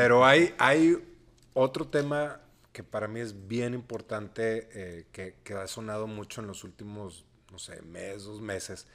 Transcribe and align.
Pero 0.00 0.24
hay, 0.24 0.54
hay 0.56 0.96
otro 1.52 1.86
tema 1.86 2.40
que 2.72 2.82
para 2.82 3.06
mí 3.06 3.20
es 3.20 3.48
bien 3.48 3.74
importante, 3.74 4.66
eh, 4.72 5.04
que, 5.12 5.34
que, 5.44 5.52
ha 5.52 5.66
sonado 5.66 6.06
mucho 6.06 6.40
en 6.40 6.46
los 6.46 6.64
últimos, 6.64 7.26
no 7.52 7.58
sé, 7.58 7.82
mes, 7.82 8.24
dos 8.24 8.40
meses, 8.40 8.86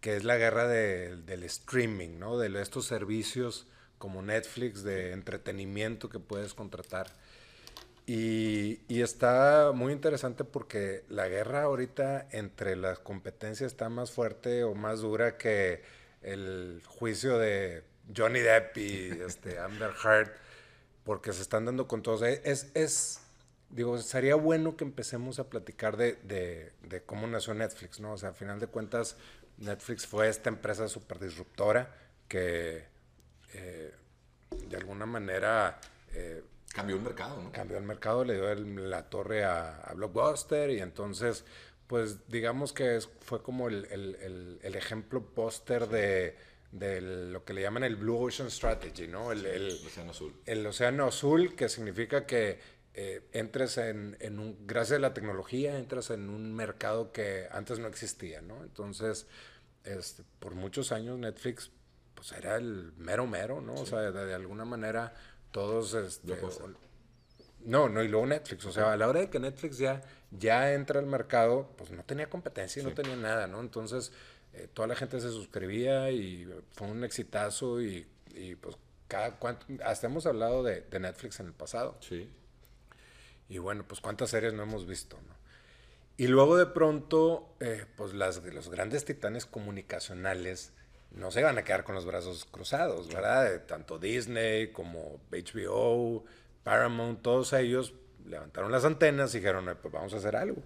que 0.00 0.14
es 0.14 0.22
la 0.22 0.36
guerra 0.36 0.68
de, 0.68 1.16
del 1.16 1.42
streaming, 1.42 2.20
¿no? 2.20 2.38
De 2.38 2.62
estos 2.62 2.86
servicios 2.86 3.66
como 3.98 4.22
Netflix 4.22 4.84
de 4.84 5.10
entretenimiento 5.10 6.08
que 6.08 6.20
puedes 6.20 6.54
contratar. 6.54 7.08
Y, 8.06 8.78
y, 8.86 9.02
está 9.02 9.72
muy 9.74 9.92
interesante 9.92 10.44
porque 10.44 11.04
la 11.08 11.26
guerra 11.26 11.64
ahorita 11.64 12.28
entre 12.30 12.76
las 12.76 13.00
competencias 13.00 13.72
está 13.72 13.88
más 13.88 14.12
fuerte 14.12 14.62
o 14.62 14.76
más 14.76 15.00
dura 15.00 15.36
que 15.36 15.82
el 16.22 16.80
juicio 16.86 17.38
de 17.38 17.82
Johnny 18.14 18.40
Depp 18.40 18.76
y 18.76 19.10
este, 19.26 19.58
Amber 19.58 19.92
Heard, 20.04 20.43
porque 21.04 21.32
se 21.32 21.42
están 21.42 21.66
dando 21.66 21.86
con 21.86 22.02
todos. 22.02 22.22
Es, 22.22 22.70
es, 22.74 23.20
digo, 23.70 23.98
sería 23.98 24.34
bueno 24.34 24.76
que 24.76 24.84
empecemos 24.84 25.38
a 25.38 25.48
platicar 25.48 25.96
de, 25.96 26.14
de, 26.24 26.72
de, 26.82 27.02
cómo 27.02 27.26
nació 27.26 27.54
Netflix, 27.54 28.00
¿no? 28.00 28.12
O 28.12 28.18
sea, 28.18 28.30
a 28.30 28.32
final 28.32 28.58
de 28.58 28.66
cuentas, 28.66 29.16
Netflix 29.58 30.06
fue 30.06 30.28
esta 30.28 30.48
empresa 30.48 30.88
súper 30.88 31.18
disruptora 31.18 31.94
que 32.26 32.84
eh, 33.52 33.92
de 34.68 34.76
alguna 34.76 35.06
manera... 35.06 35.78
Eh, 36.12 36.42
cambió 36.72 36.96
el 36.96 37.02
mercado, 37.02 37.40
¿no? 37.42 37.52
Cambió 37.52 37.76
el 37.76 37.84
mercado, 37.84 38.24
le 38.24 38.34
dio 38.34 38.50
el, 38.50 38.90
la 38.90 39.08
torre 39.08 39.44
a, 39.44 39.80
a, 39.80 39.94
Blockbuster 39.94 40.70
y 40.70 40.80
entonces, 40.80 41.44
pues 41.86 42.28
digamos 42.28 42.72
que 42.72 42.98
fue 43.20 43.42
como 43.42 43.68
el, 43.68 43.86
el, 43.90 44.58
el 44.62 44.74
ejemplo 44.74 45.22
póster 45.22 45.88
de, 45.88 46.36
de, 46.74 47.00
lo 47.00 47.44
que 47.44 47.54
le 47.54 47.62
llaman 47.62 47.84
el 47.84 47.96
Blue 47.96 48.18
Ocean 48.18 48.50
Strategy, 48.50 49.06
¿no? 49.06 49.30
El, 49.30 49.46
el, 49.46 49.80
océano 49.86 50.10
azul. 50.10 50.34
El 50.44 50.66
océano 50.66 51.06
azul, 51.06 51.54
que 51.54 51.68
significa 51.68 52.26
que 52.26 52.58
eh, 52.94 53.22
entres 53.32 53.78
en, 53.78 54.16
en, 54.20 54.40
un, 54.40 54.66
gracias 54.66 54.98
a 54.98 55.00
la 55.00 55.14
tecnología, 55.14 55.78
entras 55.78 56.10
en 56.10 56.28
un 56.28 56.52
mercado 56.52 57.12
que 57.12 57.46
antes 57.52 57.78
no 57.78 57.86
existía, 57.86 58.40
¿no? 58.40 58.62
Entonces, 58.64 59.28
este, 59.84 60.24
por 60.40 60.56
muchos 60.56 60.90
años 60.90 61.16
Netflix, 61.18 61.70
pues 62.14 62.32
era 62.32 62.56
el 62.56 62.92
mero 62.96 63.26
mero, 63.26 63.60
¿no? 63.60 63.76
Sí. 63.76 63.82
O 63.84 63.86
sea, 63.86 64.00
de, 64.00 64.24
de, 64.26 64.34
alguna 64.34 64.64
manera 64.64 65.14
todos... 65.52 65.94
Este, 65.94 66.36
no, 67.64 67.88
no, 67.88 68.02
y 68.02 68.08
luego 68.08 68.26
Netflix, 68.26 68.66
o 68.66 68.72
sea, 68.72 68.92
a 68.92 68.96
la 68.96 69.08
hora 69.08 69.20
de 69.20 69.30
que 69.30 69.38
Netflix 69.38 69.78
ya, 69.78 70.02
ya 70.32 70.74
entra 70.74 71.00
al 71.00 71.06
mercado, 71.06 71.70
pues 71.78 71.92
no 71.92 72.04
tenía 72.04 72.28
competencia 72.28 72.80
y 72.80 72.82
sí. 72.82 72.88
no 72.90 72.94
tenía 72.94 73.16
nada, 73.16 73.46
¿no? 73.46 73.60
Entonces, 73.60 74.12
eh, 74.54 74.68
toda 74.72 74.88
la 74.88 74.96
gente 74.96 75.20
se 75.20 75.30
suscribía 75.30 76.10
y 76.10 76.48
fue 76.72 76.88
un 76.88 77.04
exitazo 77.04 77.82
y, 77.82 78.06
y 78.34 78.54
pues 78.54 78.76
cada 79.08 79.36
cuánto, 79.36 79.66
hasta 79.84 80.06
hemos 80.06 80.26
hablado 80.26 80.62
de, 80.62 80.82
de 80.82 81.00
Netflix 81.00 81.40
en 81.40 81.46
el 81.46 81.52
pasado. 81.52 81.96
Sí. 82.00 82.30
Y 83.48 83.58
bueno, 83.58 83.84
pues 83.86 84.00
cuántas 84.00 84.30
series 84.30 84.54
no 84.54 84.62
hemos 84.62 84.86
visto, 84.86 85.16
¿no? 85.28 85.34
Y 86.16 86.28
luego 86.28 86.56
de 86.56 86.66
pronto, 86.66 87.56
eh, 87.58 87.86
pues 87.96 88.14
las, 88.14 88.42
los 88.44 88.70
grandes 88.70 89.04
titanes 89.04 89.46
comunicacionales 89.46 90.72
no 91.10 91.32
se 91.32 91.42
van 91.42 91.58
a 91.58 91.64
quedar 91.64 91.82
con 91.82 91.96
los 91.96 92.06
brazos 92.06 92.44
cruzados, 92.44 93.08
¿verdad? 93.08 93.50
De 93.50 93.58
tanto 93.58 93.98
Disney 93.98 94.68
como 94.68 95.20
HBO, 95.32 96.24
Paramount, 96.62 97.20
todos 97.22 97.52
ellos 97.52 97.94
levantaron 98.26 98.70
las 98.70 98.84
antenas 98.84 99.34
y 99.34 99.38
dijeron, 99.38 99.76
pues 99.82 99.92
vamos 99.92 100.14
a 100.14 100.18
hacer 100.18 100.36
algo. 100.36 100.62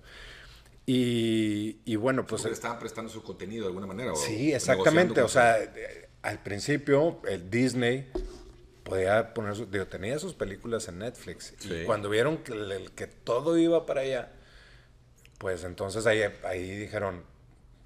Y, 0.90 1.82
y 1.84 1.96
bueno, 1.96 2.24
pues... 2.26 2.40
Porque 2.40 2.54
estaban 2.54 2.78
prestando 2.78 3.12
su 3.12 3.22
contenido 3.22 3.64
de 3.64 3.68
alguna 3.68 3.86
manera. 3.86 4.16
Sí, 4.16 4.54
exactamente. 4.54 5.20
O 5.20 5.28
sea, 5.28 5.58
al 6.22 6.42
principio 6.42 7.20
el 7.28 7.50
Disney 7.50 8.10
podía 8.84 9.34
poner, 9.34 9.54
su, 9.54 9.66
digo, 9.66 9.86
tenía 9.86 10.18
sus 10.18 10.32
películas 10.32 10.88
en 10.88 11.00
Netflix. 11.00 11.52
Sí. 11.58 11.80
Y 11.82 11.84
cuando 11.84 12.08
vieron 12.08 12.38
que, 12.38 12.88
que 12.96 13.06
todo 13.06 13.58
iba 13.58 13.84
para 13.84 14.00
allá, 14.00 14.32
pues 15.36 15.62
entonces 15.64 16.06
ahí, 16.06 16.22
ahí 16.46 16.70
dijeron, 16.70 17.22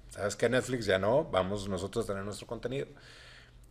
¿sabes 0.09 0.37
qué? 0.37 0.47
Netflix 0.47 0.85
ya 0.85 0.97
no, 0.97 1.25
vamos 1.25 1.67
nosotros 1.67 2.05
a 2.05 2.07
tener 2.07 2.23
nuestro 2.23 2.47
contenido. 2.47 2.87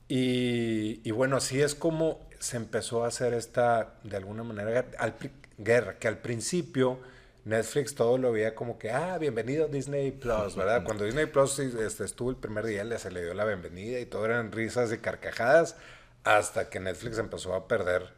Y, 0.08 1.00
y, 1.04 1.10
bueno, 1.10 1.38
así 1.38 1.62
es 1.62 1.74
como 1.74 2.20
se 2.38 2.58
empezó 2.58 3.02
a 3.02 3.08
hacer 3.08 3.32
esta, 3.32 3.94
de 4.04 4.18
alguna 4.18 4.42
manera, 4.42 4.90
al, 4.98 5.14
guerra, 5.56 5.98
que 5.98 6.06
al 6.06 6.18
principio 6.18 7.00
Netflix 7.44 7.94
todo 7.94 8.18
lo 8.18 8.30
veía 8.30 8.54
como 8.54 8.78
que, 8.78 8.90
ah, 8.90 9.18
bienvenido 9.18 9.66
Disney 9.66 10.12
Plus, 10.12 10.54
¿verdad? 10.54 10.84
Cuando 10.84 11.04
Disney 11.04 11.26
Plus 11.26 11.58
este, 11.58 12.04
estuvo 12.04 12.30
el 12.30 12.36
primer 12.36 12.64
día, 12.64 12.84
le, 12.84 12.98
se 12.98 13.10
le 13.10 13.22
dio 13.22 13.34
la 13.34 13.44
bienvenida 13.44 13.98
y 13.98 14.06
todo 14.06 14.24
eran 14.26 14.52
risas 14.52 14.92
y 14.92 14.98
carcajadas, 14.98 15.76
hasta 16.22 16.70
que 16.70 16.78
Netflix 16.78 17.18
empezó 17.18 17.54
a 17.54 17.66
perder 17.66 18.12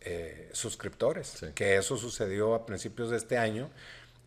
eh, 0.00 0.50
suscriptores, 0.52 1.28
sí. 1.28 1.46
que 1.54 1.76
eso 1.76 1.96
sucedió 1.96 2.54
a 2.54 2.66
principios 2.66 3.10
de 3.10 3.16
este 3.16 3.38
año 3.38 3.70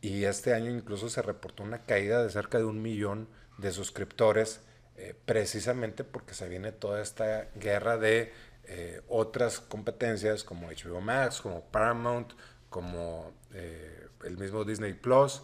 y 0.02 0.24
este 0.24 0.54
año 0.54 0.72
incluso 0.72 1.10
se 1.10 1.22
reportó 1.22 1.64
una 1.64 1.84
caída 1.84 2.24
de 2.24 2.30
cerca 2.30 2.58
de 2.58 2.64
un 2.64 2.82
millón 2.82 3.28
de 3.58 3.72
suscriptores, 3.72 4.62
eh, 4.96 5.14
precisamente 5.26 6.04
porque 6.04 6.34
se 6.34 6.48
viene 6.48 6.72
toda 6.72 7.02
esta 7.02 7.50
guerra 7.56 7.98
de 7.98 8.32
eh, 8.66 9.02
otras 9.08 9.60
competencias 9.60 10.44
como 10.44 10.68
HBO 10.70 11.02
Max, 11.02 11.42
como 11.42 11.66
Paramount, 11.66 12.34
como 12.70 13.34
eh, 13.54 13.97
el 14.24 14.38
mismo 14.38 14.64
Disney 14.64 14.94
Plus, 14.94 15.42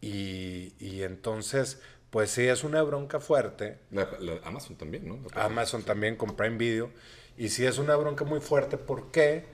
y, 0.00 0.74
y, 0.78 1.02
entonces, 1.02 1.80
pues 2.10 2.30
sí, 2.30 2.42
es 2.46 2.62
una 2.62 2.82
bronca 2.82 3.20
fuerte. 3.20 3.78
La, 3.90 4.10
la 4.20 4.38
Amazon 4.44 4.76
también, 4.76 5.08
¿no? 5.08 5.18
Amazon 5.34 5.82
también 5.82 6.16
con 6.16 6.36
Prime 6.36 6.58
Video, 6.58 6.90
y 7.36 7.48
sí 7.48 7.64
es 7.64 7.78
una 7.78 7.96
bronca 7.96 8.24
muy 8.24 8.40
fuerte, 8.40 8.76
¿por 8.76 9.10
qué? 9.10 9.46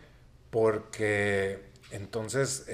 Porque 0.51 1.71
entonces, 1.93 2.67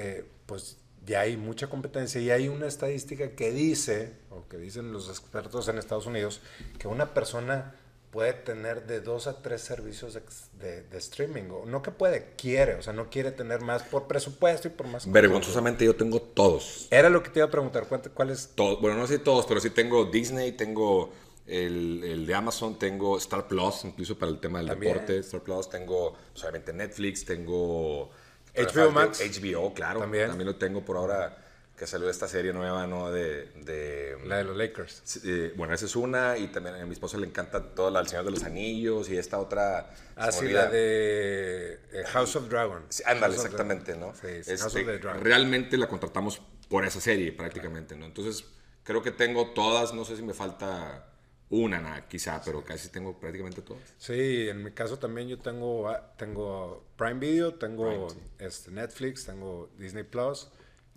pues 0.45 0.77
ya 1.07 1.21
hay 1.21 1.37
mucha 1.37 1.67
competencia 1.67 2.19
y 2.19 2.29
hay 2.31 2.49
una 2.49 2.67
estadística 2.67 3.31
que 3.31 3.51
dice, 3.51 4.13
o 4.29 4.47
que 4.47 4.57
dicen 4.57 4.91
los 4.91 5.09
expertos 5.09 5.67
en 5.69 5.77
Estados 5.77 6.05
Unidos, 6.05 6.41
que 6.77 6.87
una 6.87 7.13
persona 7.13 7.75
puede 8.17 8.33
tener 8.33 8.87
de 8.87 8.99
dos 8.99 9.27
a 9.27 9.43
tres 9.43 9.61
servicios 9.61 10.15
de, 10.15 10.23
de, 10.53 10.81
de, 10.81 10.97
streaming. 10.97 11.51
O 11.51 11.67
no 11.67 11.83
que 11.83 11.91
puede, 11.91 12.33
quiere. 12.35 12.73
O 12.73 12.81
sea, 12.81 12.91
no 12.91 13.11
quiere 13.11 13.31
tener 13.31 13.61
más 13.61 13.83
por 13.83 14.07
presupuesto 14.07 14.67
y 14.67 14.71
por 14.71 14.87
más. 14.87 15.11
Vergonzosamente 15.11 15.85
yo 15.85 15.95
tengo 15.95 16.19
todos. 16.19 16.87
Era 16.89 17.11
lo 17.11 17.21
que 17.21 17.29
te 17.29 17.41
iba 17.41 17.45
a 17.47 17.51
preguntar. 17.51 17.85
¿Cuál 18.15 18.31
es? 18.31 18.53
Todo, 18.55 18.81
bueno, 18.81 18.97
no 18.97 19.05
sé 19.05 19.19
todos, 19.19 19.45
pero 19.45 19.59
sí 19.59 19.69
tengo 19.69 20.05
Disney, 20.05 20.53
tengo 20.53 21.13
el, 21.45 22.03
el, 22.03 22.25
de 22.25 22.33
Amazon, 22.33 22.79
tengo 22.79 23.19
Star 23.19 23.47
Plus, 23.47 23.83
incluso 23.83 24.17
para 24.17 24.31
el 24.31 24.39
tema 24.39 24.57
del 24.57 24.69
También. 24.69 24.93
deporte. 24.93 25.19
Star 25.19 25.41
Plus, 25.41 25.69
tengo 25.69 26.17
solamente 26.33 26.73
Netflix, 26.73 27.23
tengo 27.23 28.09
HBO 28.55 28.89
Max. 28.93 29.21
HBO, 29.21 29.75
claro. 29.75 29.99
También. 29.99 30.29
También 30.29 30.47
lo 30.47 30.55
tengo 30.55 30.83
por 30.83 30.97
ahora 30.97 31.37
que 31.77 31.85
salió 31.85 32.09
esta 32.09 32.27
serie 32.27 32.53
nueva, 32.53 32.87
¿no? 32.87 33.11
De... 33.11 33.51
de 33.55 34.17
la 34.25 34.37
de 34.37 34.43
los 34.45 34.57
Lakers. 34.57 35.23
Eh, 35.23 35.53
bueno, 35.55 35.75
esa 35.75 35.85
es 35.85 35.95
una. 35.95 36.37
Y 36.37 36.47
también 36.47 36.75
a 36.75 36.85
mi 36.85 36.93
esposo 36.93 37.19
le 37.19 37.27
encanta 37.27 37.75
toda 37.75 37.91
la 37.91 37.99
El 37.99 38.07
Señor 38.07 38.25
de 38.25 38.31
los 38.31 38.43
Anillos 38.43 39.09
y 39.09 39.17
esta 39.17 39.37
otra... 39.39 39.93
Ah, 40.15 40.31
sí, 40.31 40.47
la 40.47 40.65
de 40.65 41.79
eh, 41.91 42.03
House 42.07 42.35
of 42.35 42.49
Dragon. 42.49 42.83
Sí, 42.89 43.03
ándale, 43.05 43.35
exactamente, 43.35 43.95
¿no? 43.95 44.13
Sí, 44.15 44.21
sí, 44.21 44.51
este, 44.53 44.57
House 44.57 44.75
of 44.75 44.85
the 44.85 44.97
Dragon. 44.97 45.23
Realmente 45.23 45.77
la 45.77 45.87
contratamos 45.87 46.41
por 46.67 46.83
esa 46.83 46.99
serie, 46.99 47.31
prácticamente, 47.31 47.95
¿no? 47.95 48.05
Entonces, 48.05 48.43
creo 48.83 49.03
que 49.03 49.11
tengo 49.11 49.51
todas. 49.51 49.93
No 49.93 50.03
sé 50.03 50.17
si 50.17 50.23
me 50.23 50.33
falta 50.33 51.13
una, 51.49 51.79
nada, 51.79 52.07
quizá, 52.07 52.41
pero 52.43 52.63
casi 52.63 52.89
tengo 52.89 53.19
prácticamente 53.19 53.61
todas. 53.61 53.83
Sí, 53.99 54.49
en 54.49 54.63
mi 54.63 54.71
caso 54.71 54.97
también 54.97 55.27
yo 55.27 55.37
tengo, 55.37 55.89
tengo 56.17 56.87
Prime 56.97 57.19
Video, 57.19 57.53
tengo 57.53 58.07
Prime, 58.07 58.09
sí. 58.09 58.19
este, 58.39 58.71
Netflix, 58.71 59.25
tengo 59.25 59.69
Disney 59.77 60.03
Plus, 60.03 60.49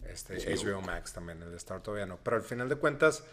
este, 0.09 0.35
HBO. 0.37 0.79
HBO. 0.79 0.81
Max 0.83 1.13
también, 1.13 1.43
el 1.43 1.55
Star 1.55 1.83
todavía 1.83 2.07
no. 2.07 2.19
Pero 2.23 2.37
al 2.37 2.43
final 2.43 2.69
de 2.69 2.77
cuentas, 2.77 3.25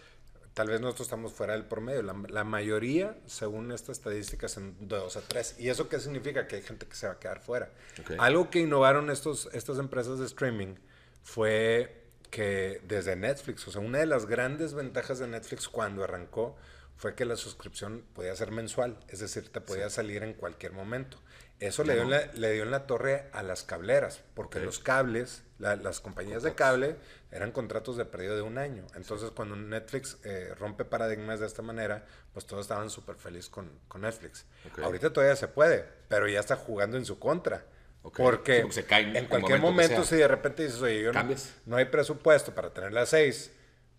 tal 0.54 0.68
vez 0.68 0.82
nosotros 0.82 1.08
estamos 1.08 1.34
fuera 1.34 1.54
del 1.54 1.66
promedio. 1.66 2.02
La, 2.04 2.16
la 2.30 2.44
mayoría, 2.44 3.18
según 3.26 3.72
estas 3.72 3.98
estadísticas, 3.98 4.58
en 4.58 4.76
dos 4.88 5.18
a 5.18 5.22
tres. 5.22 5.56
¿Y 5.60 5.70
eso 5.70 5.90
qué 5.90 6.00
significa? 6.00 6.48
Que 6.48 6.58
hay 6.58 6.62
gente 6.62 6.88
que 6.88 6.96
se 6.96 7.08
va 7.08 7.14
a 7.14 7.20
quedar 7.20 7.40
fuera. 7.42 7.72
Okay. 8.02 8.18
Algo 8.20 8.50
que 8.50 8.60
innovaron 8.60 9.10
estos, 9.10 9.50
estas 9.54 9.80
empresas 9.80 10.20
de 10.20 10.26
streaming 10.26 10.76
fue 11.24 12.08
que 12.30 12.82
desde 12.88 13.16
Netflix, 13.16 13.68
o 13.68 13.72
sea, 13.72 13.82
una 13.82 14.00
de 14.00 14.06
las 14.06 14.26
grandes 14.26 14.74
ventajas 14.74 15.20
de 15.20 15.28
Netflix 15.28 15.68
cuando 15.68 16.04
arrancó 16.04 16.56
fue 16.98 17.16
que 17.16 17.26
la 17.26 17.36
suscripción 17.36 18.04
podía 18.14 18.36
ser 18.36 18.52
mensual, 18.52 18.98
es 19.08 19.20
decir, 19.20 19.50
te 19.50 19.62
podía 19.62 19.90
sí. 19.90 19.98
salir 19.98 20.24
en 20.24 20.34
cualquier 20.34 20.74
momento. 20.74 21.20
Eso 21.60 21.84
le, 21.84 21.94
dio 21.94 22.04
en 22.04 22.12
la, 22.12 22.26
le 22.34 22.54
dio 22.54 22.64
en 22.64 22.72
la 22.72 22.86
torre 22.86 23.30
a 23.34 23.42
las 23.42 23.64
cableras, 23.64 24.22
porque 24.36 24.60
sí. 24.60 24.66
los 24.66 24.78
cables, 24.78 25.44
la, 25.58 25.76
las 25.76 26.02
compañías 26.02 26.44
de 26.44 26.54
cable 26.54 26.98
eran 27.32 27.52
contratos 27.52 27.98
de 27.98 28.06
periodo 28.06 28.36
de 28.36 28.42
un 28.44 28.60
año. 28.60 28.86
Entonces, 28.96 29.30
sí. 29.30 29.34
cuando 29.36 29.56
Netflix 29.56 30.18
eh, 30.24 30.54
rompe 30.60 30.86
paradigmas 30.86 31.40
de 31.40 31.48
esta 31.48 31.64
manera, 31.64 32.06
pues 32.32 32.46
todos 32.46 32.62
estaban 32.62 32.92
súper 32.92 33.16
felices 33.16 33.50
con, 33.50 33.72
con, 33.88 34.02
Netflix. 34.02 34.46
Okay. 34.72 34.84
Ahorita 34.84 35.12
todavía 35.12 35.36
se 35.36 35.48
puede, 35.48 35.84
pero 36.08 36.28
ya 36.28 36.40
está 36.40 36.56
jugando 36.56 36.96
en 36.96 37.06
su 37.06 37.18
contra. 37.18 37.66
Okay. 38.04 38.24
Porque 38.24 38.60
en 38.60 39.26
cualquier 39.26 39.60
momento, 39.60 39.94
momento 39.94 40.04
si 40.04 40.16
de 40.16 40.28
repente 40.28 40.64
dices, 40.64 40.80
oye, 40.82 41.02
yo 41.02 41.12
no, 41.12 41.26
no, 41.66 41.76
hay 41.76 41.86
presupuesto 41.86 42.54
para 42.54 42.72
tener 42.72 42.94
las 42.94 43.10
seis, 43.10 43.52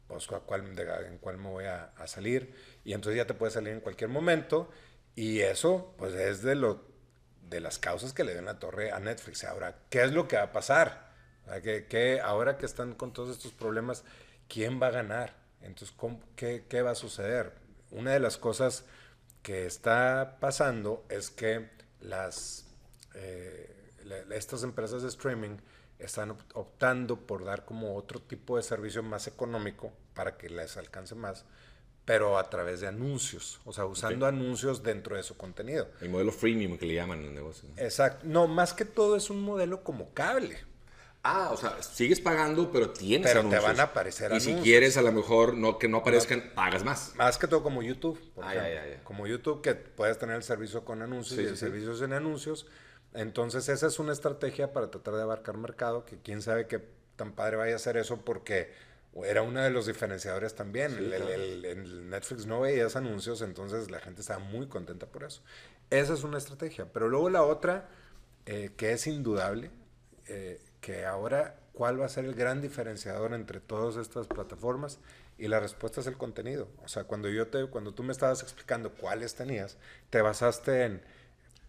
pues 0.06 0.26
¿cuál, 0.26 0.76
de, 0.76 0.84
en 1.08 1.18
cuál 1.18 1.38
me 1.38 1.48
voy 1.48 1.64
a, 1.64 1.92
a 1.96 2.06
salir 2.06 2.54
y 2.84 2.94
entonces 2.94 3.18
ya 3.18 3.26
te 3.26 3.34
puede 3.34 3.52
salir 3.52 3.72
en 3.74 3.80
cualquier 3.80 4.08
momento 4.08 4.70
y 5.14 5.40
eso 5.40 5.94
pues 5.98 6.14
es 6.14 6.42
de 6.42 6.54
lo 6.54 6.86
de 7.48 7.60
las 7.60 7.78
causas 7.78 8.12
que 8.12 8.24
le 8.24 8.32
dio 8.32 8.42
la 8.42 8.58
torre 8.58 8.92
a 8.92 9.00
Netflix. 9.00 9.44
Ahora, 9.44 9.76
¿qué 9.90 10.02
es 10.02 10.12
lo 10.12 10.28
que 10.28 10.36
va 10.36 10.44
a 10.44 10.52
pasar? 10.52 11.08
¿Qué, 11.62 12.20
ahora 12.22 12.58
que 12.58 12.66
están 12.66 12.94
con 12.94 13.12
todos 13.12 13.30
estos 13.30 13.52
problemas, 13.52 14.04
¿quién 14.48 14.80
va 14.80 14.88
a 14.88 14.90
ganar? 14.90 15.34
Entonces, 15.62 15.96
qué, 16.36 16.66
qué, 16.68 16.82
va 16.82 16.90
a 16.90 16.94
suceder? 16.94 17.54
Una 17.90 18.12
de 18.12 18.20
las 18.20 18.36
cosas 18.36 18.84
que 19.42 19.66
está 19.66 20.36
pasando 20.40 21.06
es 21.08 21.30
que 21.30 21.70
las, 22.00 22.66
eh, 23.14 23.92
estas 24.30 24.62
empresas 24.62 25.02
de 25.02 25.08
streaming 25.08 25.56
están 25.98 26.36
optando 26.54 27.26
por 27.26 27.44
dar 27.44 27.64
como 27.64 27.96
otro 27.96 28.20
tipo 28.20 28.56
de 28.56 28.62
servicio 28.62 29.02
más 29.02 29.26
económico 29.26 29.92
para 30.14 30.36
que 30.36 30.48
les 30.48 30.76
alcance 30.76 31.14
más 31.14 31.44
pero 32.08 32.38
a 32.38 32.48
través 32.48 32.80
de 32.80 32.86
anuncios, 32.86 33.60
o 33.66 33.72
sea, 33.74 33.84
usando 33.84 34.24
anuncios 34.24 34.82
dentro 34.82 35.14
de 35.14 35.22
su 35.22 35.36
contenido. 35.36 35.88
El 36.00 36.08
modelo 36.08 36.32
freemium 36.32 36.78
que 36.78 36.86
le 36.86 36.94
llaman 36.94 37.18
en 37.18 37.26
el 37.26 37.34
negocio. 37.34 37.68
Exacto. 37.76 38.24
No, 38.26 38.48
más 38.48 38.72
que 38.72 38.86
todo 38.86 39.14
es 39.14 39.28
un 39.28 39.42
modelo 39.42 39.84
como 39.84 40.14
cable. 40.14 40.56
Ah, 41.22 41.50
o 41.52 41.58
sea, 41.58 41.82
sigues 41.82 42.18
pagando, 42.18 42.72
pero 42.72 42.92
tienes 42.92 43.30
pero 43.30 43.46
te 43.46 43.58
van 43.58 43.78
a 43.78 43.82
aparecer 43.82 44.28
anuncios. 44.28 44.54
Y 44.54 44.56
si 44.56 44.62
quieres, 44.62 44.96
a 44.96 45.02
lo 45.02 45.12
mejor 45.12 45.52
no 45.52 45.78
que 45.78 45.86
no 45.86 45.98
aparezcan, 45.98 46.50
pagas 46.54 46.82
más. 46.82 47.12
Más 47.16 47.36
que 47.36 47.46
todo 47.46 47.62
como 47.62 47.82
YouTube, 47.82 48.18
por 48.34 48.46
ah, 48.46 48.54
ejemplo. 48.54 49.04
Como 49.04 49.26
YouTube, 49.26 49.60
que 49.60 49.74
puedes 49.74 50.16
tener 50.16 50.36
el 50.36 50.42
servicio 50.42 50.86
con 50.86 51.02
anuncios 51.02 51.38
y 51.38 51.44
el 51.44 51.58
servicio 51.58 51.94
sin 51.94 52.14
anuncios. 52.14 52.66
Entonces, 53.12 53.68
esa 53.68 53.86
es 53.86 53.98
una 53.98 54.14
estrategia 54.14 54.72
para 54.72 54.90
tratar 54.90 55.12
de 55.12 55.20
abarcar 55.20 55.58
mercado, 55.58 56.06
que 56.06 56.16
quién 56.22 56.40
sabe 56.40 56.68
qué 56.68 56.80
tan 57.16 57.32
padre 57.32 57.58
vaya 57.58 57.76
a 57.76 57.78
ser 57.78 57.98
eso, 57.98 58.24
porque 58.24 58.72
era 59.24 59.42
uno 59.42 59.62
de 59.62 59.70
los 59.70 59.86
diferenciadores 59.86 60.54
también. 60.54 60.92
el, 60.92 62.10
Netflix 62.10 62.46
no 62.46 62.60
veías 62.60 62.96
anuncios, 62.96 63.42
entonces 63.42 63.90
la 63.90 64.00
gente 64.00 64.20
estaba 64.20 64.40
muy 64.40 64.66
contenta 64.66 65.06
por 65.06 65.24
eso. 65.24 65.42
Esa 65.90 66.14
es 66.14 66.24
una 66.24 66.38
estrategia. 66.38 66.86
Pero 66.92 67.08
luego 67.08 67.30
la 67.30 67.42
otra, 67.42 67.88
eh, 68.46 68.70
que 68.76 68.92
es 68.92 69.06
indudable, 69.06 69.70
eh, 70.26 70.60
que 70.80 71.06
ahora, 71.06 71.58
¿cuál 71.72 72.00
va 72.00 72.06
a 72.06 72.08
ser 72.08 72.24
el 72.24 72.34
gran 72.34 72.60
diferenciador 72.60 73.32
entre 73.32 73.60
todas 73.60 73.96
estas 73.96 74.26
plataformas? 74.26 74.98
Y 75.38 75.48
la 75.48 75.60
respuesta 75.60 76.00
es 76.00 76.06
el 76.06 76.16
contenido. 76.16 76.68
O 76.84 76.88
sea, 76.88 77.04
cuando, 77.04 77.28
yo 77.28 77.46
te, 77.48 77.66
cuando 77.66 77.94
tú 77.94 78.02
me 78.02 78.12
estabas 78.12 78.42
explicando 78.42 78.92
cuáles 78.92 79.34
tenías, 79.34 79.78
te 80.10 80.20
basaste 80.20 80.84
en... 80.84 81.02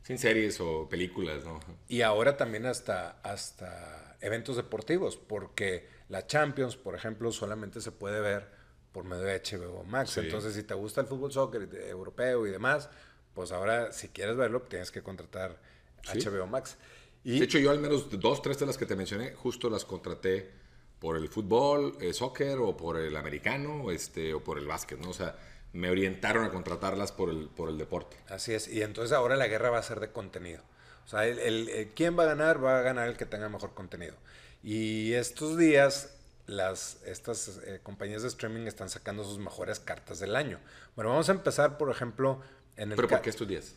Sin 0.03 0.17
series 0.17 0.59
o 0.59 0.89
películas, 0.89 1.45
¿no? 1.45 1.59
Y 1.87 2.01
ahora 2.01 2.35
también 2.35 2.65
hasta, 2.65 3.19
hasta 3.21 4.17
eventos 4.21 4.55
deportivos, 4.55 5.17
porque 5.17 5.87
la 6.09 6.25
Champions, 6.27 6.75
por 6.75 6.95
ejemplo, 6.95 7.31
solamente 7.31 7.81
se 7.81 7.91
puede 7.91 8.19
ver 8.19 8.49
por 8.91 9.05
medio 9.05 9.23
de 9.23 9.39
HBO 9.39 9.83
Max. 9.83 10.17
Entonces, 10.17 10.55
si 10.55 10.63
te 10.63 10.73
gusta 10.73 11.01
el 11.01 11.07
fútbol 11.07 11.31
soccer 11.31 11.69
europeo 11.87 12.47
y 12.47 12.51
demás, 12.51 12.89
pues 13.33 13.51
ahora, 13.51 13.91
si 13.91 14.09
quieres 14.09 14.35
verlo, 14.35 14.63
tienes 14.63 14.91
que 14.91 15.03
contratar 15.03 15.61
HBO 16.03 16.47
Max. 16.47 16.77
Y, 17.23 17.39
de 17.39 17.45
hecho, 17.45 17.59
yo 17.59 17.69
al 17.69 17.79
menos 17.79 18.09
dos, 18.19 18.41
tres 18.41 18.59
de 18.59 18.65
las 18.65 18.77
que 18.77 18.85
te 18.85 18.95
mencioné, 18.95 19.33
justo 19.33 19.69
las 19.69 19.85
contraté 19.85 20.51
por 20.99 21.15
el 21.15 21.29
fútbol, 21.29 21.95
el 22.01 22.13
soccer 22.13 22.57
o 22.57 22.75
por 22.75 22.97
el 22.97 23.15
americano 23.15 23.91
este, 23.91 24.33
o 24.33 24.43
por 24.43 24.57
el 24.57 24.67
básquet, 24.67 24.99
¿no? 24.99 25.11
O 25.11 25.13
sea, 25.13 25.37
me 25.73 25.89
orientaron 25.89 26.43
a 26.43 26.49
contratarlas 26.49 27.11
por 27.11 27.29
el, 27.29 27.47
por 27.49 27.69
el 27.69 27.77
deporte. 27.77 28.17
Así 28.27 28.53
es, 28.53 28.67
y 28.67 28.81
entonces 28.81 29.13
ahora 29.13 29.35
la 29.35 29.47
guerra 29.47 29.69
va 29.69 29.77
a 29.77 29.83
ser 29.83 29.99
de 29.99 30.11
contenido. 30.11 30.63
O 31.09 31.11
sea, 31.11 31.25
el, 31.25 31.91
¿quién 31.95 32.17
va 32.19 32.21
a 32.21 32.27
ganar? 32.27 32.63
Va 32.63 32.77
a 32.77 32.81
ganar 32.83 33.07
el 33.07 33.17
que 33.17 33.25
tenga 33.25 33.49
mejor 33.49 33.73
contenido. 33.73 34.13
Y 34.61 35.13
estos 35.13 35.57
días 35.57 36.15
las, 36.45 37.01
estas 37.03 37.61
eh, 37.65 37.79
compañías 37.81 38.21
de 38.21 38.27
streaming 38.27 38.67
están 38.67 38.89
sacando 38.89 39.23
sus 39.23 39.39
mejores 39.39 39.79
cartas 39.79 40.19
del 40.19 40.35
año. 40.35 40.59
Bueno, 40.95 41.09
vamos 41.09 41.27
a 41.29 41.31
empezar, 41.31 41.79
por 41.79 41.89
ejemplo, 41.89 42.41
en 42.75 42.91
el... 42.91 42.95
¿Pero 42.95 43.07
por 43.07 43.21
qué 43.21 43.31
estos 43.31 43.47
días? 43.47 43.75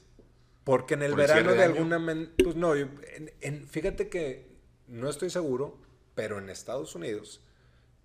Porque 0.64 0.93
en 0.93 1.05
el 1.05 1.14
verano 1.14 1.55
de, 1.55 1.64
alguna... 1.64 1.99
Pues 2.37 2.55
no, 2.55 2.75
en, 2.75 3.67
fíjate 3.67 4.11
que 4.11 4.55
no 4.87 5.08
estoy 5.08 5.31
seguro, 5.31 5.79
pero 6.14 6.38
en 6.38 6.50
Estados 6.50 6.94
Unidos 6.94 7.40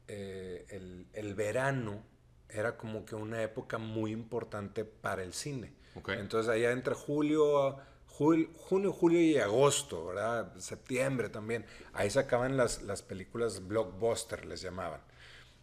eh, 0.07 0.65
el, 0.69 1.06
el, 1.12 1.35
verano 1.35 2.01
era 2.47 2.77
como 2.77 3.03
que 3.03 3.15
una 3.15 3.44
época 3.44 3.77
muy 3.77 4.13
importante 4.13 4.85
para 4.85 5.21
el 5.21 5.33
cine. 5.33 5.74
Entonces 6.07 6.50
allá 6.50 6.71
entre 6.71 6.94
julio 6.94 7.77
junio, 8.18 8.94
julio 8.94 9.22
y 9.22 9.38
agosto, 9.38 10.08
¿verdad? 10.08 10.56
Septiembre 10.58 11.30
también. 11.30 11.66
Ahí 11.94 12.10
se 12.10 12.19
acaban 12.19 12.58
las, 12.58 12.81
las 12.81 13.04
películas 13.04 13.68
blockbuster, 13.68 14.46
les 14.46 14.62
llamaban. 14.62 15.02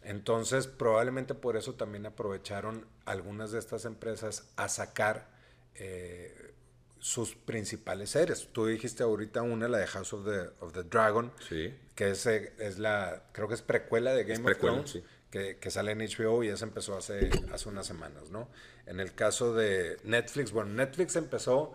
Entonces, 0.02 0.66
probablemente 0.66 1.34
por 1.34 1.56
eso 1.56 1.74
también 1.74 2.06
aprovecharon 2.06 2.86
algunas 3.06 3.50
de 3.50 3.58
estas 3.58 3.86
empresas 3.86 4.44
a 4.56 4.68
sacar 4.68 5.28
eh, 5.74 6.54
sus 6.98 7.34
principales 7.34 8.10
series. 8.10 8.48
Tú 8.52 8.66
dijiste 8.66 9.02
ahorita 9.02 9.42
una, 9.42 9.66
la 9.66 9.78
de 9.78 9.86
House 9.88 10.12
of 10.12 10.24
the, 10.24 10.50
of 10.60 10.72
the 10.72 10.84
Dragon, 10.84 11.32
sí. 11.48 11.74
que 11.94 12.10
es, 12.10 12.26
es, 12.26 12.78
la, 12.78 13.24
creo 13.32 13.48
que 13.48 13.54
es 13.54 13.62
precuela 13.62 14.14
de 14.14 14.24
Game 14.24 14.48
of 14.48 14.58
Thrones, 14.58 15.00
que, 15.30 15.56
que, 15.56 15.70
sale 15.70 15.92
en 15.92 15.98
HBO 15.98 16.44
y 16.44 16.48
esa 16.48 16.66
empezó 16.66 16.96
hace, 16.96 17.30
hace 17.52 17.68
unas 17.68 17.86
semanas, 17.86 18.30
¿no? 18.30 18.48
En 18.86 19.00
el 19.00 19.14
caso 19.14 19.54
de 19.54 19.96
Netflix, 20.04 20.52
bueno, 20.52 20.72
Netflix 20.74 21.16
empezó 21.16 21.72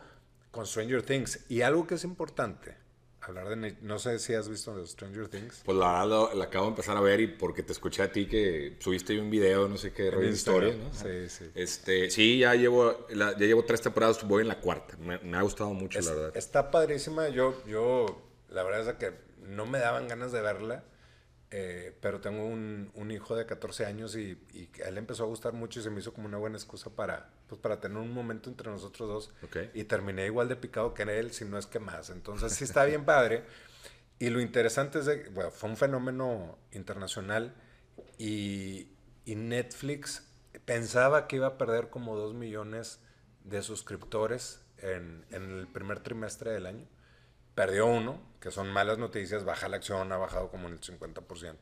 con 0.52 0.66
Stranger 0.66 1.02
Things. 1.02 1.46
Y 1.50 1.62
algo 1.62 1.86
que 1.88 1.96
es 1.96 2.04
importante, 2.04 2.76
hablar 3.22 3.50
de... 3.50 3.78
No 3.82 4.00
sé 4.00 4.20
si 4.20 4.34
has 4.34 4.50
visto 4.50 4.86
Stranger 4.86 5.28
Things. 5.28 5.62
Pues 5.66 5.78
la 5.78 6.04
verdad 6.04 6.34
la 6.34 6.46
acabo 6.46 6.66
de 6.66 6.70
empezar 6.72 6.98
a 6.98 7.02
ver 7.02 7.20
y 7.22 7.28
porque 7.28 7.64
te 7.64 7.74
escuché 7.74 8.04
a 8.04 8.12
ti 8.12 8.28
que 8.28 8.78
subiste 8.80 9.20
un 9.20 9.30
video, 9.30 9.68
no 9.68 9.78
sé 9.78 9.94
qué, 9.94 10.04
de 10.04 10.30
historia, 10.30 10.76
¿no? 10.76 10.94
Sí, 10.94 11.30
sí. 11.30 11.52
Este, 11.56 12.10
sí, 12.10 12.40
ya 12.40 12.56
llevo, 12.56 13.08
ya 13.10 13.34
llevo 13.38 13.64
tres 13.64 13.82
temporadas, 13.82 14.26
voy 14.28 14.42
en 14.42 14.48
la 14.48 14.60
cuarta. 14.60 14.98
Me, 14.98 15.38
ha 15.38 15.42
gustado 15.42 15.74
mucho, 15.74 16.00
la 16.00 16.12
verdad. 16.12 16.38
Está 16.38 16.72
padrísima. 16.72 17.30
Yo, 17.30 17.64
yo, 17.66 18.22
la 18.50 18.64
verdad 18.64 18.90
es 18.90 18.96
que 18.96 19.14
no 19.42 19.66
me 19.66 19.80
daban 19.80 20.08
ganas 20.08 20.32
de 20.32 20.42
verla. 20.42 20.84
Eh, 21.52 21.98
pero 22.00 22.22
tengo 22.22 22.46
un, 22.46 22.92
un, 22.94 23.10
hijo 23.10 23.36
de 23.36 23.48
14 23.48 23.88
años 23.88 24.16
y, 24.16 24.38
y, 24.54 24.70
a 24.86 24.90
él 24.90 25.00
empezó 25.00 25.24
a 25.24 25.26
gustar 25.26 25.54
mucho 25.54 25.80
y 25.80 25.84
se 25.84 25.90
me 25.90 26.00
hizo 26.00 26.14
como 26.14 26.28
una 26.28 26.38
buena 26.38 26.58
excusa 26.58 26.92
para, 26.92 27.32
pues, 27.48 27.60
para 27.60 27.80
tener 27.80 27.98
un 27.98 28.14
momento 28.14 28.52
entre 28.52 28.70
nosotros 28.70 29.10
dos. 29.42 29.70
Y 29.74 29.86
terminé 29.86 30.28
igual 30.28 30.48
de 30.48 30.56
picado 30.56 30.94
que 30.94 31.02
en 31.02 31.10
él, 31.10 31.32
si 31.32 31.46
no 31.46 31.58
es 31.58 31.66
que 31.66 31.80
más. 31.80 32.12
Entonces 32.12 32.54
sí 32.54 32.66
está 32.66 32.86
bien 32.86 33.04
padre. 33.04 33.46
Y 34.20 34.30
lo 34.30 34.42
interesante 34.42 35.00
es 35.00 35.06
que, 35.06 35.30
bueno, 35.30 35.50
fue 35.50 35.70
un 35.72 35.78
fenómeno 35.78 36.60
internacional 36.72 37.56
y, 38.20 38.90
y 39.26 39.36
Netflix 39.36 40.28
pensaba 40.66 41.28
que 41.28 41.38
iba 41.38 41.48
a 41.48 41.58
perder 41.58 41.90
como 41.90 42.16
2 42.16 42.36
millones 42.36 43.00
de 43.44 43.64
suscriptores 43.64 44.62
en, 44.78 45.26
en 45.32 45.50
el 45.50 45.68
primer 45.68 46.02
trimestre 46.02 46.52
del 46.52 46.68
año 46.68 46.88
perdió 47.56 47.86
uno, 47.86 48.22
que 48.40 48.52
son 48.52 48.72
malas 48.72 48.98
noticias, 48.98 49.44
baja 49.44 49.68
la 49.68 49.78
acción, 49.78 50.12
ha 50.12 50.18
bajado 50.18 50.50
como 50.50 50.68
en 50.68 50.74
el 50.74 50.82
50%. 50.82 51.56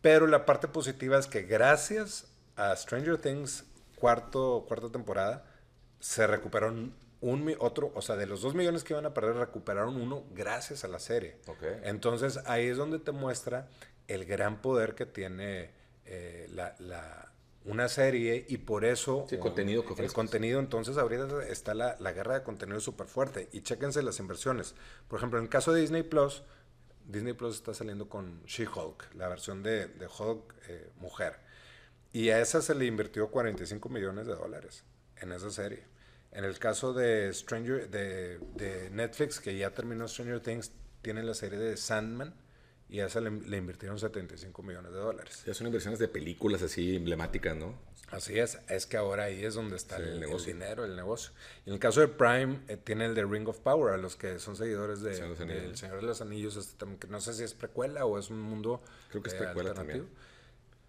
Pero 0.00 0.26
la 0.26 0.44
parte 0.44 0.68
positiva 0.68 1.18
es 1.18 1.26
que 1.26 1.42
gracias 1.42 2.26
a 2.56 2.74
Stranger 2.74 3.18
Things, 3.18 3.64
cuarto, 3.96 4.64
cuarta 4.66 4.90
temporada, 4.90 5.44
se 6.00 6.26
recuperaron 6.26 6.94
un 7.20 7.54
otro, 7.60 7.92
o 7.94 8.02
sea, 8.02 8.16
de 8.16 8.26
los 8.26 8.42
dos 8.42 8.54
millones 8.54 8.82
que 8.82 8.94
iban 8.94 9.06
a 9.06 9.14
perder, 9.14 9.36
recuperaron 9.36 9.96
uno 9.96 10.24
gracias 10.34 10.84
a 10.84 10.88
la 10.88 10.98
serie. 10.98 11.36
Entonces 11.84 12.40
ahí 12.46 12.66
es 12.66 12.76
donde 12.76 12.98
te 12.98 13.12
muestra 13.12 13.68
el 14.08 14.24
gran 14.24 14.60
poder 14.60 14.96
que 14.96 15.06
tiene 15.06 15.70
eh, 16.04 16.48
la, 16.50 17.31
una 17.64 17.88
serie 17.88 18.44
y 18.48 18.58
por 18.58 18.84
eso 18.84 19.26
el 19.30 19.38
contenido 19.38 19.84
que 19.84 20.02
el 20.02 20.12
contenido 20.12 20.58
entonces 20.58 20.98
ahorita 20.98 21.46
está 21.46 21.74
la, 21.74 21.96
la 22.00 22.12
guerra 22.12 22.34
de 22.34 22.42
contenido 22.42 22.80
súper 22.80 23.06
fuerte 23.06 23.48
y 23.52 23.62
chéquense 23.62 24.02
las 24.02 24.18
inversiones. 24.18 24.74
Por 25.08 25.18
ejemplo 25.18 25.38
en 25.38 25.44
el 25.44 25.50
caso 25.50 25.72
de 25.72 25.80
Disney 25.80 26.02
Plus 26.02 26.42
Disney 27.06 27.32
Plus 27.32 27.56
está 27.56 27.74
saliendo 27.74 28.08
con 28.08 28.42
She-Hulk 28.44 29.14
la 29.14 29.28
versión 29.28 29.62
de, 29.62 29.86
de 29.86 30.06
Hulk 30.06 30.54
eh, 30.68 30.90
mujer. 31.00 31.36
Y 32.12 32.28
a 32.30 32.40
esa 32.40 32.60
se 32.60 32.74
le 32.74 32.84
invirtió 32.84 33.30
45 33.30 33.88
millones 33.88 34.26
de 34.26 34.34
dólares 34.34 34.84
en 35.16 35.32
esa 35.32 35.50
serie. 35.50 35.84
En 36.30 36.44
el 36.44 36.58
caso 36.58 36.92
de 36.92 37.32
Stranger 37.32 37.90
de, 37.90 38.38
de 38.54 38.90
Netflix 38.90 39.40
que 39.40 39.56
ya 39.56 39.70
terminó 39.70 40.08
Stranger 40.08 40.40
Things 40.40 40.72
tiene 41.02 41.22
la 41.22 41.34
serie 41.34 41.58
de 41.58 41.76
Sandman 41.76 42.34
y 42.92 43.00
a 43.00 43.06
esa 43.06 43.22
le, 43.22 43.56
invirtieron 43.56 43.98
75 43.98 44.62
millones 44.62 44.92
de 44.92 44.98
dólares. 44.98 45.44
Ya 45.46 45.54
son 45.54 45.66
inversiones 45.66 45.98
de 45.98 46.08
películas 46.08 46.60
así 46.60 46.94
emblemáticas, 46.94 47.56
¿no? 47.56 47.74
Así 48.10 48.38
es, 48.38 48.58
es 48.68 48.84
que 48.84 48.98
ahora 48.98 49.24
ahí 49.24 49.42
es 49.42 49.54
donde 49.54 49.76
está 49.76 49.96
el, 49.96 50.20
dinero, 50.44 50.84
el 50.84 50.94
negocio. 50.94 51.32
Y 51.64 51.70
en 51.70 51.74
el 51.74 51.80
caso 51.80 52.02
de 52.02 52.08
Prime, 52.08 52.60
eh, 52.68 52.76
tiene 52.76 53.06
el 53.06 53.14
de 53.14 53.24
Ring 53.24 53.48
of 53.48 53.60
Power, 53.60 53.94
a 53.94 53.96
los 53.96 54.16
que 54.16 54.38
son 54.38 54.56
seguidores 54.56 55.00
de, 55.00 55.18
del 55.18 55.74
Señor 55.74 56.02
de 56.02 56.06
los 56.06 56.20
Anillos, 56.20 56.56
este, 56.56 56.84
que 57.00 57.06
no 57.06 57.18
sé 57.22 57.32
si 57.32 57.44
es 57.44 57.54
precuela 57.54 58.04
o 58.04 58.18
es 58.18 58.28
un 58.28 58.42
mundo 58.42 58.82
Creo 59.08 59.22
que 59.22 59.30
es 59.30 59.36
eh, 59.36 59.38
precuela 59.38 59.72
También. 59.72 60.06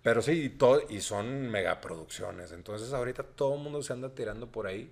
Pero 0.01 0.21
sí, 0.21 0.31
y, 0.33 0.49
todo, 0.49 0.81
y 0.89 0.99
son 0.99 1.49
megaproducciones. 1.49 2.51
Entonces 2.51 2.91
ahorita 2.91 3.23
todo 3.23 3.55
el 3.55 3.61
mundo 3.61 3.81
se 3.81 3.93
anda 3.93 4.13
tirando 4.13 4.51
por 4.51 4.67
ahí. 4.67 4.91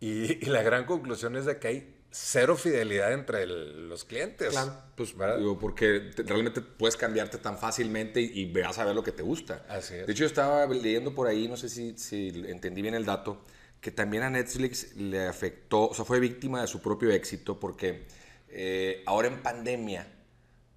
Y, 0.00 0.44
y 0.44 0.50
la 0.50 0.64
gran 0.64 0.86
conclusión 0.86 1.36
es 1.36 1.44
de 1.46 1.60
que 1.60 1.68
hay 1.68 1.97
cero 2.10 2.56
fidelidad 2.56 3.12
entre 3.12 3.46
los 3.46 4.04
clientes. 4.04 4.50
Claro, 4.50 4.72
pues 4.96 5.14
digo, 5.38 5.58
porque 5.58 6.10
realmente 6.16 6.60
puedes 6.60 6.96
cambiarte 6.96 7.38
tan 7.38 7.58
fácilmente 7.58 8.20
y, 8.20 8.50
veas 8.50 8.78
a 8.78 8.84
ver 8.84 8.94
lo 8.94 9.02
que 9.02 9.12
te 9.12 9.22
gusta. 9.22 9.64
Así 9.68 9.94
es. 9.94 10.06
De 10.06 10.12
hecho, 10.12 10.20
yo 10.20 10.26
estaba 10.26 10.66
leyendo 10.66 11.14
por 11.14 11.26
ahí, 11.26 11.48
no 11.48 11.56
sé 11.56 11.68
si, 11.68 11.96
si 11.98 12.28
entendí 12.46 12.82
bien 12.82 12.94
el 12.94 13.04
dato, 13.04 13.44
que 13.80 13.90
también 13.90 14.22
a 14.22 14.30
Netflix 14.30 14.96
le 14.96 15.26
afectó, 15.26 15.88
o 15.88 15.94
sea, 15.94 16.04
fue 16.04 16.20
víctima 16.20 16.60
de 16.60 16.66
su 16.66 16.80
propio 16.80 17.10
éxito 17.10 17.60
porque 17.60 18.06
eh, 18.48 19.02
ahora 19.06 19.28
en 19.28 19.42
pandemia, 19.42 20.06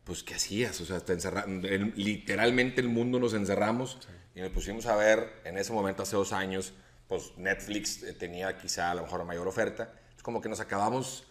pues, 0.03 0.23
¿qué 0.23 0.35
hacías? 0.35 0.79
O 0.81 0.85
sea, 0.85 0.99
te 0.99 1.17
literalmente 1.95 2.81
el 2.81 2.89
mundo 2.89 3.19
nos 3.19 3.33
encerramos 3.33 3.99
y 4.35 4.41
nos 4.41 4.51
pusimos 4.51 4.85
a 4.85 4.95
ver 4.95 5.41
en 5.45 5.57
ese 5.57 5.73
momento, 5.73 6.03
hace 6.03 6.15
dos 6.15 6.33
años, 6.33 6.73
pues 7.07 7.33
Netflix 7.37 8.03
eh, 8.03 8.13
tenía 8.13 8.57
quizá 8.57 8.91
a 8.91 8.95
lo 8.95 9.03
mejor 9.03 9.19
la 9.19 9.25
mayor 9.25 9.47
oferta. 9.47 9.93
Como 10.21 10.41
que 10.41 10.49
nos 10.49 10.59
acabamos, 10.59 11.25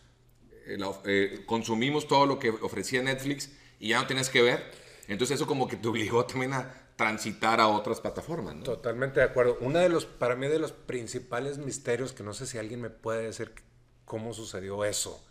eh, 0.67 1.43
consumimos 1.47 2.07
todo 2.09 2.27
lo 2.27 2.39
que 2.39 2.51
ofrecía 2.51 3.03
Netflix 3.03 3.51
y 3.79 3.89
ya 3.91 4.01
no 4.01 4.07
tenías 4.07 4.29
que 4.29 4.43
ver. 4.43 4.71
Entonces 5.09 5.37
eso 5.37 5.47
como 5.47 5.67
que 5.67 5.77
te 5.77 5.89
obligó 5.89 6.25
también 6.25 6.53
a 6.53 6.91
transitar 7.01 7.61
a 7.61 7.69
otras 7.69 8.01
plataformas. 8.01 8.55
¿no? 8.57 8.63
Totalmente 8.63 9.21
de 9.21 9.27
acuerdo. 9.27 9.57
Uno 9.61 9.79
de 9.79 9.89
los, 9.89 10.05
para 10.05 10.37
mí, 10.37 10.49
de 10.49 10.59
los 10.59 10.73
principales 10.73 11.57
misterios, 11.57 12.13
que 12.13 12.23
no 12.23 12.35
sé 12.35 12.47
si 12.47 12.59
alguien 12.59 12.81
me 12.81 12.91
puede 12.91 13.23
decir 13.23 13.55
cómo 14.05 14.35
sucedió 14.35 14.85
eso, 14.85 15.25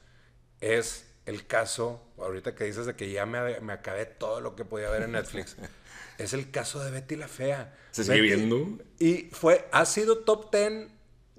es 0.62 1.06
el 1.28 1.46
caso, 1.46 2.02
ahorita 2.18 2.56
que 2.56 2.64
dices 2.64 2.88
de 2.88 2.96
que 2.96 3.12
ya 3.12 3.28
me, 3.28 3.60
me 3.60 3.74
acabé 3.74 4.08
todo 4.08 4.42
lo 4.42 4.56
que 4.56 4.66
podía 4.66 4.90
ver 4.90 5.04
en 5.04 5.12
Netflix, 5.12 5.58
es 6.18 6.34
el 6.34 6.50
caso 6.50 6.84
de 6.84 6.90
Betty 6.90 7.16
la 7.16 7.28
Fea. 7.28 7.78
¿Se 7.92 8.04
sigue 8.04 8.22
viendo? 8.22 8.80
Y 8.98 9.30
fue, 9.32 9.68
ha 9.72 9.86
sido 9.86 10.20
top 10.20 10.52
10 10.52 10.88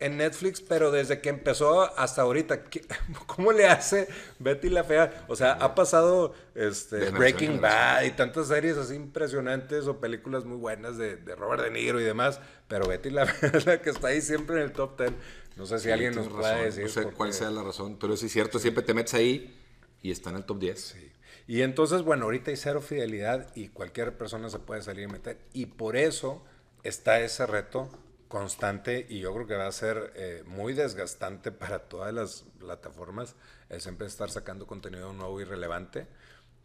en 0.00 0.16
Netflix, 0.16 0.60
pero 0.60 0.90
desde 0.90 1.20
que 1.20 1.28
empezó 1.28 1.96
hasta 1.98 2.22
ahorita, 2.22 2.64
¿cómo 3.26 3.52
le 3.52 3.66
hace 3.66 4.08
Betty 4.38 4.70
la 4.70 4.82
Fea? 4.82 5.24
O 5.28 5.36
sea, 5.36 5.52
ha 5.52 5.74
pasado 5.74 6.34
este, 6.54 7.10
Breaking 7.10 7.60
Bad 7.60 8.04
y 8.04 8.10
tantas 8.12 8.48
series 8.48 8.76
así 8.76 8.94
impresionantes 8.94 9.86
o 9.86 10.00
películas 10.00 10.44
muy 10.44 10.56
buenas 10.56 10.96
de, 10.96 11.16
Robert 11.36 11.62
De 11.62 11.70
Niro 11.70 12.00
y 12.00 12.04
demás, 12.04 12.40
pero 12.66 12.88
Betty 12.88 13.10
la 13.10 13.26
Fea 13.26 13.50
es 13.54 13.66
la 13.66 13.80
que 13.80 13.90
está 13.90 14.08
ahí 14.08 14.20
siempre 14.20 14.56
en 14.56 14.62
el 14.62 14.72
top 14.72 14.98
10. 14.98 15.12
No 15.56 15.66
sé 15.66 15.78
si 15.78 15.90
alguien 15.90 16.14
nos 16.14 16.28
puede 16.28 16.64
decir. 16.64 16.84
No 16.84 16.88
sé 16.88 17.04
cuál 17.04 17.32
sea 17.34 17.50
la 17.50 17.62
razón, 17.62 17.98
pero 18.00 18.16
sí 18.16 18.26
es 18.26 18.32
cierto, 18.32 18.58
siempre 18.58 18.82
te 18.82 18.94
metes 18.94 19.14
ahí 19.14 19.56
y 20.02 20.10
está 20.10 20.30
en 20.30 20.36
el 20.36 20.44
top 20.44 20.58
10. 20.58 20.80
Sí. 20.80 21.12
Y 21.46 21.62
entonces, 21.62 22.02
bueno, 22.02 22.26
ahorita 22.26 22.50
hay 22.50 22.56
cero 22.56 22.80
fidelidad 22.80 23.50
y 23.56 23.68
cualquier 23.68 24.16
persona 24.16 24.48
se 24.48 24.60
puede 24.60 24.82
salir 24.82 25.08
y 25.08 25.12
meter. 25.12 25.38
Y 25.52 25.66
por 25.66 25.96
eso 25.96 26.44
está 26.84 27.20
ese 27.20 27.44
reto 27.44 27.90
constante 28.30 29.06
y 29.10 29.18
yo 29.18 29.34
creo 29.34 29.46
que 29.48 29.56
va 29.56 29.66
a 29.66 29.72
ser 29.72 30.12
eh, 30.14 30.44
muy 30.46 30.72
desgastante 30.72 31.50
para 31.52 31.80
todas 31.80 32.14
las 32.14 32.44
plataformas 32.58 33.34
el 33.68 33.80
siempre 33.82 34.06
estar 34.06 34.30
sacando 34.30 34.66
contenido 34.66 35.12
nuevo 35.12 35.40
y 35.40 35.44
relevante. 35.44 36.06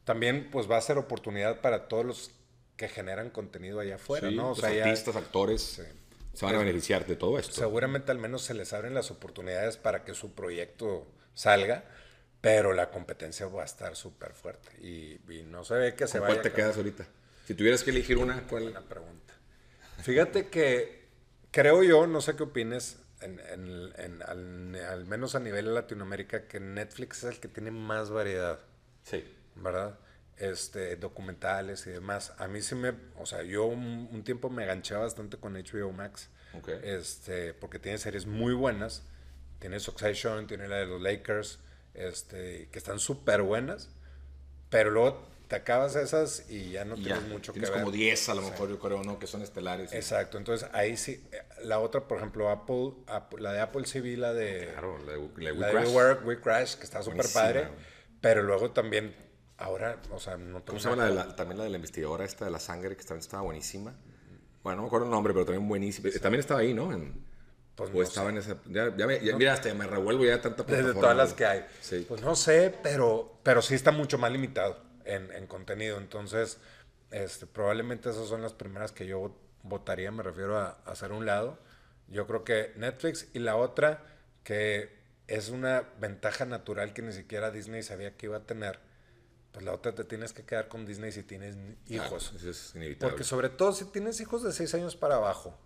También 0.05 0.49
pues 0.51 0.69
va 0.69 0.77
a 0.77 0.81
ser 0.81 0.97
oportunidad 0.97 1.61
para 1.61 1.87
todos 1.87 2.05
los 2.05 2.31
que 2.77 2.87
generan 2.87 3.31
contenido 3.31 3.79
allá 3.79 3.95
afuera, 3.95 4.29
¿no? 4.29 4.51
O 4.51 4.55
sea, 4.55 4.69
artistas, 4.69 5.15
actores 5.15 5.81
se 6.33 6.45
van 6.45 6.55
a 6.55 6.59
beneficiar 6.59 7.07
de 7.07 7.15
todo 7.15 7.39
esto. 7.39 7.53
Seguramente 7.53 8.11
al 8.11 8.19
menos 8.19 8.43
se 8.43 8.53
les 8.53 8.71
abren 8.73 8.93
las 8.93 9.09
oportunidades 9.09 9.77
para 9.77 10.03
que 10.03 10.13
su 10.13 10.33
proyecto 10.35 11.07
salga, 11.33 11.85
pero 12.41 12.73
la 12.73 12.91
competencia 12.91 13.47
va 13.47 13.63
a 13.63 13.65
estar 13.65 13.95
súper 13.95 14.33
fuerte 14.33 14.69
y, 14.85 15.19
no 15.45 15.63
se 15.63 15.73
ve 15.75 15.95
que 15.95 16.07
se 16.07 16.19
vaya. 16.19 16.35
¿Cuál 16.35 16.43
te 16.43 16.51
quedas 16.51 16.77
ahorita? 16.77 17.07
Si 17.47 17.55
tuvieras 17.55 17.83
que 17.83 17.91
elegir 17.91 18.17
una, 18.17 18.45
¿cuál? 18.47 18.63
Buena 18.63 18.81
pregunta. 18.81 19.33
Fíjate 20.03 20.49
que 20.49 21.04
creo 21.55 21.83
yo, 21.83 22.05
no 22.05 22.19
sé 22.19 22.35
qué 22.35 22.43
opines, 22.43 22.99
en, 23.21 23.39
al, 24.23 25.05
menos 25.05 25.35
a 25.35 25.39
nivel 25.39 25.63
de 25.63 25.71
Latinoamérica, 25.71 26.49
que 26.49 26.59
Netflix 26.59 27.19
es 27.19 27.35
el 27.35 27.39
que 27.39 27.47
tiene 27.47 27.71
más 27.71 28.09
variedad. 28.09 28.59
Sí. 29.03 29.23
¿Verdad? 29.55 29.97
Este, 30.35 30.97
documentales 30.97 31.87
y 31.87 31.91
demás. 31.91 32.33
A 32.39 32.49
mí 32.49 32.61
sí 32.61 32.75
me, 32.75 32.93
o 33.17 33.25
sea, 33.25 33.41
yo 33.43 33.63
un, 33.67 34.21
tiempo 34.25 34.49
me 34.49 34.63
aganché 34.63 34.95
bastante 34.95 35.37
con 35.37 35.53
HBO 35.53 35.93
Max. 35.93 36.29
Okay. 36.59 36.77
Este, 36.83 37.53
porque 37.53 37.79
tiene 37.79 37.99
series 37.99 38.25
muy 38.25 38.53
buenas. 38.53 39.03
Tiene 39.59 39.79
Succession, 39.79 40.47
tiene 40.47 40.67
la 40.67 40.75
de 40.75 40.87
los 40.87 41.01
Lakers, 41.01 41.59
este, 41.93 42.67
que 42.69 42.77
están 42.77 42.99
súper 42.99 43.43
buenas. 43.43 43.87
Pero 44.69 44.91
luego 44.91 45.25
te 45.47 45.55
acabas 45.55 45.95
esas 45.95 46.49
y 46.49 46.71
ya 46.71 46.85
no 46.85 46.95
tienes 46.95 47.23
mucho 47.23 47.53
que 47.53 47.59
ver. 47.59 47.69
Tienes 47.69 47.83
como 47.83 47.95
10 47.95 48.29
a 48.29 48.35
lo 48.35 48.41
mejor, 48.41 48.69
yo 48.69 48.79
creo, 48.79 49.03
¿no? 49.03 49.19
Que 49.19 49.27
son 49.27 49.41
estelares. 49.41 49.93
Exacto, 49.93 50.37
entonces 50.37 50.67
ahí 50.73 50.97
sí, 50.97 51.23
la 51.63 51.79
otra, 51.79 52.07
por 52.07 52.17
ejemplo, 52.17 52.49
Apple, 52.49 52.93
la 53.39 53.53
de 53.53 53.59
Apple 53.59 53.83
vi 54.01 54.15
la 54.15 54.33
de... 54.33 54.69
Claro, 54.71 54.97
la 55.05 55.11
de, 55.13 55.17
We, 55.17 55.71
Crash. 55.71 56.23
We, 56.25 56.41
Crash, 56.41 56.75
que 56.75 56.83
está 56.83 57.03
súper 57.03 57.27
padre, 57.31 57.67
pero 58.21 58.41
luego 58.41 58.71
también, 58.71 59.15
ahora, 59.57 60.01
o 60.11 60.19
sea, 60.19 60.37
no 60.37 60.65
¿Cómo 60.65 60.79
se 60.79 60.89
llama 60.89 61.09
la 61.09 61.35
también 61.35 61.59
la 61.59 61.63
de 61.65 61.69
la 61.69 61.77
investigadora 61.77 62.25
esta 62.25 62.45
de 62.45 62.51
la 62.51 62.59
sangre, 62.59 62.95
que 62.95 63.03
también 63.03 63.19
estaba 63.19 63.43
buenísima? 63.43 63.95
Bueno, 64.63 64.77
no 64.77 64.81
me 64.83 64.87
acuerdo 64.87 65.05
el 65.05 65.11
nombre, 65.11 65.33
pero 65.33 65.45
también 65.45 65.67
buenísima. 65.67 66.09
También 66.19 66.39
estaba 66.39 66.61
ahí, 66.61 66.73
¿no? 66.73 66.89
pues 67.75 67.91
o 67.93 68.01
estaba 68.01 68.29
en 68.29 68.37
esa... 68.37 68.57
Ya, 68.67 68.89
me, 68.89 69.19
mira, 69.19 69.53
hasta 69.53 69.71
me 69.73 69.85
revuelvo 69.85 70.23
ya 70.23 70.41
tanta 70.41 70.63
Desde 70.63 70.93
todas 70.93 71.15
las 71.15 71.33
que 71.33 71.45
hay. 71.45 71.65
Sí. 71.81 72.05
Pues 72.07 72.21
no 72.21 72.35
sé, 72.35 72.73
pero, 72.81 73.37
pero 73.43 73.61
sí 73.61 73.75
está 73.75 73.91
mucho 73.91 74.17
más 74.17 74.31
limitado 74.31 74.85
en, 75.05 75.47
contenido. 75.47 75.97
Entonces, 75.97 76.59
este, 77.11 77.45
probablemente 77.47 78.09
esas 78.09 78.27
son 78.27 78.41
las 78.41 78.53
primeras 78.53 78.91
que 78.91 79.07
yo 79.07 79.35
votaría, 79.63 80.11
me 80.11 80.23
refiero 80.23 80.57
a, 80.57 80.77
hacer 80.85 81.11
un 81.11 81.25
lado. 81.25 81.59
Yo 82.07 82.27
creo 82.27 82.43
que 82.43 82.73
Netflix 82.75 83.27
y 83.33 83.39
la 83.39 83.55
otra, 83.55 84.03
que 84.43 84.93
es 85.27 85.49
una 85.49 85.83
ventaja 85.99 86.45
natural 86.45 86.93
que 86.93 87.01
ni 87.01 87.13
siquiera 87.13 87.51
Disney 87.51 87.81
sabía 87.81 88.15
que 88.15 88.27
iba 88.27 88.37
a 88.37 88.43
tener, 88.43 88.79
pues 89.51 89.65
la 89.65 89.73
otra 89.73 89.95
te 89.95 90.03
tienes 90.03 90.33
que 90.33 90.43
quedar 90.43 90.67
con 90.67 90.85
Disney 90.85 91.11
si 91.11 91.23
tienes 91.23 91.57
hijos. 91.87 92.33
es 92.43 92.75
inevitable. 92.75 93.11
Porque 93.11 93.23
sobre 93.23 93.49
todo 93.49 93.71
si 93.73 93.85
tienes 93.85 94.19
hijos 94.19 94.43
de 94.43 94.51
6 94.51 94.75
años 94.75 94.95
para 94.95 95.15
abajo, 95.15 95.57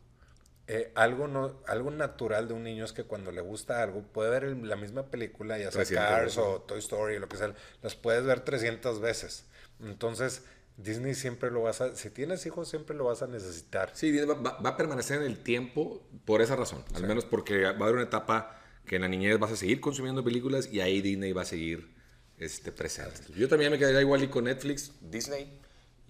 eh, 0.71 0.91
algo, 0.93 1.27
no, 1.27 1.59
algo 1.65 1.89
natural 1.89 2.47
de 2.47 2.53
un 2.53 2.61
niño 2.61 2.85
es 2.85 2.93
que 2.93 3.03
cuando 3.03 3.31
le 3.31 3.41
gusta 3.41 3.81
algo, 3.81 4.03
puede 4.03 4.29
ver 4.29 4.55
la 4.57 4.75
misma 4.75 5.09
película, 5.09 5.57
ya 5.57 5.71
sea 5.71 5.83
Cars 5.83 6.37
o 6.37 6.61
Toy 6.61 6.77
Story 6.77 7.17
lo 7.17 7.27
que 7.27 7.37
sea, 7.37 7.55
las 7.81 7.95
puedes 7.95 8.23
ver 8.23 8.41
300 8.41 9.01
veces. 9.01 9.45
Entonces, 9.83 10.43
Disney 10.77 11.15
siempre 11.15 11.49
lo 11.49 11.63
vas 11.63 11.81
a, 11.81 11.95
si 11.95 12.11
tienes 12.11 12.45
hijos, 12.45 12.69
siempre 12.69 12.95
lo 12.95 13.05
vas 13.05 13.23
a 13.23 13.27
necesitar. 13.27 13.89
Sí, 13.95 14.15
va, 14.15 14.59
a 14.63 14.77
permanecer 14.77 15.17
en 15.17 15.25
el 15.25 15.39
tiempo 15.39 16.07
por 16.23 16.43
esa 16.43 16.55
razón, 16.55 16.85
al 16.93 17.01
menos 17.01 17.25
porque 17.25 17.63
va 17.63 17.69
a 17.71 17.73
haber 17.73 17.95
una 17.95 18.03
etapa 18.03 18.61
que 18.85 18.97
en 18.97 19.01
la 19.01 19.07
niñez 19.07 19.39
vas 19.39 19.51
a 19.51 19.55
seguir 19.55 19.81
consumiendo 19.81 20.23
películas 20.23 20.71
y 20.71 20.81
ahí 20.81 21.01
Disney 21.01 21.31
va 21.31 21.41
a 21.41 21.45
seguir 21.45 21.95
este, 22.37 22.71
presente. 22.71 23.21
Yo 23.35 23.47
también 23.47 23.71
me 23.71 23.79
quedaría 23.79 24.01
igual 24.01 24.21
y 24.21 24.27
con 24.27 24.43
Netflix, 24.43 24.91
Disney 25.01 25.59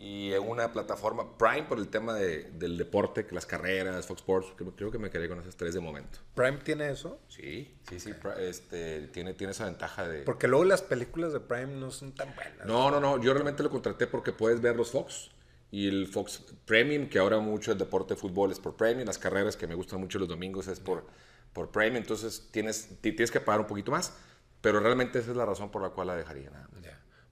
y 0.01 0.33
en 0.33 0.47
una 0.47 0.71
plataforma 0.71 1.37
Prime 1.37 1.63
por 1.63 1.77
el 1.77 1.89
tema 1.89 2.13
de, 2.13 2.49
del 2.51 2.77
deporte, 2.77 3.25
que 3.25 3.35
las 3.35 3.45
carreras, 3.45 4.07
Fox 4.07 4.21
Sports, 4.21 4.53
creo 4.75 4.91
que 4.91 4.97
me 4.97 5.09
quedé 5.09 5.27
con 5.27 5.39
esas 5.39 5.57
tres 5.57 5.73
de 5.73 5.81
momento. 5.81 6.19
¿Prime 6.35 6.57
tiene 6.63 6.89
eso? 6.89 7.19
Sí, 7.27 7.77
sí, 7.89 7.99
sí, 7.99 8.13
este, 8.39 9.07
tiene, 9.07 9.33
tiene 9.33 9.51
esa 9.51 9.65
ventaja 9.65 10.07
de... 10.07 10.21
Porque 10.21 10.47
luego 10.47 10.63
las 10.63 10.81
películas 10.81 11.33
de 11.33 11.41
Prime 11.41 11.75
no 11.75 11.91
son 11.91 12.13
tan 12.13 12.33
buenas. 12.33 12.65
No, 12.65 12.89
no, 12.89 13.01
no, 13.01 13.21
yo 13.21 13.33
realmente 13.33 13.61
lo 13.61 13.69
contraté 13.69 14.07
porque 14.07 14.31
puedes 14.31 14.61
ver 14.61 14.77
los 14.77 14.91
Fox 14.91 15.31
y 15.69 15.87
el 15.89 16.07
Fox 16.07 16.45
Premium, 16.65 17.09
que 17.09 17.19
ahora 17.19 17.39
mucho 17.39 17.73
el 17.73 17.77
deporte 17.77 18.13
de 18.13 18.19
fútbol 18.19 18.51
es 18.51 18.59
por 18.59 18.77
Premium, 18.77 19.05
las 19.05 19.17
carreras 19.17 19.57
que 19.57 19.67
me 19.67 19.75
gustan 19.75 19.99
mucho 19.99 20.17
los 20.17 20.29
domingos 20.29 20.69
es 20.69 20.79
por, 20.79 21.05
por 21.51 21.71
Premium, 21.71 21.97
entonces 21.97 22.47
tienes, 22.51 23.01
tienes 23.01 23.31
que 23.31 23.41
pagar 23.41 23.59
un 23.59 23.67
poquito 23.67 23.91
más, 23.91 24.13
pero 24.61 24.79
realmente 24.79 25.19
esa 25.19 25.31
es 25.31 25.37
la 25.37 25.45
razón 25.45 25.71
por 25.71 25.81
la 25.81 25.89
cual 25.89 26.07
la 26.07 26.15
dejaría. 26.15 26.49
Nada 26.49 26.69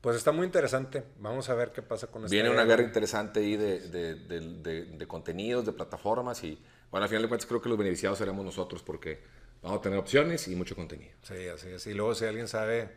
pues 0.02 0.16
está 0.16 0.32
muy 0.32 0.46
interesante. 0.46 1.04
Vamos 1.20 1.50
a 1.50 1.56
ver 1.56 1.72
qué 1.72 1.82
pasa 1.82 2.08
con 2.08 2.24
esto. 2.24 2.32
Viene 2.32 2.50
una 2.50 2.66
guerra 2.66 2.84
interesante 2.84 3.40
ahí 3.40 3.58
de, 3.58 3.80
de, 3.90 4.16
de, 4.16 5.08
contenidos, 5.08 5.66
de 5.66 5.74
plataformas 5.74 6.44
y, 6.44 6.62
bueno, 6.92 7.04
al 7.04 7.10
final 7.10 7.24
de 7.24 7.28
cuentas 7.28 7.48
creo 7.48 7.62
que 7.62 7.70
los 7.70 7.78
beneficiados 7.78 8.18
seremos 8.18 8.46
nosotros 8.46 8.84
porque 8.84 9.20
vamos 9.62 9.80
a 9.80 9.82
tener 9.82 9.98
opciones 9.98 10.48
y 10.48 10.56
mucho 10.56 10.76
contenido. 10.76 11.14
Sí, 11.24 11.48
así 11.48 11.70
es. 11.70 11.88
Y 11.88 11.94
luego 11.94 12.14
si 12.14 12.26
alguien 12.26 12.48
sabe 12.48 12.90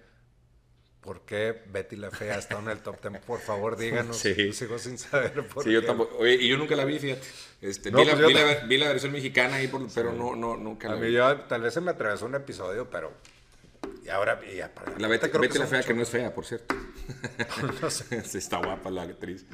por 1.00 1.22
qué 1.22 1.62
Betty 1.72 1.96
la 1.96 2.10
Fea 2.10 2.36
está 2.38 2.58
en 2.58 2.68
el 2.68 2.80
top 2.80 3.00
10, 3.00 3.24
por 3.24 3.40
favor 3.40 3.78
díganos. 3.78 4.16
Sí. 4.20 4.52
Sigo 4.52 4.78
sin 4.78 4.98
saber 4.98 5.46
por 5.48 5.64
sí, 5.64 5.70
qué. 5.70 5.74
yo 5.76 5.84
tampoco. 5.84 6.18
Oye, 6.18 6.34
y 6.34 6.48
yo 6.48 6.58
nunca 6.58 6.76
la 6.76 6.84
vi, 6.84 6.98
fíjate. 6.98 7.26
Este, 7.62 7.90
vi, 7.90 8.04
la, 8.04 8.12
pues 8.12 8.68
vi, 8.68 8.76
la, 8.76 8.88
versión 8.88 9.12
mexicana 9.12 9.56
ahí, 9.56 9.72
pero 9.94 10.12
no, 10.12 10.36
no, 10.36 10.56
nunca 10.56 10.88
la 10.88 10.96
vi. 10.96 11.12
Yo, 11.12 11.40
tal 11.42 11.62
vez 11.62 11.72
se 11.72 11.80
me 11.80 11.92
atravesó 11.92 12.26
un 12.26 12.34
episodio, 12.34 12.90
pero 12.90 13.12
y 14.04 14.08
ahora, 14.08 14.40
ya, 14.44 14.72
la 14.98 15.08
Betty, 15.08 15.28
Betty 15.28 15.58
la 15.58 15.66
fea, 15.66 15.82
que 15.82 15.94
no 15.94 16.02
es 16.02 16.08
fea, 16.08 16.34
por 16.34 16.46
cierto. 16.46 16.74
no 17.82 17.90
sé. 17.90 18.38
Está 18.38 18.58
guapa 18.58 18.90
la 18.90 19.02
actriz. 19.02 19.44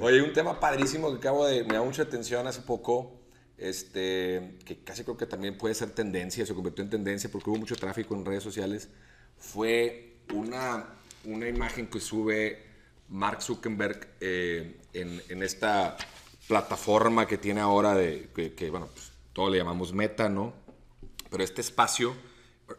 Oye, 0.00 0.22
un 0.22 0.32
tema 0.32 0.58
padrísimo 0.58 1.10
que 1.12 1.18
acabo 1.18 1.46
de. 1.46 1.64
Me 1.64 1.74
da 1.74 1.82
mucha 1.82 2.02
atención 2.02 2.46
hace 2.46 2.62
poco. 2.62 3.14
Este, 3.56 4.56
que 4.64 4.84
casi 4.84 5.02
creo 5.02 5.16
que 5.16 5.26
también 5.26 5.58
puede 5.58 5.74
ser 5.74 5.90
tendencia, 5.90 6.46
se 6.46 6.54
convirtió 6.54 6.84
en 6.84 6.90
tendencia 6.90 7.28
porque 7.28 7.50
hubo 7.50 7.58
mucho 7.58 7.74
tráfico 7.74 8.14
en 8.14 8.24
redes 8.24 8.42
sociales. 8.42 8.88
Fue 9.36 10.18
una, 10.32 10.94
una 11.24 11.48
imagen 11.48 11.88
que 11.88 11.98
sube 11.98 12.64
Mark 13.08 13.42
Zuckerberg 13.42 14.08
eh, 14.20 14.80
en, 14.92 15.20
en, 15.28 15.42
esta 15.42 15.96
plataforma 16.46 17.26
que 17.26 17.36
tiene 17.36 17.60
ahora 17.60 17.94
de. 17.94 18.28
que, 18.34 18.54
que 18.54 18.70
bueno, 18.70 18.88
pues, 18.92 19.12
todo 19.32 19.50
le 19.50 19.58
llamamos 19.58 19.92
meta, 19.92 20.28
¿no? 20.28 20.54
Pero 21.28 21.42
este 21.42 21.60
espacio 21.60 22.14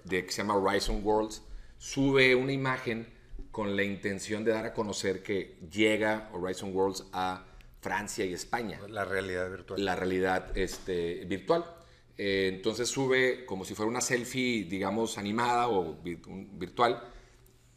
de, 0.04 0.26
que 0.26 0.32
se 0.32 0.42
llama 0.42 0.56
Horizon 0.56 1.02
Worlds, 1.04 1.42
sube 1.78 2.36
una 2.36 2.52
imagen 2.52 3.08
con 3.52 3.76
la 3.76 3.84
intención 3.84 4.44
de 4.44 4.52
dar 4.52 4.66
a 4.66 4.74
conocer 4.74 5.24
que 5.24 5.58
llega 5.72 6.30
Horizon 6.34 6.76
Worlds 6.76 7.06
a 7.14 7.46
Francia 7.82 8.26
y 8.26 8.34
España. 8.34 8.80
La 8.88 9.06
realidad 9.06 9.50
virtual. 9.50 9.84
La 9.84 9.96
realidad 9.96 10.58
este, 10.58 11.26
virtual. 11.26 11.66
Eh, 12.18 12.52
entonces 12.54 12.90
sube 12.90 13.46
como 13.46 13.64
si 13.64 13.74
fuera 13.74 13.90
una 13.90 14.02
selfie, 14.02 14.66
digamos, 14.66 15.18
animada 15.18 15.70
o 15.70 15.98
virtual, 16.04 17.02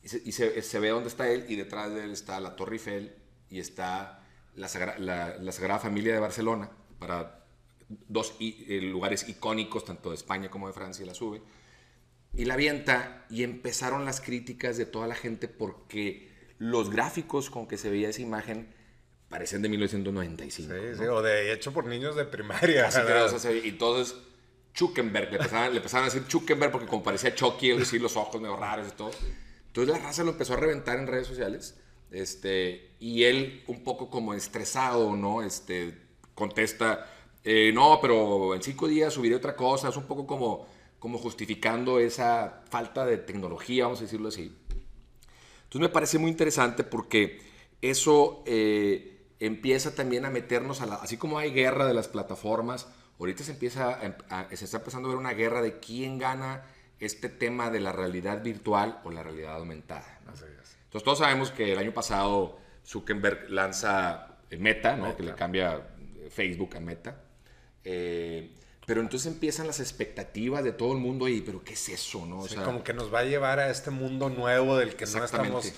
y, 0.02 0.32
se, 0.32 0.80
ve 0.80 0.88
dónde 0.88 1.08
está 1.08 1.30
él, 1.30 1.46
y 1.48 1.54
detrás 1.54 1.94
de 1.94 2.02
él 2.02 2.10
está 2.10 2.40
la 2.40 2.56
Torre 2.56 2.72
Eiffel 2.72 3.14
y 3.48 3.60
está 3.60 4.26
la, 4.56 4.66
Sagrada 4.66 5.78
Familia 5.78 6.12
de 6.12 6.18
Barcelona, 6.18 6.68
para 6.98 7.44
dos 8.08 8.34
eh, 8.40 8.80
lugares 8.82 9.28
icónicos, 9.28 9.84
tanto 9.84 10.08
de 10.08 10.16
España 10.16 10.50
como 10.50 10.66
de 10.66 10.72
Francia, 10.72 11.06
la 11.06 11.14
sube. 11.14 11.40
Y 12.34 12.44
la 12.46 12.54
avienta, 12.54 13.26
y 13.28 13.42
empezaron 13.42 14.04
las 14.04 14.20
críticas 14.20 14.76
de 14.76 14.86
toda 14.86 15.06
la 15.06 15.14
gente 15.14 15.48
porque 15.48 16.30
los 16.58 16.90
gráficos 16.90 17.50
con 17.50 17.66
que 17.66 17.76
se 17.76 17.90
veía 17.90 18.08
esa 18.08 18.22
imagen 18.22 18.72
parecen 19.28 19.62
de 19.62 19.68
1995. 19.68 20.72
Sí, 20.72 20.98
sí, 20.98 21.04
o 21.04 21.22
de 21.22 21.52
hecho 21.52 21.72
por 21.72 21.86
niños 21.86 22.16
de 22.16 22.24
primaria. 22.24 22.88
y 23.64 23.68
entonces 23.68 24.14
Chuckenberg, 24.74 25.30
le 25.30 25.36
empezaban, 25.36 25.70
le 25.70 25.76
empezaban, 25.78 26.08
a 26.08 26.12
decir 26.12 26.26
Chuckenberg 26.26 26.72
porque 26.72 26.86
como 26.86 27.02
parecía 27.02 27.34
Chucky, 27.34 27.70
él 27.70 27.78
decir 27.78 28.00
los 28.00 28.16
ojos 28.16 28.40
medio 28.40 28.56
raros 28.56 28.88
y 28.88 28.96
todo. 28.96 29.10
Entonces 29.66 29.94
la 29.94 30.02
raza 30.02 30.22
lo 30.22 30.32
empezó 30.32 30.54
a 30.54 30.56
reventar 30.56 30.98
en 30.98 31.06
redes 31.06 31.26
sociales. 31.26 31.78
Este, 32.10 32.94
y 33.00 33.24
él, 33.24 33.64
un 33.66 33.82
poco 33.82 34.10
como 34.10 34.34
estresado, 34.34 35.16
¿no? 35.16 35.42
Este, 35.42 35.98
contesta, 36.34 37.10
eh, 37.42 37.72
no, 37.72 37.98
pero 38.00 38.54
en 38.54 38.62
cinco 38.62 38.86
días 38.86 39.14
subiré 39.14 39.34
otra 39.34 39.56
cosa. 39.56 39.88
Es 39.88 39.96
un 39.96 40.06
poco 40.06 40.26
como, 40.26 40.68
como 41.02 41.18
justificando 41.18 41.98
esa 41.98 42.62
falta 42.70 43.04
de 43.04 43.18
tecnología, 43.18 43.86
vamos 43.86 43.98
a 43.98 44.02
decirlo 44.02 44.28
así. 44.28 44.56
Entonces 45.64 45.80
me 45.80 45.88
parece 45.88 46.16
muy 46.20 46.30
interesante 46.30 46.84
porque 46.84 47.40
eso 47.80 48.44
eh, 48.46 49.26
empieza 49.40 49.96
también 49.96 50.26
a 50.26 50.30
meternos 50.30 50.80
a 50.80 50.86
la, 50.86 50.94
así 50.94 51.16
como 51.16 51.38
hay 51.38 51.50
guerra 51.50 51.86
de 51.86 51.94
las 51.94 52.06
plataformas, 52.06 52.86
Ahorita 53.18 53.44
se 53.44 53.52
empieza 53.52 54.00
se 54.52 54.64
está 54.64 54.78
empezando 54.78 55.08
a 55.08 55.12
ver 55.12 55.18
una 55.18 55.32
guerra 55.32 55.60
de 55.60 55.78
quién 55.78 56.18
gana 56.18 56.62
este 56.98 57.28
tema 57.28 57.70
de 57.70 57.78
la 57.78 57.92
realidad 57.92 58.42
virtual 58.42 59.00
o 59.04 59.10
la 59.10 59.22
realidad 59.22 59.56
aumentada. 59.56 60.18
Entonces 60.20 61.02
todos 61.04 61.18
sabemos 61.18 61.50
que 61.50 61.72
el 61.72 61.78
año 61.78 61.92
pasado 61.92 62.58
Zuckerberg 62.84 63.50
lanza 63.50 64.38
Meta, 64.50 64.96
¿no? 64.96 65.16
que 65.16 65.22
le 65.24 65.34
cambia 65.34 65.82
Facebook 66.30 66.76
a 66.76 66.80
Meta. 66.80 67.20
Eh, 67.84 68.54
pero 68.86 69.00
entonces 69.00 69.32
empiezan 69.32 69.66
las 69.66 69.80
expectativas 69.80 70.64
de 70.64 70.72
todo 70.72 70.92
el 70.92 70.98
mundo 70.98 71.28
y, 71.28 71.40
pero 71.40 71.62
¿qué 71.62 71.74
es 71.74 71.88
eso? 71.88 72.26
¿no? 72.26 72.40
O 72.40 72.48
como 72.64 72.82
que 72.82 72.92
nos 72.92 73.12
va 73.12 73.20
a 73.20 73.24
llevar 73.24 73.60
a 73.60 73.70
este 73.70 73.90
mundo 73.90 74.28
nuevo 74.28 74.76
del 74.76 74.96
que 74.96 75.06
no 75.06 75.24
estamos, 75.24 75.72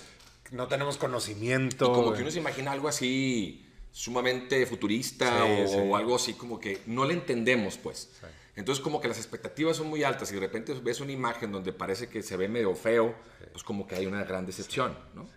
no 0.51 0.67
tenemos 0.67 0.97
conocimiento. 0.97 1.93
como 1.93 2.13
que 2.13 2.21
uno 2.21 2.31
se 2.31 2.39
imagina 2.39 2.71
algo 2.71 2.87
así 2.87 3.65
sumamente 3.91 4.65
futurista 4.65 5.45
o, 5.45 5.95
algo 5.95 6.15
así 6.15 6.33
como 6.33 6.59
que 6.59 6.81
no 6.87 7.05
le 7.05 7.13
entendemos, 7.13 7.77
pues. 7.77 8.09
Entonces 8.55 8.83
como 8.83 8.99
que 9.01 9.07
las 9.07 9.17
expectativas 9.17 9.77
son 9.77 9.87
muy 9.87 10.03
altas 10.03 10.31
y 10.31 10.35
de 10.35 10.41
repente 10.41 10.73
ves 10.73 10.99
una 10.99 11.11
imagen 11.11 11.51
donde 11.51 11.73
parece 11.73 12.07
que 12.07 12.23
se 12.23 12.37
ve 12.37 12.47
medio 12.47 12.73
feo, 12.73 13.15
pues 13.51 13.63
como 13.63 13.85
que 13.85 13.95
hay 13.95 14.05
una 14.05 14.23
gran 14.23 14.45
decepción, 14.45 14.97
¿no? 15.13 15.27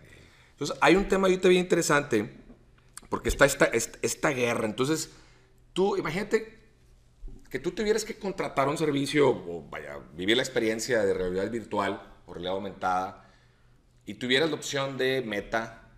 Entonces 0.51 0.75
hay 0.81 0.95
un 0.95 1.07
tema 1.07 1.27
ahorita 1.27 1.47
bien 1.47 1.61
interesante 1.61 2.29
porque 3.09 3.29
está 3.29 3.45
esta, 3.45 3.65
esta, 3.65 4.29
guerra. 4.31 4.65
Entonces 4.65 5.11
tú, 5.73 5.95
imagínate 5.97 6.58
que 7.49 7.59
tú 7.59 7.71
tuvieras 7.71 8.05
que 8.05 8.17
contratar 8.17 8.67
un 8.67 8.77
servicio 8.77 9.29
o 9.29 9.67
vaya, 9.69 9.99
vivir 10.13 10.37
la 10.37 10.43
experiencia 10.43 11.03
de 11.03 11.13
realidad 11.13 11.49
virtual 11.49 12.01
o 12.25 12.33
realidad 12.33 12.53
aumentada 12.53 13.25
y 14.05 14.15
tuvieras 14.15 14.49
la 14.49 14.55
opción 14.55 14.97
de 14.97 15.21
Meta, 15.21 15.89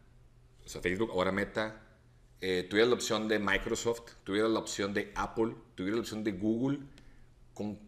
o 0.65 0.69
sea, 0.69 0.81
Facebook, 0.81 1.11
ahora 1.11 1.31
Meta, 1.31 1.81
eh, 2.39 2.65
tuvieras 2.69 2.89
la 2.89 2.95
opción 2.95 3.27
de 3.27 3.39
Microsoft, 3.39 4.13
tuvieras 4.23 4.51
la 4.51 4.59
opción 4.59 4.93
de 4.93 5.11
Apple, 5.15 5.53
tuvieras 5.75 5.95
la 5.97 6.01
opción 6.01 6.23
de 6.23 6.31
Google, 6.31 6.79
¿con, 7.53 7.79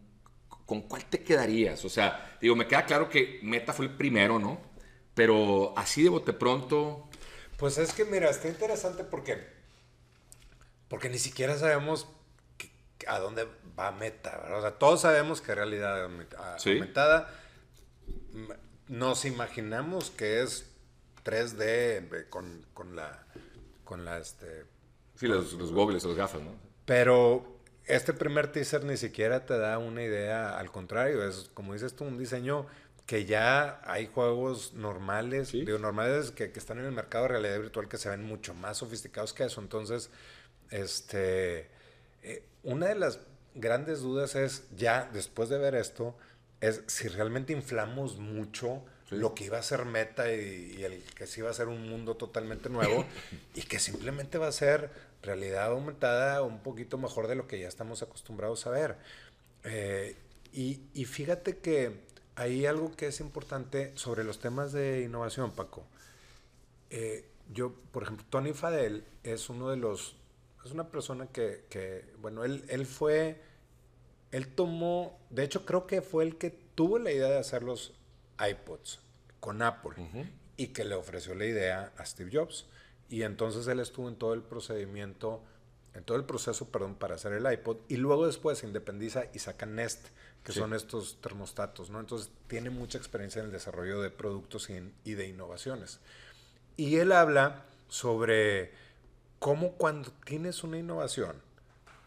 ¿con 0.64 0.82
cuál 0.82 1.04
te 1.06 1.22
quedarías? 1.22 1.84
O 1.84 1.88
sea, 1.88 2.38
digo, 2.40 2.56
me 2.56 2.66
queda 2.66 2.84
claro 2.84 3.08
que 3.08 3.40
Meta 3.42 3.72
fue 3.72 3.86
el 3.86 3.96
primero, 3.96 4.38
¿no? 4.38 4.60
Pero 5.14 5.74
así 5.76 6.02
de 6.02 6.08
bote 6.08 6.32
pronto. 6.32 7.08
Pues 7.58 7.78
es 7.78 7.92
que, 7.92 8.04
mira, 8.04 8.30
está 8.30 8.48
interesante 8.48 9.04
porque, 9.04 9.46
porque 10.88 11.08
ni 11.08 11.18
siquiera 11.18 11.56
sabemos 11.58 12.08
a 13.06 13.18
dónde 13.18 13.48
va 13.78 13.92
Meta, 13.92 14.38
¿verdad? 14.38 14.58
O 14.58 14.62
sea, 14.62 14.72
todos 14.72 15.00
sabemos 15.02 15.40
que 15.40 15.54
realidad 15.54 16.04
aumentada. 16.04 17.30
Nos 18.88 19.24
imaginamos 19.24 20.10
que 20.10 20.42
es 20.42 20.74
3D 21.24 22.28
con, 22.28 22.64
con 22.74 22.94
la 22.94 23.24
con 23.84 24.04
la 24.04 24.18
este 24.18 24.64
sí 25.16 25.26
los, 25.26 25.52
los 25.54 25.72
goggles 25.72 26.04
los 26.04 26.16
gafas 26.16 26.42
no 26.42 26.52
pero 26.84 27.58
este 27.86 28.12
primer 28.12 28.52
teaser 28.52 28.84
ni 28.84 28.96
siquiera 28.96 29.44
te 29.46 29.58
da 29.58 29.78
una 29.78 30.02
idea 30.02 30.58
al 30.58 30.70
contrario 30.70 31.26
es 31.26 31.50
como 31.54 31.72
dices 31.72 31.96
tú 31.96 32.04
un 32.04 32.18
diseño 32.18 32.66
que 33.06 33.24
ya 33.26 33.80
hay 33.84 34.06
juegos 34.06 34.74
normales 34.74 35.52
digo 35.52 35.78
normales 35.78 36.30
que, 36.30 36.52
que, 36.52 36.58
están 36.58 36.78
en 36.78 36.86
el 36.86 36.92
mercado 36.92 37.24
de 37.24 37.28
realidad 37.28 37.60
virtual 37.60 37.88
que 37.88 37.98
se 37.98 38.08
ven 38.08 38.24
mucho 38.24 38.54
más 38.54 38.78
sofisticados 38.78 39.32
que 39.32 39.44
eso 39.44 39.60
entonces 39.60 40.10
este 40.70 41.70
eh, 42.24 42.42
una 42.62 42.88
de 42.88 42.96
las 42.96 43.20
grandes 43.54 44.00
dudas 44.00 44.34
es 44.34 44.64
ya 44.76 45.08
después 45.12 45.48
de 45.48 45.58
ver 45.58 45.74
esto 45.74 46.16
es 46.60 46.82
si 46.86 47.08
realmente 47.08 47.52
inflamos 47.52 48.16
mucho 48.16 48.82
lo 49.10 49.34
que 49.34 49.44
iba 49.44 49.58
a 49.58 49.62
ser 49.62 49.84
meta 49.84 50.32
y, 50.32 50.82
el 50.82 51.02
que 51.14 51.26
sí 51.26 51.40
iba 51.40 51.50
a 51.50 51.54
ser 51.54 51.68
un 51.68 51.88
mundo 51.88 52.16
totalmente 52.16 52.68
nuevo 52.68 53.04
y 53.54 53.62
que 53.62 53.78
simplemente 53.78 54.38
va 54.38 54.48
a 54.48 54.52
ser 54.52 54.90
realidad 55.22 55.66
aumentada 55.66 56.42
un 56.42 56.60
poquito 56.60 56.98
mejor 56.98 57.28
de 57.28 57.34
lo 57.34 57.46
que 57.46 57.60
ya 57.60 57.68
estamos 57.68 58.02
acostumbrados 58.02 58.66
a 58.66 58.70
ver. 58.70 58.96
Eh, 59.64 60.16
y, 60.52 61.04
fíjate 61.04 61.58
que 61.58 62.04
hay 62.36 62.64
algo 62.66 62.94
que 62.94 63.08
es 63.08 63.20
importante 63.20 63.92
sobre 63.96 64.22
los 64.22 64.38
temas 64.38 64.72
de 64.72 65.02
innovación, 65.02 65.52
Paco. 65.52 65.84
Eh, 66.90 67.24
yo, 67.52 67.74
por 67.90 68.04
ejemplo, 68.04 68.24
Tony 68.30 68.52
Fadel 68.52 69.04
es 69.24 69.48
uno 69.48 69.70
de 69.70 69.76
los, 69.76 70.16
es 70.64 70.72
una 70.72 70.88
persona 70.88 71.26
que, 71.26 71.66
que, 71.68 72.04
bueno, 72.20 72.44
él, 72.44 72.64
él 72.68 72.86
fue, 72.86 73.40
él 74.30 74.48
tomó, 74.54 75.18
de 75.30 75.44
hecho 75.44 75.66
creo 75.66 75.86
que 75.86 76.00
fue 76.00 76.24
el 76.24 76.36
que 76.38 76.50
tuvo 76.50 76.98
la 76.98 77.12
idea 77.12 77.28
de 77.28 77.38
hacer 77.38 77.62
los 77.62 77.92
iPods 78.38 79.00
con 79.40 79.62
Apple 79.62 79.94
y 80.56 80.68
que 80.68 80.84
le 80.84 80.94
ofreció 80.94 81.34
la 81.34 81.44
idea 81.44 81.92
a 81.96 82.06
Steve 82.06 82.30
Jobs. 82.32 82.66
Y 83.10 83.22
entonces 83.22 83.66
él 83.66 83.80
estuvo 83.80 84.08
en 84.08 84.16
todo 84.16 84.32
el 84.32 84.42
procedimiento, 84.42 85.42
en 85.92 86.02
todo 86.02 86.16
el 86.16 86.24
proceso, 86.24 86.70
perdón, 86.70 86.94
para 86.94 87.16
hacer 87.16 87.34
el 87.34 87.52
iPod 87.52 87.76
y 87.88 87.96
luego 87.96 88.26
después 88.26 88.58
se 88.58 88.66
independiza 88.66 89.24
y 89.34 89.40
saca 89.40 89.66
Nest, 89.66 90.08
que 90.42 90.52
son 90.52 90.72
estos 90.72 91.20
termostatos, 91.20 91.90
¿no? 91.90 92.00
Entonces 92.00 92.30
tiene 92.48 92.70
mucha 92.70 92.98
experiencia 92.98 93.40
en 93.40 93.46
el 93.46 93.52
desarrollo 93.52 94.00
de 94.00 94.10
productos 94.10 94.70
y, 94.70 94.92
y 95.04 95.14
de 95.14 95.28
innovaciones. 95.28 96.00
Y 96.76 96.96
él 96.96 97.12
habla 97.12 97.64
sobre 97.88 98.72
cómo 99.44 99.72
cuando 99.72 100.10
tienes 100.24 100.64
una 100.64 100.78
innovación 100.78 101.36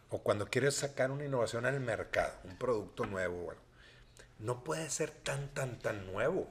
o 0.10 0.24
cuando 0.24 0.48
quieres 0.48 0.74
sacar 0.74 1.12
una 1.12 1.24
innovación 1.24 1.68
al 1.68 1.80
mercado, 1.80 2.34
un 2.46 2.58
producto 2.58 3.06
nuevo, 3.06 3.36
bueno, 3.44 3.62
no 4.40 4.64
puede 4.64 4.90
ser 4.90 5.12
tan, 5.12 5.54
tan, 5.54 5.78
tan 5.78 6.12
nuevo. 6.12 6.50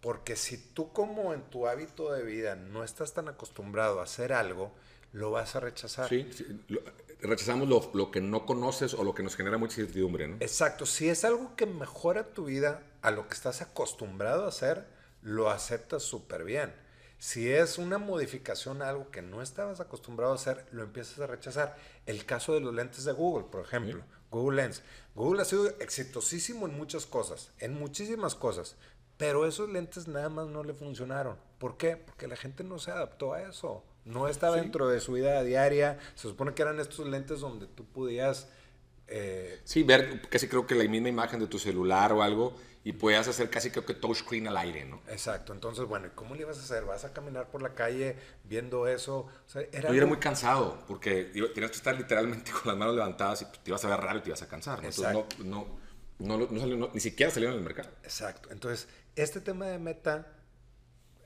Porque 0.00 0.36
si 0.36 0.56
tú 0.56 0.92
como 0.92 1.34
en 1.34 1.42
tu 1.50 1.66
hábito 1.66 2.12
de 2.12 2.22
vida 2.22 2.54
no 2.54 2.84
estás 2.84 3.12
tan 3.12 3.26
acostumbrado 3.26 3.98
a 3.98 4.04
hacer 4.04 4.32
algo, 4.32 4.72
lo 5.12 5.32
vas 5.32 5.56
a 5.56 5.60
rechazar. 5.60 6.08
Sí, 6.08 6.30
rechazamos 7.20 7.68
lo, 7.68 7.90
lo, 7.92 8.12
que 8.12 8.20
no 8.20 8.46
conoces 8.46 8.94
o 8.94 9.02
lo 9.02 9.12
que 9.16 9.24
nos 9.24 9.34
genera 9.34 9.58
mucha 9.58 9.80
incertidumbre, 9.80 10.28
¿no? 10.28 10.36
Exacto. 10.38 10.86
Si 10.86 11.08
es 11.08 11.24
algo 11.24 11.56
que 11.56 11.66
mejora 11.66 12.32
tu 12.32 12.44
vida 12.44 12.84
a 13.02 13.10
lo 13.10 13.26
que 13.26 13.34
estás 13.34 13.62
acostumbrado 13.62 14.44
a 14.44 14.50
hacer, 14.50 14.86
lo 15.22 15.50
aceptas 15.50 16.04
súper 16.04 16.44
bien. 16.44 16.72
Si 17.20 17.52
es 17.52 17.76
una 17.76 17.98
modificación 17.98 18.80
a 18.80 18.88
algo 18.88 19.10
que 19.10 19.20
no 19.20 19.42
estabas 19.42 19.78
acostumbrado 19.78 20.32
a 20.32 20.36
hacer, 20.36 20.64
lo 20.72 20.84
empiezas 20.84 21.20
a 21.20 21.26
rechazar. 21.26 21.76
El 22.06 22.24
caso 22.24 22.54
de 22.54 22.60
los 22.60 22.74
lentes 22.74 23.04
de 23.04 23.12
Google, 23.12 23.44
por 23.52 23.62
ejemplo, 23.62 24.02
Google 24.30 24.62
Lens. 24.62 24.82
Google 25.14 25.42
ha 25.42 25.44
sido 25.44 25.68
exitosísimo 25.80 26.66
en 26.66 26.74
muchas 26.74 27.04
cosas, 27.04 27.52
en 27.58 27.74
muchísimas 27.74 28.34
cosas, 28.34 28.76
pero 29.18 29.46
esos 29.46 29.68
lentes 29.68 30.08
nada 30.08 30.30
más 30.30 30.46
no 30.46 30.64
le 30.64 30.72
funcionaron. 30.72 31.36
¿Por 31.58 31.76
qué? 31.76 31.98
Porque 31.98 32.26
la 32.26 32.36
gente 32.36 32.64
no 32.64 32.78
se 32.78 32.90
adaptó 32.90 33.34
a 33.34 33.42
eso. 33.42 33.84
No 34.06 34.26
estaba 34.26 34.56
dentro 34.56 34.88
de 34.88 34.98
su 35.00 35.12
vida 35.12 35.44
diaria. 35.44 35.98
Se 36.14 36.26
supone 36.26 36.54
que 36.54 36.62
eran 36.62 36.80
estos 36.80 37.06
lentes 37.06 37.40
donde 37.40 37.66
tú 37.66 37.84
podías... 37.84 38.48
Eh, 39.08 39.60
sí, 39.64 39.82
ver 39.82 40.22
casi 40.30 40.48
creo 40.48 40.66
que 40.66 40.74
la 40.74 40.84
misma 40.84 41.10
imagen 41.10 41.38
de 41.38 41.48
tu 41.48 41.58
celular 41.58 42.14
o 42.14 42.22
algo 42.22 42.54
y 42.82 42.92
podías 42.92 43.28
hacer 43.28 43.50
casi 43.50 43.70
creo 43.70 43.84
que 43.84 43.94
touchscreen 43.94 44.48
al 44.48 44.56
aire, 44.56 44.84
¿no? 44.86 45.02
Exacto. 45.08 45.52
Entonces, 45.52 45.84
bueno, 45.84 46.08
¿cómo 46.14 46.34
le 46.34 46.42
ibas 46.42 46.58
a 46.58 46.62
hacer? 46.62 46.84
¿Vas 46.84 47.04
a 47.04 47.12
caminar 47.12 47.48
por 47.48 47.60
la 47.62 47.74
calle 47.74 48.16
viendo 48.44 48.86
eso? 48.86 49.18
O 49.46 49.48
sea, 49.50 49.62
era, 49.72 49.90
era 49.90 50.06
muy 50.06 50.18
cansado 50.18 50.82
porque 50.88 51.24
tenías 51.24 51.70
que 51.70 51.76
estar 51.76 51.94
literalmente 51.94 52.50
con 52.52 52.62
las 52.66 52.76
manos 52.76 52.94
levantadas 52.94 53.42
y 53.42 53.44
te 53.44 53.70
ibas 53.70 53.84
a 53.84 53.88
ver 53.88 54.00
raro 54.00 54.18
y 54.18 54.22
te 54.22 54.28
ibas 54.30 54.42
a 54.42 54.48
cansar. 54.48 54.80
¿no? 54.80 54.88
Entonces, 54.88 55.44
no, 55.44 55.66
no, 56.18 56.38
no, 56.38 56.90
ni 56.92 57.00
siquiera 57.00 57.30
salieron 57.30 57.56
al 57.56 57.62
mercado. 57.62 57.90
Exacto. 58.02 58.48
Entonces, 58.50 58.88
este 59.14 59.40
tema 59.40 59.66
de 59.66 59.78
meta, 59.78 60.28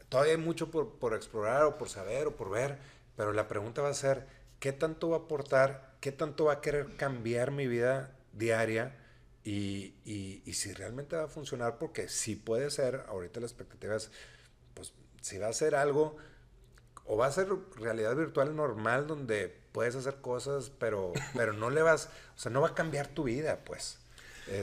todavía 0.09 0.33
hay 0.33 0.39
mucho 0.39 0.71
por, 0.71 1.15
explorar 1.15 1.65
o 1.65 1.79
por 1.79 1.89
saber 1.89 2.27
o 2.27 2.37
por 2.37 2.51
ver, 2.51 2.79
pero 3.17 3.33
la 3.33 3.47
pregunta 3.47 3.81
va 3.81 3.91
a 3.91 3.95
ser, 3.95 4.27
¿qué 4.59 4.73
tanto 4.73 5.11
va 5.11 5.19
a 5.19 5.21
aportar? 5.21 5.95
¿Qué 6.01 6.11
tanto 6.11 6.47
va 6.47 6.55
a 6.55 6.61
querer 6.61 6.97
cambiar 6.97 7.53
mi 7.53 7.69
vida 7.69 8.17
diaria 8.33 8.97
y, 9.45 9.93
y, 10.07 10.53
si 10.55 10.73
realmente 10.73 11.17
va 11.17 11.25
a 11.25 11.29
funcionar, 11.29 11.77
porque 11.77 12.09
sí 12.09 12.35
puede 12.35 12.71
ser, 12.71 13.05
ahorita 13.09 13.41
la 13.41 13.47
expectativa 13.47 13.95
es, 13.95 14.11
pues 14.73 14.95
si 15.21 15.37
va 15.37 15.49
a 15.49 15.53
ser 15.53 15.75
algo, 15.75 16.17
o 17.05 17.19
va 17.19 17.27
a 17.27 17.33
ser 17.33 17.49
realidad 17.77 18.17
virtual 18.17 18.57
normal 18.57 19.07
donde 19.07 19.55
puedes 19.73 19.97
hacer 19.97 20.23
cosas, 20.23 20.73
pero, 20.79 21.13
pero 21.37 21.53
no 21.53 21.69
le 21.69 21.83
vas, 21.83 22.09
o 22.35 22.39
sea, 22.39 22.51
no 22.51 22.63
va 22.63 22.69
a 22.69 22.75
cambiar 22.75 23.09
tu 23.09 23.25
vida, 23.25 23.61
pues. 23.65 23.99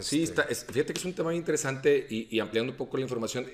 Sí, 0.02 0.24
este 0.24 0.42
está, 0.50 0.74
fíjate 0.74 0.94
que 0.94 1.00
es 1.00 1.06
un 1.06 1.14
tema 1.14 1.30
muy 1.30 1.38
interesante 1.38 2.06
y, 2.08 2.40
ampliando 2.40 2.72
un 2.72 2.78
poco 2.78 2.98
la 2.98 3.04
información, 3.04 3.48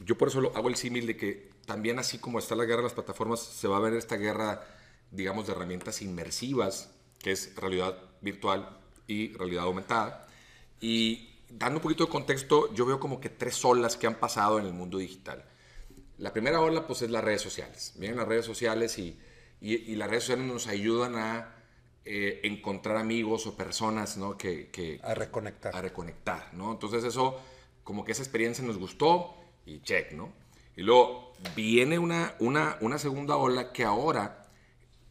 yo 0.00 0.16
por 0.18 0.28
eso 0.28 0.42
lo, 0.42 0.54
hago 0.54 0.68
el 0.68 0.76
símil 0.76 1.06
de 1.06 1.16
que 1.16 1.52
también 1.66 1.98
así 1.98 2.18
como 2.18 2.38
está 2.38 2.54
la 2.54 2.64
guerra 2.64 2.78
de 2.78 2.84
las 2.84 2.92
plataformas, 2.92 3.40
se 3.40 3.66
va 3.66 3.78
a 3.78 3.80
ver 3.80 3.94
esta 3.94 4.16
guerra, 4.16 4.62
digamos, 5.10 5.46
de 5.46 5.52
herramientas 5.52 6.02
inmersivas, 6.02 6.90
que 7.18 7.32
es 7.32 7.54
realidad 7.56 7.96
virtual 8.20 8.78
y 9.06 9.32
realidad 9.32 9.64
aumentada 9.64 10.24
y 10.84 11.30
dando 11.48 11.78
un 11.78 11.82
poquito 11.82 12.04
de 12.04 12.10
contexto, 12.10 12.74
yo 12.74 12.84
veo 12.84 13.00
como 13.00 13.18
que 13.18 13.30
tres 13.30 13.64
olas 13.64 13.96
que 13.96 14.06
han 14.06 14.16
pasado 14.16 14.58
en 14.58 14.66
el 14.66 14.74
mundo 14.74 14.98
digital. 14.98 15.42
La 16.18 16.30
primera 16.30 16.60
ola, 16.60 16.86
pues, 16.86 17.00
es 17.00 17.10
las 17.10 17.24
redes 17.24 17.40
sociales. 17.40 17.94
Vienen 17.96 18.18
las 18.18 18.28
redes 18.28 18.44
sociales 18.44 18.98
y, 18.98 19.18
y, 19.62 19.94
las 19.94 20.10
redes 20.10 20.24
sociales 20.24 20.44
nos 20.44 20.66
ayudan 20.66 21.16
a 21.16 21.54
eh, 22.04 22.42
encontrar 22.44 22.98
amigos 22.98 23.46
o 23.46 23.56
personas, 23.56 24.18
¿no? 24.18 24.36
Que, 24.36 24.68
que, 24.68 25.00
a 25.02 25.14
reconectar. 25.14 25.74
A 25.74 25.80
reconectar, 25.80 26.52
¿no? 26.52 26.72
Entonces 26.72 27.02
eso, 27.02 27.40
como 27.82 28.04
que 28.04 28.12
esa 28.12 28.22
experiencia 28.22 28.62
nos 28.62 28.76
gustó 28.76 29.36
y 29.64 29.80
check, 29.80 30.12
¿no? 30.12 30.34
Y 30.76 30.82
luego 30.82 31.32
viene 31.56 31.98
una, 31.98 32.34
una, 32.40 32.76
una 32.82 32.98
segunda 32.98 33.36
ola 33.36 33.72
que 33.72 33.84
ahora 33.84 34.50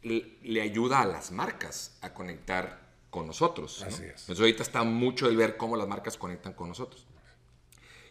le, 0.03 0.37
le 0.43 0.61
ayuda 0.61 1.01
a 1.01 1.05
las 1.07 1.31
marcas 1.31 1.97
a 2.01 2.13
conectar 2.13 2.82
con 3.13 3.27
nosotros. 3.27 3.83
Así 3.83 4.05
es. 4.05 4.21
Entonces 4.21 4.39
ahorita 4.39 4.63
está 4.63 4.81
mucho 4.83 5.29
el 5.29 5.37
ver 5.37 5.55
cómo 5.55 5.77
las 5.77 5.87
marcas 5.87 6.17
conectan 6.17 6.53
con 6.53 6.69
nosotros. 6.69 7.05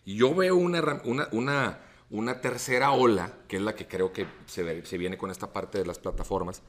Y 0.05 0.15
yo 0.15 0.33
veo 0.33 0.55
una, 0.55 1.03
una, 1.05 1.29
una, 1.33 1.81
una 2.09 2.41
tercera 2.41 2.93
ola, 2.93 3.35
que 3.49 3.57
es 3.57 3.63
la 3.63 3.75
que 3.75 3.89
creo 3.89 4.13
que 4.13 4.29
se, 4.47 4.87
se, 4.87 4.99
viene 4.99 5.19
con 5.19 5.33
esta 5.33 5.53
parte 5.53 5.79
de 5.79 5.87
las 5.87 5.99
plataformas, 5.99 6.63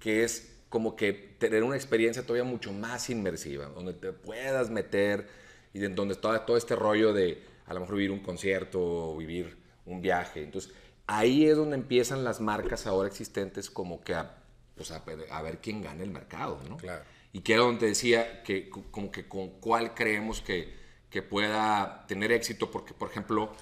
que 0.00 0.24
es 0.24 0.62
como 0.70 0.96
que 0.96 1.12
tener 1.12 1.62
una 1.62 1.76
experiencia 1.76 2.22
todavía 2.22 2.44
mucho 2.44 2.72
más 2.72 3.10
inmersiva, 3.10 3.66
donde 3.66 3.92
te 3.92 4.12
puedas 4.12 4.70
meter 4.70 5.28
y 5.74 5.78
de, 5.78 5.90
donde 5.90 6.14
todo, 6.14 6.40
todo 6.40 6.56
este 6.56 6.74
rollo 6.74 7.12
de 7.12 7.44
a 7.66 7.74
lo 7.74 7.80
mejor 7.80 7.96
vivir 7.96 8.12
un 8.12 8.20
concierto 8.20 8.80
o 8.80 9.14
vivir 9.14 9.58
un 9.84 10.00
viaje. 10.00 10.42
Entonces 10.42 10.72
ahí 11.06 11.46
es 11.46 11.56
donde 11.58 11.76
empiezan 11.76 12.24
las 12.24 12.40
marcas 12.40 12.86
ahora 12.86 13.08
existentes 13.08 13.68
como 13.68 14.00
que 14.00 14.14
a, 14.14 14.42
pues 14.74 14.90
a, 14.90 15.04
a 15.30 15.42
ver 15.42 15.58
quién 15.58 15.82
gana 15.82 16.02
el 16.02 16.10
mercado, 16.10 16.62
¿no? 16.66 16.78
Claro 16.78 17.04
y 17.38 17.40
que 17.40 17.52
era 17.52 17.62
donde 17.62 17.86
decía 17.86 18.42
que 18.42 18.68
como 18.68 19.12
que 19.12 19.28
con 19.28 19.60
cuál 19.60 19.94
creemos 19.94 20.40
que, 20.40 20.74
que 21.08 21.22
pueda 21.22 22.04
tener 22.08 22.32
éxito, 22.32 22.68
porque 22.68 22.94
por 22.94 23.10
ejemplo, 23.10 23.52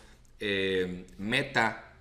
eh, 0.40 1.04
Meta, 1.18 1.92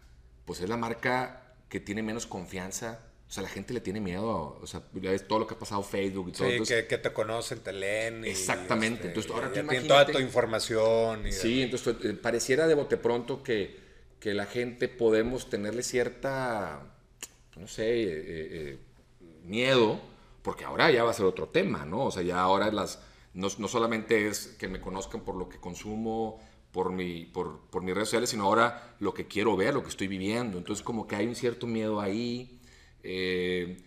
pues 0.45 0.61
es 0.61 0.69
la 0.69 0.77
marca 0.77 1.53
que 1.67 1.81
tiene 1.81 2.01
menos 2.01 2.27
confianza. 2.27 3.01
O 3.27 3.31
sea, 3.31 3.43
la 3.43 3.49
gente 3.49 3.73
le 3.73 3.81
tiene 3.81 3.99
miedo, 3.99 4.57
o 4.61 4.65
sea, 4.65 4.83
es 5.01 5.27
todo 5.27 5.39
lo 5.39 5.47
que 5.47 5.55
ha 5.55 5.59
pasado 5.59 5.83
Facebook 5.83 6.29
y 6.29 6.31
todo. 6.31 6.47
Sí, 6.47 6.63
que, 6.63 6.87
que, 6.87 6.97
te 6.97 7.11
conocen, 7.11 7.59
te 7.59 7.73
leen. 7.73 8.23
exactamente. 8.23 9.07
Este, 9.07 9.07
entonces, 9.09 9.31
ahora 9.33 9.51
tienen 9.51 9.85
toda 9.85 10.05
tu 10.05 10.19
información. 10.19 11.27
Y 11.27 11.33
sí, 11.33 11.63
entonces 11.63 11.97
eh, 12.05 12.13
pareciera 12.13 12.67
de 12.67 12.75
bote 12.75 12.95
pronto 12.95 13.43
que, 13.43 13.77
que 14.21 14.33
la 14.33 14.45
gente 14.45 14.87
podemos 14.87 15.49
tenerle 15.49 15.83
cierta, 15.83 16.83
no 17.57 17.67
sé, 17.67 17.83
eh, 17.87 18.77
miedo 19.43 20.14
porque 20.45 20.63
ahora 20.63 20.91
ya 20.91 21.03
va 21.03 21.09
a 21.09 21.13
ser 21.13 21.25
otro 21.25 21.49
tema, 21.49 21.85
¿no? 21.85 22.05
O 22.05 22.11
sea, 22.11 22.21
ya 22.21 22.39
ahora 22.39 22.71
las, 22.71 23.01
no, 23.33 23.47
no 23.57 23.67
solamente 23.67 24.27
es 24.27 24.55
que 24.59 24.67
me 24.67 24.79
conozcan 24.79 25.21
por 25.21 25.35
lo 25.35 25.49
que 25.49 25.59
consumo, 25.59 26.39
por, 26.71 26.91
mi, 26.91 27.25
por, 27.25 27.61
por, 27.71 27.81
mis 27.81 27.95
redes 27.95 28.09
sociales, 28.09 28.29
sino 28.29 28.43
ahora 28.43 28.95
lo 28.99 29.11
que 29.15 29.25
quiero 29.25 29.57
ver, 29.57 29.73
lo 29.73 29.81
que 29.81 29.89
estoy 29.89 30.07
viviendo. 30.07 30.59
Entonces 30.59 30.85
como 30.85 31.07
que 31.07 31.15
hay 31.15 31.25
un 31.25 31.35
cierto 31.35 31.65
miedo 31.65 31.99
ahí. 31.99 32.59
Eh, 33.01 33.81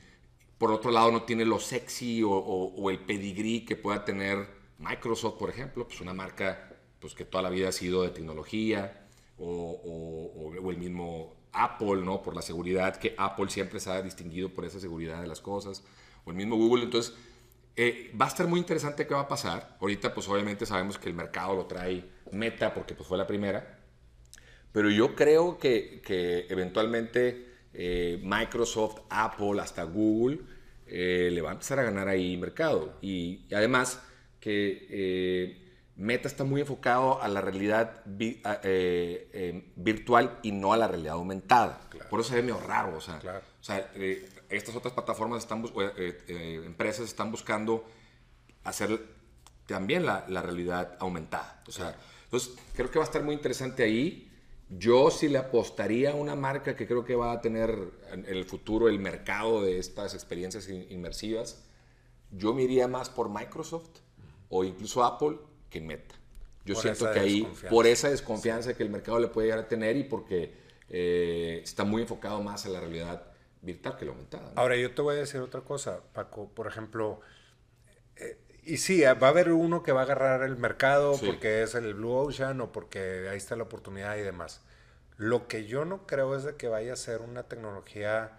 por 0.59 0.73
otro 0.73 0.91
lado, 0.91 1.13
no 1.13 1.23
tiene 1.23 1.45
lo 1.45 1.61
sexy 1.61 2.25
o, 2.25 2.31
o, 2.31 2.91
el 2.91 2.99
pedigrí 2.99 3.65
que 3.65 3.77
pueda 3.77 4.05
tener 4.05 4.49
Microsoft, 4.79 5.39
por 5.39 5.51
ejemplo, 5.51 5.87
pues 5.87 6.01
una 6.01 6.13
marca 6.13 6.77
pues, 6.99 7.15
que 7.15 7.25
toda 7.25 7.43
la 7.45 7.51
vida 7.51 7.69
ha 7.69 7.73
sido 7.73 8.03
de 8.03 8.11
tecnología, 8.11 9.07
o, 9.39 10.51
o, 10.61 10.71
el 10.73 10.77
mismo 10.79 11.37
Apple, 11.53 12.03
¿no? 12.03 12.21
Por 12.21 12.35
la 12.35 12.43
seguridad, 12.43 12.97
que 12.97 13.15
Apple 13.17 13.49
siempre 13.49 13.79
se 13.79 13.91
ha 13.93 14.03
distinguido 14.03 14.49
por 14.49 14.65
esa 14.65 14.81
seguridad 14.81 15.21
de 15.21 15.29
las 15.29 15.41
cosas 15.41 15.85
el 16.31 16.37
mismo 16.37 16.57
Google. 16.57 16.85
Entonces, 16.85 17.15
eh, 17.81 18.13
va 18.21 18.25
a 18.25 18.29
estar 18.29 18.49
muy 18.49 18.59
interesante 18.59 19.07
qué 19.07 19.15
va 19.15 19.21
a 19.21 19.29
pasar. 19.29 19.77
Ahorita, 19.81 20.13
pues 20.13 20.29
obviamente 20.29 20.67
sabemos 20.67 20.99
que 20.99 21.09
el 21.09 21.15
mercado 21.15 21.55
lo 21.55 21.67
trae 21.67 22.05
Meta 22.33 22.75
porque 22.75 22.95
pues, 22.95 23.09
fue 23.09 23.17
la 23.17 23.27
primera. 23.27 23.79
Pero 24.73 24.91
yo 24.91 25.15
creo 25.15 25.59
que, 25.59 26.03
que 26.05 26.47
eventualmente 26.49 27.53
eh, 27.73 28.21
Microsoft, 28.23 29.03
Apple, 29.09 29.61
hasta 29.61 29.85
Google 29.85 30.41
eh, 30.89 31.31
le 31.33 31.41
va 31.41 31.51
a 31.51 31.53
empezar 31.53 31.79
a 31.79 31.85
ganar 31.85 32.09
ahí 32.09 32.37
mercado. 32.37 32.99
Y, 33.01 33.47
además 33.55 34.03
que 34.41 35.57
Meta 35.95 36.27
está 36.27 36.43
muy 36.43 36.63
enfocado 36.63 37.23
a 37.23 37.29
la 37.29 37.41
realidad 37.41 38.03
virtual 39.77 40.39
y 40.43 40.51
no 40.51 40.73
a 40.73 40.77
la 40.77 40.89
realidad 40.89 41.15
aumentada. 41.15 41.81
Por 42.11 42.21
eso 42.21 42.31
se 42.31 42.37
ve 42.37 42.43
medio 42.43 42.61
raro. 42.61 42.97
O 42.97 43.01
sea, 43.01 43.21
o 43.61 43.65
sea 43.65 43.89
estas 44.49 44.75
otras 44.75 44.95
plataformas, 44.95 45.43
están, 45.43 45.65
eh, 45.65 46.19
eh, 46.29 46.63
empresas 46.65 47.07
están 47.07 47.31
buscando 47.31 47.85
hacer 48.65 49.01
también 49.67 50.07
la, 50.07 50.25
la, 50.29 50.43
realidad 50.43 50.97
aumentada. 50.99 51.63
O 51.67 51.73
sea, 51.73 51.95
entonces, 52.25 52.55
creo 52.75 52.91
que 52.91 52.99
va 52.99 53.05
a 53.05 53.09
estar 53.09 53.23
muy 53.23 53.35
interesante 53.35 53.83
ahí. 53.83 54.31
Yo 54.71 55.11
sí 55.11 55.29
le 55.29 55.39
apostaría 55.39 56.11
a 56.11 56.15
una 56.15 56.35
marca 56.35 56.77
que 56.77 56.87
creo 56.87 57.05
que 57.05 57.15
va 57.15 57.33
a 57.33 57.41
tener 57.41 57.91
en 58.13 58.27
el 58.27 58.45
futuro 58.45 58.89
el 58.89 58.99
mercado 58.99 59.63
de 59.63 59.79
estas 59.79 60.15
experiencias 60.15 60.69
inmersivas. 60.69 61.65
Yo 62.31 62.53
me 62.53 62.63
iría 62.63 62.87
más 62.87 63.09
por 63.09 63.31
Microsoft 63.31 63.89
o 64.51 64.65
incluso 64.65 65.05
Apple 65.05 65.39
que 65.71 65.81
Meta. 65.81 66.15
Yo 66.67 66.75
siento 66.75 67.11
que 67.11 67.19
ahí, 67.19 67.49
por 67.71 67.87
esa 67.87 68.11
desconfianza 68.11 68.75
que 68.75 68.83
el 68.83 68.91
mercado 68.91 69.19
le 69.19 69.29
puede 69.29 69.47
llegar 69.47 69.61
a 69.61 69.69
tener 69.69 69.97
y 69.97 70.05
porque 70.05 70.53
eh, 70.91 71.61
está 71.65 71.85
muy 71.85 72.03
enfocado 72.03 72.43
más 72.43 72.67
a 72.67 72.69
la 72.69 72.81
realidad 72.81 73.28
virtual 73.63 73.97
que 73.97 74.05
la 74.05 74.13
aumentada. 74.13 74.53
Ahora, 74.57 74.77
yo 74.77 74.95
te 74.95 75.03
voy 75.03 75.17
a 75.17 75.19
decir 75.19 75.41
otra 75.41 75.61
cosa, 75.63 76.01
Paco. 76.13 76.49
Por 76.55 76.67
ejemplo, 76.67 77.21
eh, 78.17 78.39
y 78.65 78.77
sí, 78.79 79.03
va 79.03 79.27
a 79.27 79.31
haber 79.31 79.53
uno 79.53 79.83
que 79.83 79.93
va 79.93 80.01
a 80.01 80.05
agarrar 80.05 80.43
el 80.43 80.57
mercado 80.57 81.15
porque 81.25 81.63
es 81.63 81.75
el 81.75 81.95
Blue 81.95 82.13
Ocean 82.13 82.61
o 82.61 82.73
porque 82.73 83.29
ahí 83.31 83.37
está 83.37 83.57
la 83.57 83.65
oportunidad 83.65 84.17
y 84.17 84.23
demás. 84.23 84.63
Lo 85.17 85.49
que 85.49 85.67
yo 85.67 85.85
no 85.85 86.07
creo 86.07 86.37
es 86.37 86.45
de 86.45 86.57
que 86.57 86.69
vaya 86.69 86.93
a 86.93 86.97
ser 86.97 87.21
una 87.21 87.45
tecnología 87.45 88.39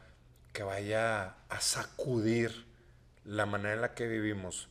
que 0.53 0.63
vaya 0.63 1.36
a 1.49 1.62
sacudir 1.62 2.65
la 3.25 3.45
manera 3.45 3.73
en 3.73 3.82
la 3.82 3.93
que 3.93 4.08
vivimos. 4.08 4.69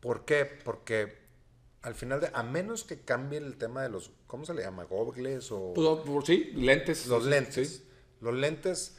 ¿Por 0.00 0.24
qué? 0.24 0.44
Porque 0.44 1.26
al 1.82 1.94
final, 1.94 2.20
de, 2.20 2.30
a 2.32 2.42
menos 2.42 2.82
que 2.82 3.00
cambie 3.00 3.38
el 3.38 3.56
tema 3.58 3.82
de 3.82 3.88
los, 3.88 4.10
¿cómo 4.26 4.44
se 4.44 4.54
le 4.54 4.62
llama? 4.62 4.84
¿Gogles 4.84 5.52
o...? 5.52 5.72
Pues, 5.74 6.26
sí, 6.26 6.52
lentes. 6.54 7.06
Los 7.06 7.24
lentes. 7.24 7.84
Los 8.20 8.34
lentes 8.34 8.95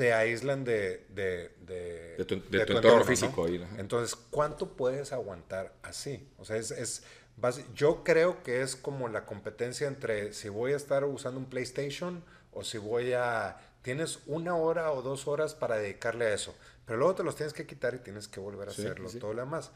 te 0.00 0.14
aíslan 0.14 0.64
de, 0.64 1.04
de, 1.10 1.50
de, 1.66 2.24
tu, 2.24 2.36
entorno, 2.36 3.04
físico. 3.04 3.46
Entonces, 3.76 4.16
¿cuánto 4.16 4.70
puedes 4.70 5.12
aguantar 5.12 5.74
así? 5.82 6.26
O 6.38 6.46
sea, 6.46 6.56
es, 6.56 6.70
es 6.70 7.02
yo 7.74 8.02
creo 8.02 8.42
que 8.42 8.62
es 8.62 8.76
como 8.76 9.08
la 9.08 9.26
competencia 9.26 9.86
entre 9.86 10.32
si 10.32 10.48
voy 10.48 10.72
a 10.72 10.76
estar 10.76 11.04
usando 11.04 11.38
un 11.38 11.44
PlayStation 11.44 12.24
o 12.50 12.64
si 12.64 12.78
voy 12.78 13.12
a... 13.12 13.58
Tienes 13.82 14.20
una 14.24 14.56
hora 14.56 14.90
o 14.92 15.02
dos 15.02 15.28
horas 15.28 15.54
para 15.54 15.76
dedicarle 15.76 16.24
a 16.24 16.32
eso, 16.32 16.54
pero 16.86 16.98
luego 16.98 17.16
te 17.16 17.22
los 17.22 17.36
tienes 17.36 17.52
que 17.52 17.66
quitar 17.66 17.92
y 17.92 17.98
tienes 17.98 18.26
que 18.26 18.40
volver 18.40 18.68
a 18.68 18.70
hacerlo, 18.70 19.10
todo 19.20 19.34
lo 19.34 19.42
demás. 19.42 19.70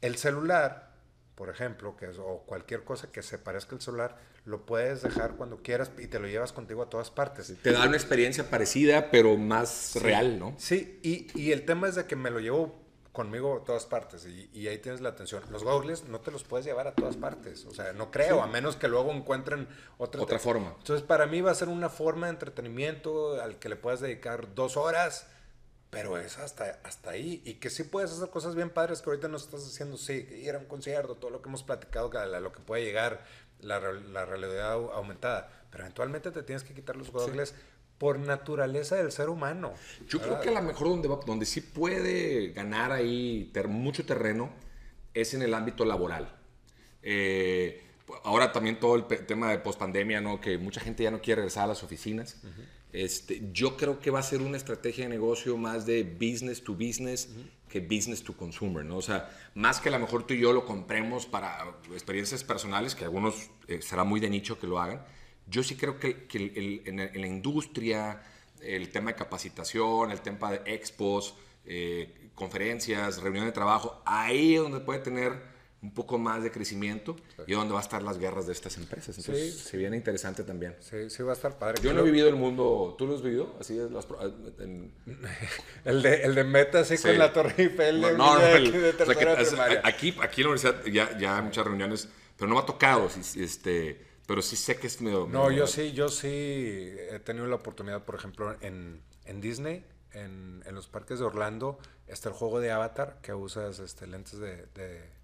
El 0.00 0.16
celular 0.16 0.93
por 1.34 1.48
ejemplo, 1.48 1.96
que 1.96 2.10
es, 2.10 2.18
o 2.18 2.42
cualquier 2.46 2.84
cosa 2.84 3.10
que 3.10 3.22
se 3.22 3.38
parezca 3.38 3.74
al 3.74 3.82
celular, 3.82 4.16
lo 4.44 4.66
puedes 4.66 5.02
dejar 5.02 5.32
cuando 5.36 5.62
quieras 5.62 5.90
y 5.98 6.06
te 6.06 6.18
lo 6.18 6.28
llevas 6.28 6.52
contigo 6.52 6.82
a 6.82 6.90
todas 6.90 7.10
partes. 7.10 7.52
Te 7.62 7.72
da 7.72 7.86
una 7.86 7.96
experiencia 7.96 8.48
parecida, 8.50 9.10
pero 9.10 9.36
más 9.36 9.96
real, 10.00 10.38
¿no? 10.38 10.54
Sí, 10.58 11.00
y, 11.02 11.26
y, 11.34 11.52
el 11.52 11.64
tema 11.64 11.88
es 11.88 11.96
de 11.96 12.06
que 12.06 12.14
me 12.14 12.30
lo 12.30 12.40
llevo 12.40 12.84
conmigo 13.12 13.60
a 13.62 13.64
todas 13.64 13.86
partes 13.86 14.26
y, 14.26 14.50
y, 14.52 14.68
ahí 14.68 14.78
tienes 14.78 15.00
la 15.00 15.10
atención. 15.10 15.42
Los 15.50 15.64
goggles 15.64 16.04
no 16.04 16.20
te 16.20 16.30
los 16.30 16.44
puedes 16.44 16.66
llevar 16.66 16.86
a 16.86 16.94
todas 16.94 17.16
partes, 17.16 17.64
o 17.64 17.72
sea, 17.72 17.92
no 17.92 18.10
creo, 18.10 18.42
a 18.42 18.46
menos 18.46 18.76
que 18.76 18.88
luego 18.88 19.12
encuentren 19.12 19.68
otra, 19.98 20.20
otra 20.20 20.38
forma. 20.38 20.74
Entonces, 20.78 21.06
para 21.06 21.26
mí 21.26 21.40
va 21.40 21.50
a 21.50 21.54
ser 21.54 21.68
una 21.68 21.88
forma 21.88 22.26
de 22.26 22.32
entretenimiento 22.32 23.40
al 23.40 23.58
que 23.58 23.68
le 23.68 23.76
puedas 23.76 24.00
dedicar 24.00 24.54
dos 24.54 24.76
horas 24.76 25.28
pero 25.94 26.18
es 26.18 26.38
hasta, 26.38 26.80
hasta 26.82 27.10
ahí. 27.10 27.42
Y 27.44 27.54
que 27.54 27.70
sí 27.70 27.84
puedes 27.84 28.12
hacer 28.12 28.28
cosas 28.30 28.54
bien 28.54 28.70
padres 28.70 29.00
que 29.00 29.10
ahorita 29.10 29.28
no 29.28 29.36
estás 29.36 29.66
haciendo, 29.66 29.96
sí, 29.96 30.28
ir 30.42 30.54
a 30.54 30.58
un 30.58 30.66
concierto, 30.66 31.14
todo 31.14 31.30
lo 31.30 31.40
que 31.40 31.48
hemos 31.48 31.62
platicado, 31.62 32.10
lo 32.40 32.52
que 32.52 32.60
puede 32.60 32.84
llegar, 32.84 33.24
la, 33.60 33.80
la 33.80 34.24
realidad 34.24 34.72
aumentada. 34.72 35.50
Pero 35.70 35.84
eventualmente 35.84 36.30
te 36.30 36.42
tienes 36.42 36.62
que 36.64 36.74
quitar 36.74 36.96
los 36.96 37.10
goggles 37.10 37.54
por 37.98 38.18
naturaleza 38.18 38.96
del 38.96 39.12
ser 39.12 39.28
humano. 39.28 39.72
Yo 40.08 40.20
creo 40.20 40.40
que 40.40 40.48
a 40.48 40.52
lo 40.52 40.62
mejor 40.62 40.88
donde, 40.88 41.08
donde 41.26 41.46
sí 41.46 41.60
puede 41.60 42.48
ganar 42.52 42.92
ahí 42.92 43.50
ter, 43.52 43.68
mucho 43.68 44.04
terreno 44.04 44.52
es 45.14 45.34
en 45.34 45.42
el 45.42 45.54
ámbito 45.54 45.84
laboral. 45.84 46.36
Eh, 47.02 47.82
ahora 48.24 48.52
también 48.52 48.78
todo 48.80 48.96
el 48.96 49.06
tema 49.06 49.50
de 49.50 49.58
pospandemia, 49.58 50.20
¿no? 50.20 50.40
Que 50.40 50.58
mucha 50.58 50.80
gente 50.80 51.02
ya 51.02 51.10
no 51.10 51.20
quiere 51.20 51.42
regresar 51.42 51.64
a 51.64 51.68
las 51.68 51.82
oficinas. 51.82 52.40
Este, 52.94 53.42
yo 53.52 53.76
creo 53.76 53.98
que 53.98 54.12
va 54.12 54.20
a 54.20 54.22
ser 54.22 54.40
una 54.40 54.56
estrategia 54.56 55.02
de 55.04 55.10
negocio 55.10 55.56
más 55.56 55.84
de 55.84 56.04
business 56.04 56.62
to 56.62 56.74
business 56.74 57.28
que 57.68 57.80
business 57.80 58.22
to 58.22 58.36
consumer, 58.36 58.84
¿no? 58.84 58.98
O 58.98 59.02
sea, 59.02 59.36
más 59.54 59.80
que 59.80 59.88
a 59.88 59.92
lo 59.92 59.98
mejor 59.98 60.24
tú 60.24 60.34
y 60.34 60.38
yo 60.38 60.52
lo 60.52 60.64
compremos 60.64 61.26
para 61.26 61.74
experiencias 61.92 62.44
personales, 62.44 62.94
que 62.94 63.02
algunos 63.02 63.50
eh, 63.66 63.82
será 63.82 64.04
muy 64.04 64.20
de 64.20 64.30
nicho 64.30 64.60
que 64.60 64.68
lo 64.68 64.78
hagan. 64.78 65.04
Yo 65.48 65.64
sí 65.64 65.74
creo 65.74 65.98
que, 65.98 66.26
que 66.26 66.82
en, 66.86 67.20
la 67.20 67.26
industria, 67.26 68.22
el 68.60 68.88
tema 68.90 69.10
de 69.10 69.16
capacitación, 69.16 70.12
el 70.12 70.20
tema 70.20 70.52
de 70.52 70.62
expos, 70.72 71.34
eh, 71.66 72.30
conferencias, 72.36 73.20
reuniones 73.20 73.48
de 73.48 73.54
trabajo, 73.54 74.02
ahí 74.06 74.54
es 74.54 74.60
donde 74.60 74.78
puede 74.78 75.00
tener 75.00 75.53
un 75.84 75.92
poco 75.92 76.18
más 76.18 76.42
de 76.42 76.50
crecimiento 76.50 77.14
y 77.46 77.52
donde 77.52 77.74
va 77.74 77.80
a 77.80 77.82
estar 77.82 78.02
las 78.02 78.18
guerras 78.18 78.46
de 78.46 78.54
estas 78.54 78.78
empresas. 78.78 79.18
Entonces, 79.18 79.54
se 79.54 79.76
viene 79.76 79.98
interesante 79.98 80.42
también. 80.42 80.74
Sí, 80.80 81.10
sí 81.10 81.22
va 81.22 81.32
a 81.32 81.34
estar 81.34 81.58
padre. 81.58 81.82
Yo 81.82 81.92
no 81.92 82.00
he 82.00 82.04
vivido 82.04 82.26
el 82.26 82.36
mundo, 82.36 82.94
¿tú 82.96 83.06
lo 83.06 83.14
has 83.14 83.20
vivido? 83.22 83.54
Así 83.60 83.78
es, 83.78 83.90
el, 85.84 86.02
de, 86.02 86.22
el 86.22 86.34
de 86.34 86.44
meta, 86.44 86.80
así 86.80 86.96
con 86.96 87.18
la 87.18 87.30
Torre 87.34 87.54
Eiffel. 87.58 88.00
No, 88.00 88.16
no, 88.16 88.32
aquí, 89.84 90.16
aquí 90.22 90.40
en 90.40 90.46
la 90.46 90.52
universidad 90.52 90.84
ya, 90.86 91.18
ya 91.18 91.36
hay 91.36 91.42
muchas 91.42 91.66
reuniones, 91.66 92.08
pero 92.38 92.48
no 92.48 92.54
me 92.54 92.62
ha 92.62 92.66
tocado, 92.66 93.10
este, 93.36 94.00
pero 94.26 94.40
sí 94.40 94.56
sé 94.56 94.76
que 94.76 94.86
es 94.86 95.02
medio... 95.02 95.28
No, 95.30 95.50
yo 95.50 95.66
sí, 95.66 95.92
yo 95.92 96.08
sí 96.08 96.96
he 97.10 97.20
tenido 97.22 97.46
la 97.46 97.56
oportunidad, 97.56 98.06
por 98.06 98.14
ejemplo, 98.14 98.56
en, 98.62 99.02
en 99.26 99.40
Disney, 99.42 99.84
en, 100.12 100.62
en, 100.64 100.74
los 100.74 100.88
parques 100.88 101.18
de 101.18 101.26
Orlando, 101.26 101.78
está 102.06 102.30
el 102.30 102.34
juego 102.34 102.60
de 102.60 102.70
Avatar, 102.70 103.18
que 103.20 103.34
usas 103.34 103.80
este, 103.80 104.06
lentes 104.06 104.38
de 104.38 104.64
de 104.74 105.23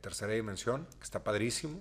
tercera 0.00 0.32
dimensión, 0.32 0.86
que 0.98 1.04
está 1.04 1.24
padrísimo, 1.24 1.80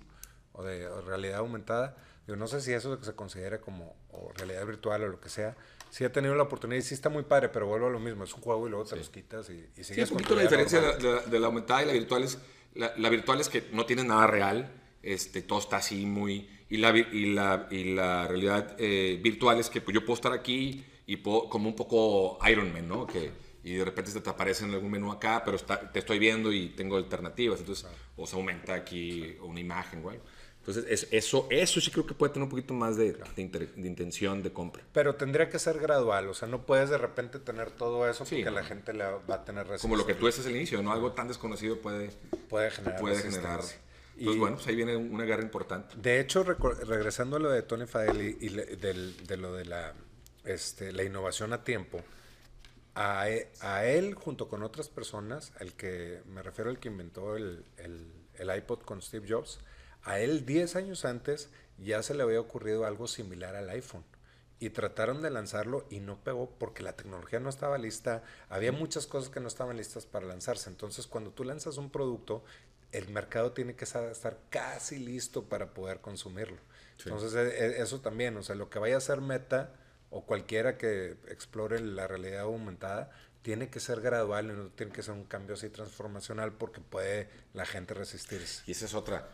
o 0.54 0.64
de 0.64 0.90
realidad 1.02 1.40
aumentada. 1.40 1.96
Yo 2.28 2.36
no 2.36 2.48
sé 2.48 2.62
si 2.62 2.74
eso 2.74 3.02
se 3.02 3.14
considera 3.14 3.60
como 3.62 3.96
realidad 4.36 4.66
virtual 4.66 5.04
o 5.04 5.08
lo 5.08 5.22
que 5.22 5.30
sea. 5.30 5.56
Sí 5.90 6.04
he 6.04 6.10
tenido 6.10 6.36
la 6.36 6.44
oportunidad 6.44 6.80
y 6.80 6.84
sí 6.84 6.94
está 6.94 7.10
muy 7.10 7.24
padre, 7.24 7.50
pero 7.50 7.68
vuelvo 7.68 7.88
a 7.88 7.90
lo 7.90 8.00
mismo. 8.00 8.24
Es 8.24 8.34
un 8.34 8.42
juego 8.42 8.68
y 8.68 8.70
luego 8.70 8.86
te 8.86 8.98
los 8.98 9.10
quitas 9.10 9.50
y, 9.50 9.70
y 9.78 9.84
sigues 9.84 10.10
sí, 10.10 10.14
un 10.14 10.20
poquito 10.20 10.36
la 10.36 10.42
diferencia 10.42 10.82
de 10.82 11.40
la, 11.40 11.48
aumentada 11.48 11.84
y 11.84 11.86
la 11.86 11.94
virtual 11.94 12.24
es... 12.24 12.38
La, 12.76 13.10
virtual 13.10 13.40
es 13.40 13.50
que 13.50 13.70
no 13.72 13.86
tiene 13.86 14.04
nada 14.04 14.28
real, 14.28 14.72
este, 15.02 15.42
todo 15.42 15.60
está 15.60 15.78
así 15.78 16.06
muy... 16.06 16.50
Y 16.70 16.78
la, 16.78 16.96
y 16.96 17.34
la, 17.34 17.68
y 17.72 17.96
la 17.96 18.28
realidad 18.28 18.76
eh, 18.78 19.20
virtual 19.24 19.60
es 19.60 19.70
que 19.70 19.80
pues, 19.80 19.96
yo 19.96 20.02
puedo 20.02 20.16
estar 20.16 20.34
aquí 20.34 20.86
y 21.06 21.18
puedo, 21.18 21.48
como 21.48 21.70
un 21.70 21.76
poco 21.76 22.38
Iron 22.48 22.74
Man, 22.74 22.90
¿no? 22.90 23.08
Que 23.08 23.32
y 23.68 23.76
de 23.76 23.86
repente 23.86 24.12
se 24.12 24.22
te 24.22 24.30
aparece 24.30 24.64
en 24.66 24.74
algún 24.74 24.92
menú 24.92 25.12
acá, 25.12 25.44
pero 25.44 25.58
te 25.58 26.00
estoy 26.00 26.20
viendo 26.20 26.54
y 26.54 26.70
tengo 26.70 26.98
alternativas, 26.98 27.60
entonces 27.60 27.86
o 28.16 28.26
se 28.26 28.36
aumenta 28.36 28.74
aquí 28.74 29.38
una 29.42 29.60
imagen 29.60 30.04
o 30.06 30.12
Entonces, 30.12 31.08
eso, 31.12 31.48
eso 31.50 31.82
sí 31.82 31.92
creo 31.92 32.06
que 32.06 32.14
puede 32.14 32.34
tener 32.34 32.44
un 32.44 32.50
poquito 32.50 32.74
más 32.74 32.96
de, 32.96 33.14
de, 33.36 33.88
intención 33.88 34.42
de 34.42 34.54
compra. 34.54 34.84
Pero 34.94 35.16
tendría 35.16 35.50
que 35.50 35.60
ser 35.60 35.80
gradual, 35.80 36.30
o 36.30 36.34
sea, 36.34 36.48
no 36.48 36.66
puedes 36.66 36.90
de 36.90 36.98
repente 36.98 37.40
tener 37.40 37.72
todo 37.72 38.10
eso 38.10 38.24
porque 38.24 38.50
la 38.50 38.64
gente 38.64 38.94
le 38.94 39.04
va 39.04 39.36
a 39.36 39.44
tener 39.44 39.68
resistencia. 39.68 39.82
Como 39.82 39.98
lo 39.98 40.06
que 40.06 40.14
tú 40.14 40.28
haces 40.28 40.46
al 40.46 40.56
inicio, 40.56 40.82
¿no? 40.82 40.92
Algo 40.92 41.12
tan 41.12 41.28
desconocido 41.28 41.80
puede, 41.80 42.12
puede 42.50 42.72
generar. 42.72 43.00
Puede 43.02 43.22
generar 43.22 43.62
entonces, 44.18 44.40
bueno, 44.40 44.56
pues 44.56 44.68
ahí 44.68 44.76
viene 44.76 44.96
una 44.96 45.26
guerra 45.26 45.44
importante. 45.44 45.96
De 45.96 46.20
hecho, 46.20 46.44
regresando 46.44 47.38
a 47.38 47.40
lo 47.40 47.52
de 47.52 47.62
Tony 47.62 47.86
Fadell 47.86 48.36
y, 48.40 48.50
de 48.50 49.38
lo 49.38 49.54
de 49.54 49.66
la, 49.66 49.94
este, 50.44 50.92
la 50.92 51.04
innovación 51.04 51.54
a 51.54 51.64
tiempo, 51.64 52.02
a, 52.98 53.30
e, 53.30 53.48
a, 53.62 53.86
él 53.86 54.16
junto 54.16 54.48
con 54.48 54.64
otras 54.64 54.90
personas, 54.90 55.54
el 55.60 55.74
que 55.74 56.24
me 56.26 56.42
refiero 56.42 56.72
al 56.72 56.80
que 56.80 56.88
inventó 56.88 57.36
el, 57.36 57.64
el, 57.78 58.12
el, 58.34 58.58
iPod 58.58 58.82
con 58.82 59.04
Steve 59.04 59.28
Jobs, 59.30 59.60
a 60.02 60.20
él 60.20 60.48
10 60.48 60.76
años 60.76 61.06
antes 61.06 61.50
ya 61.78 62.02
se 62.02 62.16
le 62.16 62.24
había 62.24 62.42
ocurrido 62.42 62.86
algo 62.86 63.08
similar 63.08 63.56
al 63.56 63.70
iPhone. 63.70 64.04
Y 64.60 64.72
trataron 64.72 65.22
de 65.22 65.30
lanzarlo 65.30 65.86
y 65.92 66.00
no 66.00 66.24
pegó 66.24 66.50
porque 66.58 66.82
la 66.82 66.94
tecnología 66.94 67.40
no 67.40 67.50
estaba 67.50 67.78
lista. 67.78 68.24
Había 68.50 68.72
muchas 68.72 69.06
cosas 69.06 69.30
que 69.30 69.40
no 69.40 69.48
estaban 69.48 69.78
listas 69.78 70.08
para 70.08 70.26
lanzarse. 70.26 70.68
Entonces, 70.72 71.06
cuando 71.06 71.30
tú 71.30 71.44
lanzas 71.44 71.78
un 71.78 71.92
producto, 71.92 72.44
el 72.92 73.10
mercado 73.10 73.52
tiene 73.52 73.76
que 73.76 73.84
estar 73.86 74.40
casi 74.50 74.98
listo 74.98 75.44
para 75.44 75.76
poder 75.76 76.02
consumirlo. 76.02 76.58
Entonces, 76.98 77.36
e, 77.36 77.66
e, 77.66 77.82
eso 77.84 78.02
también, 78.02 78.36
o 78.38 78.42
sea, 78.42 78.56
lo 78.56 78.72
que 78.72 78.80
vaya 78.80 78.98
a 78.98 79.02
ser 79.02 79.22
meta, 79.22 79.76
o 80.10 80.26
cualquiera 80.26 80.78
que 80.78 81.18
explore 81.30 81.80
la 81.80 82.08
realidad 82.08 82.42
aumentada, 82.42 83.12
tiene 83.42 83.70
que 83.70 83.80
ser 83.80 84.02
gradual 84.02 84.48
no 84.48 84.70
tiene 84.72 84.92
que 84.92 85.02
ser 85.02 85.14
un 85.14 85.24
cambio 85.24 85.56
así 85.56 85.70
transformacional 85.70 86.54
porque 86.54 86.82
puede 86.82 87.30
la 87.54 87.66
gente 87.66 87.94
resistirse. 87.94 88.64
Y 88.68 88.72
esa 88.72 88.86
es 88.86 88.94
otra. 88.94 89.30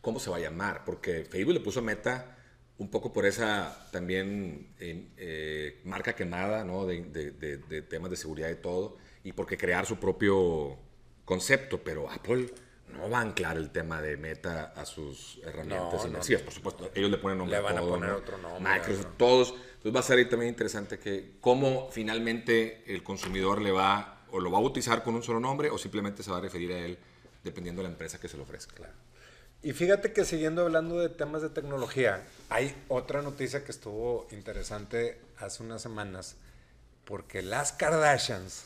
¿Cómo 0.00 0.20
se 0.20 0.30
va 0.30 0.36
a 0.36 0.40
llamar? 0.40 0.84
Porque 0.84 1.24
Facebook 1.24 1.54
le 1.54 1.60
puso 1.60 1.82
meta 1.82 2.38
un 2.78 2.88
poco 2.90 3.12
por 3.12 3.26
esa 3.26 3.88
también 3.90 4.72
eh, 4.78 5.08
eh, 5.16 5.80
marca 5.84 6.14
quemada, 6.14 6.64
¿no? 6.64 6.86
De, 6.86 7.02
de, 7.02 7.82
temas 7.82 8.10
de 8.10 8.16
seguridad 8.16 8.48
y 8.50 8.54
todo, 8.54 8.96
y 9.24 9.32
porque 9.32 9.58
crear 9.58 9.84
su 9.84 9.96
propio 9.96 10.78
concepto, 11.24 11.82
pero 11.82 12.08
Apple 12.08 12.54
no 12.86 13.10
va 13.10 13.18
a 13.18 13.22
anclar 13.22 13.56
el 13.56 13.70
tema 13.70 14.00
de 14.00 14.16
meta 14.16 14.72
a 14.76 14.86
sus 14.86 15.40
herramientas 15.44 16.06
no, 16.06 16.20
por 16.44 16.52
supuesto. 16.52 16.90
Ellos 16.94 17.10
le 17.10 17.18
ponen 17.18 17.38
nombre 17.38 17.56
Le 17.56 17.62
van 17.62 17.76
a, 17.76 17.80
poner 17.80 18.10
otro 18.10 18.38
nombre. 18.38 18.72
Microsoft, 18.72 19.16
todos. 19.16 19.54
Entonces 19.78 19.94
va 19.94 20.00
a 20.00 20.02
ser 20.02 20.18
ahí 20.18 20.24
también 20.28 20.50
interesante 20.50 20.98
que 20.98 21.36
cómo 21.40 21.88
finalmente 21.92 22.82
el 22.92 23.02
consumidor 23.02 23.62
le 23.62 23.70
va 23.70 24.24
o 24.32 24.40
lo 24.40 24.50
va 24.50 24.58
a 24.58 24.60
utilizar 24.60 25.02
con 25.04 25.14
un 25.14 25.22
solo 25.22 25.40
nombre 25.40 25.70
o 25.70 25.78
simplemente 25.78 26.22
se 26.22 26.30
va 26.30 26.38
a 26.38 26.40
referir 26.40 26.72
a 26.72 26.78
él 26.78 26.98
dependiendo 27.44 27.80
de 27.82 27.88
la 27.88 27.92
empresa 27.92 28.18
que 28.20 28.28
se 28.28 28.36
lo 28.36 28.42
ofrezca. 28.42 28.74
Claro. 28.74 28.92
Y 29.62 29.72
fíjate 29.72 30.12
que 30.12 30.24
siguiendo 30.24 30.62
hablando 30.62 30.98
de 30.98 31.08
temas 31.08 31.42
de 31.42 31.48
tecnología, 31.48 32.24
hay 32.50 32.74
otra 32.88 33.22
noticia 33.22 33.64
que 33.64 33.72
estuvo 33.72 34.28
interesante 34.30 35.20
hace 35.38 35.62
unas 35.62 35.80
semanas, 35.80 36.36
porque 37.04 37.42
las 37.42 37.72
Kardashians 37.72 38.64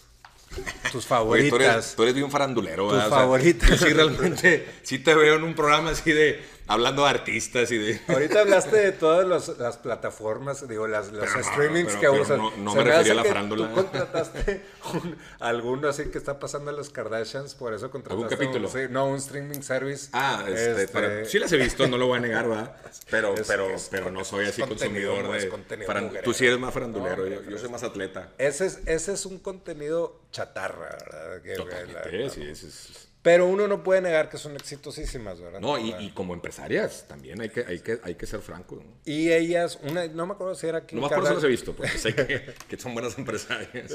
tus 0.91 1.07
favoritas. 1.07 1.95
tú, 1.97 2.03
eres, 2.03 2.15
bien 2.15 2.31
farandulero, 2.31 2.89
Tus 2.91 3.05
favoritas. 3.05 3.79
sí, 3.79 3.93
realmente, 3.93 4.67
sí 4.83 4.99
te 4.99 5.15
veo 5.15 5.37
en 5.37 5.45
un 5.45 5.55
programa 5.55 5.91
así 5.91 6.13
de 6.13 6.43
hablando 6.67 7.05
de 7.05 7.11
artistas 7.11 7.71
y 7.71 7.79
de... 7.79 8.01
Ahorita 8.09 8.41
hablaste 8.41 8.77
de 8.77 8.93
todas 8.93 9.49
las 9.59 9.77
plataformas, 9.79 10.67
digo, 10.69 10.87
las, 10.87 11.13
los 11.13 11.29
streamings 11.29 11.97
que 11.97 12.09
usan. 12.09 12.39
No, 12.39 12.51
no 12.57 12.75
me 12.75 12.85
refería 12.85 13.13
a 13.13 13.17
la 13.17 13.25
farándula. 13.25 13.69
Tú 13.69 13.75
contrataste 13.75 14.63
alguno 15.41 15.89
así 15.89 16.05
que 16.07 16.19
está 16.19 16.39
pasando 16.39 16.71
en 16.71 16.77
los 16.77 16.91
Kardashians, 16.91 17.55
por 17.55 17.75
eso 17.75 17.91
contrataste... 17.91 18.25
¿Algún 18.25 18.39
capítulo? 18.39 18.71
Un, 18.87 18.93
no, 18.93 19.07
un 19.07 19.17
streaming 19.17 19.63
service. 19.63 20.09
Ah, 20.13 20.45
este, 20.49 20.85
este 20.85 21.25
sí 21.27 21.39
las 21.39 21.53
he 21.53 21.57
visto, 21.57 21.87
no 21.87 21.99
lo 21.99 22.07
voy 22.07 22.19
a 22.19 22.21
negar, 22.21 22.49
¿verdad? 22.49 22.77
Pero, 23.11 23.35
pero, 23.47 23.69
pero 23.91 24.11
no 24.11 24.25
soy 24.25 24.47
así 24.47 24.63
consumidor 24.63 25.31
de... 25.33 26.21
Tú 26.23 26.33
sí 26.33 26.47
eres 26.47 26.59
más 26.59 26.73
farandulero, 26.73 27.27
yo, 27.27 27.59
soy 27.59 27.69
más 27.69 27.83
atleta. 27.83 28.31
Ese 28.39 28.67
es, 28.67 28.81
ese 28.87 29.13
es 29.13 29.27
un 29.27 29.39
contenido 29.39 30.21
chatarra, 30.31 30.97
¿verdad? 30.99 31.43
Que, 31.43 32.31
sí, 32.31 32.43
ese 32.43 32.69
es 32.69 33.12
pero 33.23 33.47
uno 33.47 33.69
no 33.69 33.85
puede 33.85 34.01
negar 34.01 34.29
que 34.29 34.37
son 34.37 34.57
exitosísimas, 34.57 35.41
¿verdad? 35.41 35.61
No, 35.61 35.79
y, 35.79 36.11
como 36.11 36.35
empresarias 36.35 37.07
también 37.09 37.41
hay 37.41 37.51
que, 37.51 37.65
hay 37.65 37.79
que, 37.79 38.01
hay 38.03 38.17
que 38.17 38.27
ser 38.27 38.41
franco. 38.41 38.83
Y 39.05 39.31
ellas, 39.31 39.79
una, 39.83 40.07
no 40.09 40.27
me 40.27 40.33
acuerdo 40.33 40.57
si 40.57 40.67
era 40.67 40.85
Kim 40.85 40.99
No 40.99 41.03
más 41.03 41.13
por 41.13 41.25
eso 41.25 41.35
las 41.35 41.45
he 41.45 41.49
visto, 41.49 41.73
porque 41.75 41.99
sé 41.99 42.15
que, 42.69 42.77
son 42.77 42.95
buenas 42.95 43.17
empresarias. 43.17 43.95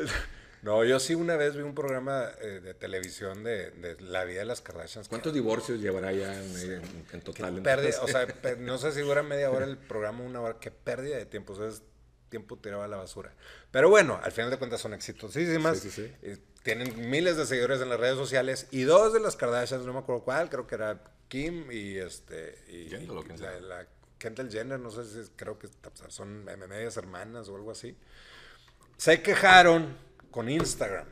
No, 0.62 0.84
yo 0.84 1.00
sí 1.00 1.14
una 1.14 1.36
vez 1.36 1.56
vi 1.56 1.62
un 1.62 1.76
programa 1.76 2.30
eh, 2.42 2.62
de 2.64 2.74
televisión 2.74 3.44
de, 3.44 3.72
de, 3.72 4.00
la 4.02 4.24
vida 4.24 4.40
de 4.40 4.46
las 4.46 4.62
Kardashians. 4.62 5.10
¿Cuántos 5.10 5.34
divorcios 5.34 5.80
llevará 5.80 6.14
ya 6.14 6.34
en, 6.34 7.22
total? 7.22 7.62
o 8.02 8.08
sea, 8.08 8.28
no 8.60 8.78
sé 8.78 8.92
si 8.94 9.02
dura 9.02 9.24
media 9.24 9.52
hora 9.52 9.66
el 9.66 9.78
programa, 9.78 10.24
una 10.24 10.42
hora. 10.42 10.58
Qué 10.60 10.72
pérdida 10.72 11.18
de 11.18 11.26
tiempo. 11.26 11.54
O 11.54 11.56
sea, 11.58 11.68
es 11.68 11.84
tiempo 12.30 12.58
tirado 12.58 12.84
a 12.84 12.88
la 12.88 12.98
basura. 12.98 13.34
Pero 13.72 13.90
bueno, 13.90 14.20
al 14.22 14.32
final 14.32 14.50
de 14.50 14.58
cuentas 14.58 14.82
son 14.82 14.94
exitosísimas. 14.94 15.80
Sí, 15.80 15.92
sí, 15.92 16.08
sí. 16.08 16.14
Eh, 16.24 16.38
tienen 16.68 17.10
miles 17.10 17.38
de 17.38 17.46
seguidores 17.46 17.80
en 17.80 17.88
las 17.88 17.98
redes 17.98 18.18
sociales 18.18 18.68
y 18.72 18.82
dos 18.82 19.14
de 19.14 19.22
las 19.22 19.38
Kardashians, 19.38 19.86
no 19.86 19.94
me 19.94 20.00
acuerdo 20.00 20.26
cuál, 20.26 20.50
creo 20.50 20.68
que 20.68 20.76
era 20.76 21.02
Kim 21.30 21.72
y 21.72 21.96
este 21.96 22.62
y, 22.68 22.90
la, 22.90 23.88
Kendall 24.18 24.52
Jenner, 24.52 24.78
no 24.78 24.92
sé 24.92 25.06
si 25.06 25.32
creo 25.38 25.58
que 25.58 25.70
son 26.10 26.44
medias 26.44 26.98
hermanas 26.98 27.48
o 27.48 27.56
algo 27.56 27.72
así. 27.72 27.96
Se 28.98 29.22
quejaron 29.22 29.98
con 30.30 30.50
Instagram, 30.50 31.08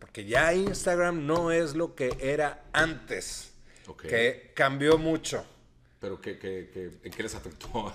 porque 0.00 0.24
ya 0.24 0.52
Instagram 0.54 1.24
no 1.24 1.52
es 1.52 1.76
lo 1.76 1.94
que 1.94 2.16
era 2.18 2.64
antes, 2.72 3.52
que 3.96 4.50
cambió 4.56 4.98
mucho. 4.98 5.46
¿Pero 6.00 6.18
qué, 6.18 6.38
qué, 6.38 6.70
qué, 6.72 6.90
en 7.04 7.12
qué 7.12 7.22
les 7.22 7.34
afectó? 7.34 7.68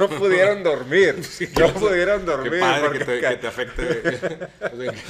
no 0.00 0.08
pudieron 0.08 0.62
dormir. 0.62 1.16
no 1.60 1.74
pudieron 1.74 2.24
dormir. 2.24 2.52
Qué 2.52 2.60
padre 2.60 2.98
que, 2.98 3.04
te, 3.04 3.20
que, 3.20 3.36
te, 3.36 3.46
afecte. 3.46 4.48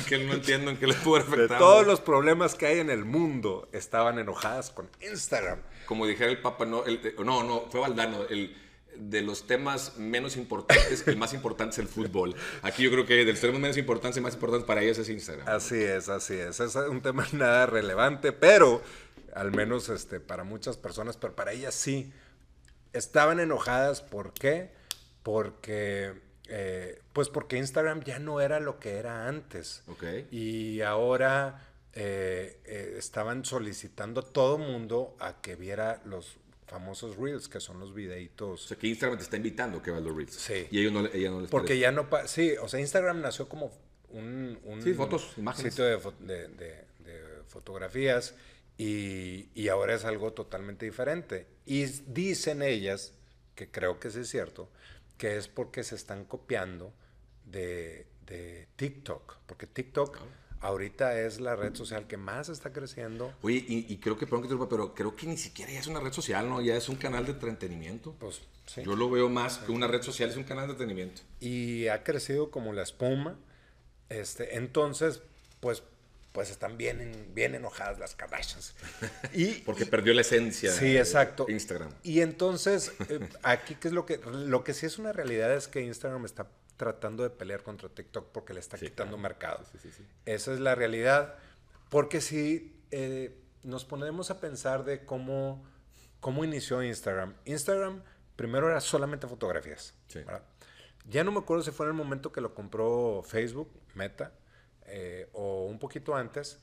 que 0.09 0.18
no 0.18 0.33
entiendo 0.35 0.72
en 0.72 0.77
qué 0.77 0.88
les 0.88 0.96
pudo 0.96 1.18
afectar. 1.18 1.50
De 1.50 1.57
todos 1.57 1.87
los 1.87 2.00
problemas 2.00 2.57
que 2.57 2.66
hay 2.66 2.81
en 2.81 2.90
el 2.90 3.05
mundo, 3.05 3.68
estaban 3.72 4.18
enojadas 4.18 4.70
con 4.70 4.90
Instagram. 5.09 5.61
Como 5.87 6.05
dijera 6.05 6.33
el 6.33 6.40
Papa, 6.40 6.64
no, 6.66 6.85
el, 6.85 7.14
no, 7.24 7.44
no, 7.44 7.68
fue 7.70 7.79
Valdano. 7.79 8.24
El, 8.29 8.57
de 8.96 9.22
los 9.22 9.46
temas 9.46 9.96
menos 9.98 10.37
importantes, 10.37 11.07
el 11.07 11.16
más 11.16 11.35
importante 11.35 11.72
es 11.72 11.79
el 11.79 11.88
fútbol. 11.88 12.35
Aquí 12.62 12.83
yo 12.83 12.90
creo 12.90 13.07
que 13.07 13.24
de 13.24 13.33
los 13.33 13.40
temas 13.40 13.61
menos 13.61 13.77
importantes, 13.77 14.16
el 14.16 14.22
más 14.22 14.35
importante 14.35 14.66
para 14.66 14.83
ellos 14.83 14.98
es 14.98 15.09
Instagram. 15.09 15.48
Así 15.48 15.83
es, 15.83 16.09
así 16.09 16.35
es. 16.35 16.61
Es 16.61 16.74
un 16.77 17.00
tema 17.00 17.27
nada 17.33 17.66
relevante, 17.66 18.33
pero 18.33 18.83
al 19.35 19.53
menos 19.53 19.88
este, 19.88 20.20
para 20.20 20.44
muchas 20.44 20.77
personas, 20.77 21.16
pero 21.16 21.35
para 21.35 21.53
ellas 21.53 21.75
sí. 21.75 22.12
Estaban 22.92 23.40
enojadas, 23.40 24.03
¿por 24.03 24.33
qué? 24.33 24.70
Porque, 25.25 26.14
eh, 26.49 27.03
pues 27.12 27.29
porque 27.29 27.57
Instagram 27.57 28.05
ya 28.05 28.20
no 28.20 28.40
era 28.40 28.61
lo 28.61 28.79
que 28.79 28.99
era 28.99 29.27
antes. 29.27 29.83
Okay. 29.88 30.29
Y 30.31 30.81
ahora 30.83 31.66
eh, 31.92 32.61
eh, 32.64 32.94
estaban 32.97 33.44
solicitando 33.44 34.20
a 34.20 34.25
todo 34.25 34.59
mundo 34.59 35.16
a 35.18 35.40
que 35.40 35.57
viera 35.57 36.01
los 36.05 36.37
famosos 36.68 37.16
Reels, 37.16 37.49
que 37.49 37.59
son 37.59 37.81
los 37.81 37.92
videitos. 37.92 38.64
O 38.64 38.68
sea, 38.68 38.77
que 38.77 38.87
Instagram 38.87 39.18
te 39.18 39.25
está 39.25 39.37
invitando 39.37 39.83
que 39.83 39.90
veas 39.90 40.05
los 40.05 40.16
Reels. 40.16 40.35
Sí. 40.35 40.68
Y 40.70 40.81
ellos 40.81 40.92
no, 40.92 41.07
ella 41.07 41.31
no 41.31 41.40
les 41.40 41.51
Porque 41.51 41.79
ya 41.79 41.90
no... 41.90 42.09
Sí, 42.27 42.53
o 42.61 42.68
sea, 42.68 42.79
Instagram 42.79 43.20
nació 43.20 43.49
como 43.49 43.73
un... 44.11 44.81
sí, 44.85 44.94
fotos, 44.94 45.33
imágenes. 45.37 45.75
Sitio 45.75 45.85
de, 46.20 46.49
de, 46.49 46.85
fotografías 47.49 48.35
y, 48.77 49.49
y, 49.55 49.69
ahora 49.69 49.95
es 49.95 50.05
algo 50.05 50.33
totalmente 50.33 50.85
diferente. 50.85 51.47
Y 51.65 51.85
dicen 51.85 52.63
ellas, 52.63 53.13
que 53.55 53.71
creo 53.71 54.01
que 54.01 54.11
sí 54.11 54.21
es 54.21 54.29
cierto, 54.29 54.69
que 55.17 55.37
es 55.37 55.49
porque 55.49 55.85
se 55.85 55.95
están 55.95 56.25
copiando 56.25 56.93
de, 57.45 58.07
de 58.27 58.67
TikTok. 58.77 59.37
Porque 59.47 59.67
TikTok 59.67 60.19
ahorita 60.65 61.21
es 61.21 61.41
la 61.41 61.57
red 61.57 61.75
social 61.75 62.07
que 62.07 62.17
más 62.17 62.49
está 62.49 62.73
creciendo. 62.73 63.33
Oye, 63.43 63.65
y, 63.69 63.97
creo 63.99 64.17
que, 64.17 64.27
perdón 64.27 64.49
que 64.49 64.55
te 64.55 64.67
pero 64.67 64.95
creo 64.95 65.15
que 65.15 65.27
ni 65.27 65.37
siquiera 65.37 65.71
ya 65.71 65.81
es 65.81 65.87
una 65.87 66.01
red 66.01 66.13
social, 66.13 66.49
¿no? 66.49 66.61
Ya 66.63 66.75
es 66.75 66.89
un 66.89 66.97
canal 66.97 67.27
de 67.27 67.33
entretenimiento. 67.33 68.15
Pues 68.19 68.41
sí. 68.67 68.83
Yo 68.83 68.97
lo 68.97 69.11
veo 69.11 69.29
más 69.29 69.59
que 69.59 69.73
una 69.73 69.87
red 69.87 70.03
social, 70.03 70.31
es 70.31 70.37
un 70.37 70.45
canal 70.45 70.67
de 70.67 70.73
entretenimiento. 70.73 71.23
Y 71.41 71.89
ha 71.89 72.03
crecido 72.03 72.51
como 72.51 72.73
la 72.73 72.83
espuma. 72.83 73.37
Este, 74.09 74.57
entonces, 74.57 75.23
pues, 75.61 75.83
pues 76.35 76.51
están 76.51 76.77
bien, 76.77 77.31
bien 77.33 77.55
enojadas 77.55 78.01
las 78.01 78.16
Kardashians. 78.16 78.75
Y, 79.33 79.61
Porque 79.66 79.87
perdió 79.87 80.12
la 80.14 80.23
esencia 80.23 80.73
sí, 80.73 80.99
exacto. 80.99 81.47
Instagram. 81.49 81.92
Y 82.03 82.23
entonces, 82.23 82.92
eh, 83.09 83.20
aquí, 83.44 83.77
¿qué 83.77 83.87
es 83.87 83.94
lo 83.94 84.05
que, 84.05 84.18
lo 84.18 84.64
que 84.64 84.75
sí 84.75 84.85
es 84.85 84.99
una 84.99 85.12
realidad? 85.12 85.55
Es 85.55 85.68
que 85.68 85.81
Instagram 85.81 86.25
está 86.25 86.49
tratando 86.77 87.23
de 87.23 87.31
pelear 87.31 87.62
contra 87.62 87.88
TikTok 87.88 88.33
porque 88.33 88.53
le 88.53 88.59
está 88.59 88.77
quitando 88.77 89.16
mercado. 89.16 89.64
Esa 90.27 90.53
es 90.53 90.59
la 90.59 90.75
realidad. 90.75 91.37
Porque 91.88 92.20
si 92.20 92.83
eh, 92.90 93.40
nos 93.62 93.85
ponemos 93.85 94.33
a 94.33 94.40
pensar 94.40 94.85
de 94.85 95.05
cómo, 95.05 95.64
cómo 96.18 96.44
inició 96.44 96.83
Instagram. 96.83 97.37
Instagram 97.44 98.03
primero 98.35 98.68
era 98.68 98.81
solamente 98.81 99.29
fotografías. 99.29 99.94
Ya 101.09 101.23
no 101.23 101.31
me 101.31 101.38
acuerdo 101.38 101.62
si 101.62 101.70
fue 101.70 101.87
en 101.87 101.90
el 101.90 101.97
momento 101.97 102.33
que 102.33 102.40
lo 102.40 102.57
compró 102.57 103.23
Facebook, 103.23 103.70
Meta, 103.94 104.33
eh, 104.87 105.29
o 105.33 105.66
un 105.66 105.79
poquito 105.79 106.14
antes, 106.14 106.59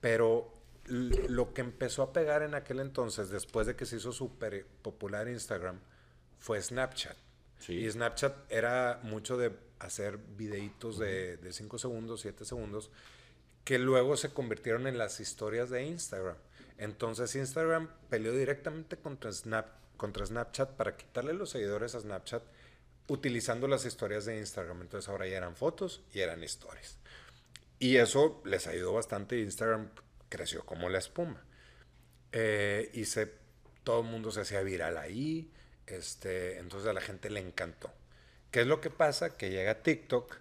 pero 0.00 0.52
lo 0.86 1.52
que 1.52 1.62
empezó 1.62 2.02
a 2.02 2.12
pegar 2.12 2.42
en 2.42 2.54
aquel 2.54 2.80
entonces, 2.80 3.30
después 3.30 3.66
de 3.66 3.74
que 3.74 3.86
se 3.86 3.96
hizo 3.96 4.12
súper 4.12 4.66
popular 4.82 5.28
Instagram, 5.28 5.80
fue 6.38 6.60
Snapchat. 6.62 7.16
Y 7.68 7.90
Snapchat 7.90 8.52
era 8.52 9.00
mucho 9.02 9.36
de 9.36 9.52
hacer 9.78 10.18
videitos 10.18 10.98
de 10.98 11.38
5 11.50 11.78
segundos, 11.78 12.20
7 12.20 12.44
segundos, 12.44 12.90
que 13.64 13.78
luego 13.80 14.16
se 14.16 14.32
convirtieron 14.32 14.86
en 14.86 14.96
las 14.96 15.18
historias 15.18 15.70
de 15.70 15.84
Instagram. 15.84 16.36
Entonces 16.78 17.34
Instagram 17.34 17.90
peleó 18.08 18.32
directamente 18.32 18.96
contra, 18.96 19.32
Snap, 19.32 19.66
contra 19.96 20.26
Snapchat 20.26 20.76
para 20.76 20.96
quitarle 20.96 21.32
los 21.32 21.50
seguidores 21.50 21.94
a 21.94 22.00
Snapchat 22.00 22.42
utilizando 23.08 23.66
las 23.66 23.84
historias 23.84 24.24
de 24.24 24.38
Instagram. 24.38 24.82
Entonces 24.82 25.08
ahora 25.08 25.26
ya 25.26 25.38
eran 25.38 25.56
fotos 25.56 26.02
y 26.12 26.20
eran 26.20 26.44
historias. 26.44 26.98
Y 27.78 27.96
eso 27.96 28.42
les 28.44 28.66
ayudó 28.66 28.92
bastante. 28.94 29.38
Instagram 29.40 29.90
creció 30.28 30.64
como 30.64 30.88
la 30.88 30.98
espuma. 30.98 31.44
Eh, 32.32 32.90
y 32.94 33.04
se, 33.04 33.32
todo 33.84 34.00
el 34.00 34.06
mundo 34.06 34.30
se 34.30 34.40
hacía 34.40 34.62
viral 34.62 34.96
ahí. 34.96 35.52
Este, 35.86 36.58
entonces 36.58 36.88
a 36.88 36.92
la 36.92 37.00
gente 37.00 37.30
le 37.30 37.40
encantó. 37.40 37.92
¿Qué 38.50 38.62
es 38.62 38.66
lo 38.66 38.80
que 38.80 38.90
pasa? 38.90 39.36
Que 39.36 39.50
llega 39.50 39.82
TikTok 39.82 40.36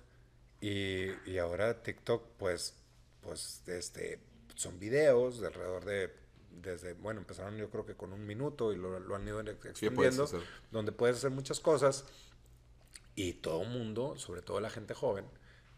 y, 0.61 1.11
y 1.29 1.37
ahora 1.37 1.83
TikTok, 1.83 2.23
pues, 2.37 2.75
pues, 3.21 3.61
este, 3.67 4.19
son 4.55 4.79
videos 4.79 5.41
de 5.41 5.47
alrededor 5.47 5.85
de, 5.85 6.11
desde, 6.49 6.93
bueno, 6.93 7.19
empezaron 7.19 7.57
yo 7.57 7.69
creo 7.69 7.85
que 7.85 7.95
con 7.95 8.13
un 8.13 8.25
minuto 8.25 8.73
y 8.73 8.77
lo, 8.77 8.99
lo 8.99 9.15
han 9.15 9.27
ido 9.27 9.41
extendiendo, 9.41 10.27
donde 10.71 10.91
puedes 10.91 11.17
hacer 11.17 11.31
muchas 11.31 11.59
cosas 11.59 12.05
y 13.15 13.33
todo 13.33 13.63
el 13.63 13.69
mundo, 13.69 14.17
sobre 14.17 14.41
todo 14.41 14.59
la 14.59 14.69
gente 14.69 14.93
joven, 14.93 15.25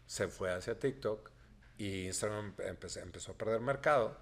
se 0.06 0.28
fue 0.28 0.52
hacia 0.52 0.78
TikTok 0.78 1.30
y 1.78 2.06
Instagram 2.06 2.54
empezó, 2.58 3.00
empezó 3.00 3.32
a 3.32 3.34
perder 3.34 3.60
mercado. 3.60 4.16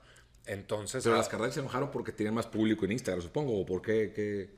Entonces, 0.47 1.03
Pero 1.03 1.17
las 1.17 1.29
carreras 1.29 1.55
se 1.55 1.61
enojaron 1.61 1.91
porque 1.91 2.13
tienen 2.13 2.35
más 2.35 2.47
público 2.47 2.85
en 2.85 2.93
Instagram, 2.93 3.23
supongo, 3.23 3.61
o 3.61 3.67
por 3.67 3.83
qué. 3.83 4.51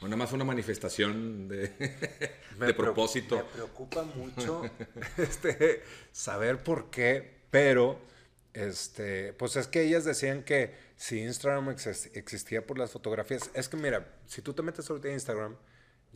O 0.00 0.04
nada 0.04 0.16
más 0.16 0.32
una 0.32 0.44
manifestación 0.44 1.48
de, 1.48 1.68
de 2.58 2.74
propósito. 2.74 3.36
Me 3.36 3.44
preocupa 3.44 4.02
mucho 4.02 4.62
este, 5.16 5.82
saber 6.12 6.62
por 6.62 6.90
qué, 6.90 7.36
pero 7.50 7.98
este, 8.52 9.32
pues 9.34 9.56
es 9.56 9.68
que 9.68 9.82
ellas 9.82 10.04
decían 10.04 10.42
que 10.42 10.74
si 10.96 11.20
Instagram 11.20 11.76
existía 12.14 12.66
por 12.66 12.78
las 12.78 12.90
fotografías, 12.90 13.50
es 13.54 13.68
que 13.68 13.76
mira, 13.76 14.06
si 14.26 14.42
tú 14.42 14.52
te 14.52 14.62
metes 14.62 14.88
ahorita 14.90 15.10
Instagram, 15.10 15.56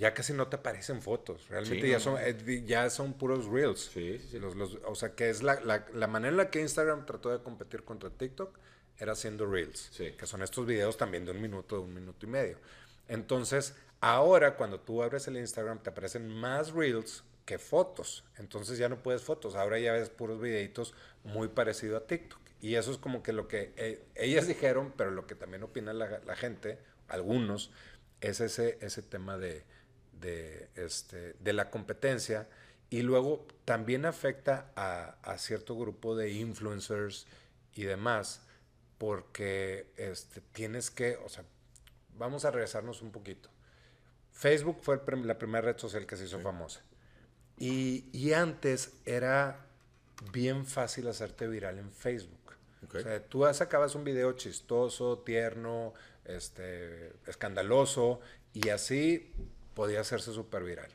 ya 0.01 0.15
casi 0.15 0.33
no 0.33 0.49
te 0.49 0.57
aparecen 0.57 1.03
fotos. 1.03 1.47
Realmente 1.51 1.87
ya, 1.87 2.01
Son, 2.01 2.17
eh, 2.19 2.65
ya 2.67 2.89
son 2.89 3.13
puros 3.13 3.45
reels. 3.45 3.91
Sí, 3.93 4.19
sí, 4.19 4.39
los, 4.39 4.57
los, 4.57 4.79
o 4.87 4.95
sea, 4.95 5.15
que 5.15 5.29
es 5.29 5.43
la, 5.43 5.61
la, 5.61 5.87
la, 5.93 6.07
manera 6.07 6.31
en 6.31 6.39
la 6.39 6.51
que 6.51 6.59
Instagram 6.63 7.05
trató 7.05 7.29
de 7.29 7.43
competir 7.43 7.85
contra 7.85 8.09
TikTok 8.09 8.59
era 8.99 9.13
haciendo 9.13 9.45
reels. 9.45 9.91
Que 9.91 10.27
son 10.27 10.43
estos 10.43 10.65
videos 10.65 10.97
también 10.97 11.27
de 11.27 11.33
un 11.33 11.43
minuto, 11.43 11.77
de 11.77 11.83
un 11.83 11.93
minuto 11.93 12.25
y 12.25 12.31
medio. 12.31 12.57
Entonces, 13.09 13.75
ahora 14.01 14.57
cuando 14.57 14.81
tú 14.81 15.03
abres 15.03 15.29
el 15.29 15.37
Instagram 15.37 15.83
te 15.83 15.91
aparecen 15.91 16.29
más 16.29 16.73
reels 16.73 17.23
que 17.45 17.59
fotos. 17.59 18.25
Entonces 18.39 18.79
ya 18.79 18.89
no 18.89 19.03
puedes 19.03 19.21
fotos, 19.21 19.55
ahora 19.55 19.79
ya 19.79 19.93
ves 19.93 20.09
puros 20.09 20.41
videitos 20.41 20.95
muy 21.25 21.49
parecido 21.49 21.99
a 21.99 22.07
TikTok. 22.07 22.41
Y 22.63 22.77
eso 22.77 22.91
es 22.91 22.97
como 22.97 23.23
que 23.23 23.35
lo 23.35 23.49
que 23.49 23.75
eh, 23.77 24.03
ellas 24.15 24.47
dijeron, 24.47 24.95
pero 24.97 25.11
lo 25.11 25.27
que 25.27 25.35
también 25.35 25.63
opina 25.63 25.93
la, 25.93 26.37
gente, 26.37 26.79
algunos, 27.09 27.71
es 28.23 28.41
ese, 28.41 28.79
ese 28.81 29.03
tema 29.03 29.37
de, 29.37 29.65
de, 30.21 30.69
este, 30.77 31.35
de 31.41 31.53
la 31.53 31.71
competencia. 31.71 32.49
Y 32.91 33.03
luego 33.03 33.47
también 33.65 34.05
afecta 34.05 34.73
a, 34.75 35.17
a, 35.23 35.39
cierto 35.39 35.77
grupo 35.77 36.17
de 36.17 36.33
influencers 36.33 37.27
y 37.75 37.85
demás, 37.85 38.43
porque 38.99 39.93
este, 39.97 40.41
tienes 40.53 40.91
que, 40.91 41.17
o 41.17 41.29
sea, 41.29 41.45
vamos 42.19 42.45
a 42.45 42.51
regresarnos 42.51 43.01
un 43.01 43.13
poquito. 43.13 43.49
Facebook 44.33 44.79
fue 44.83 45.01
la 45.25 45.39
primera 45.39 45.63
red 45.63 45.79
social 45.79 46.07
que 46.07 46.17
se 46.17 46.25
hizo 46.25 46.41
famosa. 46.41 46.83
Y, 47.59 48.09
y, 48.13 48.33
antes 48.33 48.95
era 49.05 49.67
bien 50.33 50.65
fácil 50.65 51.09
hacerte 51.09 51.47
viral 51.47 51.79
en 51.79 51.93
Facebook. 51.93 52.55
O 52.89 52.99
sea, 52.99 53.23
tú 53.23 53.47
sacabas 53.53 53.95
un 53.95 54.03
video 54.03 54.33
chistoso, 54.33 55.19
tierno, 55.19 55.93
este, 56.25 57.13
escandaloso, 57.27 58.21
y 58.55 58.71
así 58.71 59.35
podía 59.75 60.01
hacerse 60.01 60.33
súper 60.33 60.65
viral. 60.65 60.91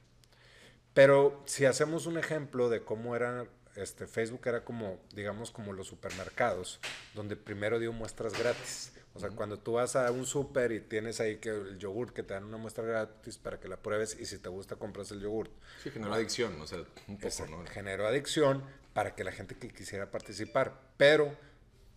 Pero 0.93 1.43
si 1.45 1.65
hacemos 1.65 2.05
un 2.05 2.17
ejemplo 2.17 2.69
de 2.69 2.83
cómo 2.83 3.15
era, 3.15 3.45
este, 3.75 4.07
Facebook 4.07 4.41
era 4.45 4.63
como, 4.63 4.99
digamos, 5.13 5.51
como 5.51 5.73
los 5.73 5.87
supermercados, 5.87 6.79
donde 7.13 7.35
primero 7.35 7.79
dio 7.79 7.91
muestras 7.91 8.37
gratis. 8.39 8.93
O 9.13 9.19
sea, 9.19 9.29
cuando 9.29 9.57
tú 9.57 9.73
vas 9.73 9.95
a 9.95 10.11
un 10.11 10.25
súper 10.25 10.73
y 10.73 10.81
tienes 10.81 11.21
ahí 11.21 11.37
que 11.37 11.49
el 11.49 11.77
yogurt 11.77 12.13
que 12.13 12.21
te 12.21 12.33
dan 12.33 12.43
una 12.43 12.57
muestra 12.57 12.83
gratis 12.83 13.37
para 13.37 13.59
que 13.59 13.69
la 13.69 13.77
pruebes 13.77 14.17
y 14.19 14.25
si 14.25 14.39
te 14.39 14.49
gusta 14.49 14.75
compras 14.75 15.09
el 15.11 15.21
yogurt. 15.21 15.51
Sí, 15.81 15.89
generó 15.89 16.13
adicción, 16.13 16.59
o 16.59 16.67
sea, 16.67 16.79
un 17.07 17.17
poco, 17.17 17.47
¿no? 17.47 17.65
Generó 17.65 18.07
adicción 18.07 18.63
para 18.93 19.15
que 19.15 19.23
la 19.23 19.31
gente 19.31 19.55
que 19.55 19.69
quisiera 19.69 20.11
participar, 20.11 20.81
pero 20.97 21.33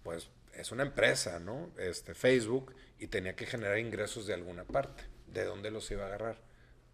pues 0.05 0.29
es 0.55 0.71
una 0.71 0.85
empresa, 0.85 1.41
¿no? 1.41 1.71
Este 1.77 2.15
Facebook 2.15 2.75
y 2.99 3.09
tenía 3.09 3.35
que 3.35 3.47
generar 3.47 3.79
ingresos 3.79 4.27
de 4.27 4.35
alguna 4.35 4.65
parte. 4.65 5.05
¿De 5.27 5.45
dónde 5.45 5.71
los 5.71 5.91
iba 5.91 6.05
a 6.05 6.07
agarrar? 6.07 6.48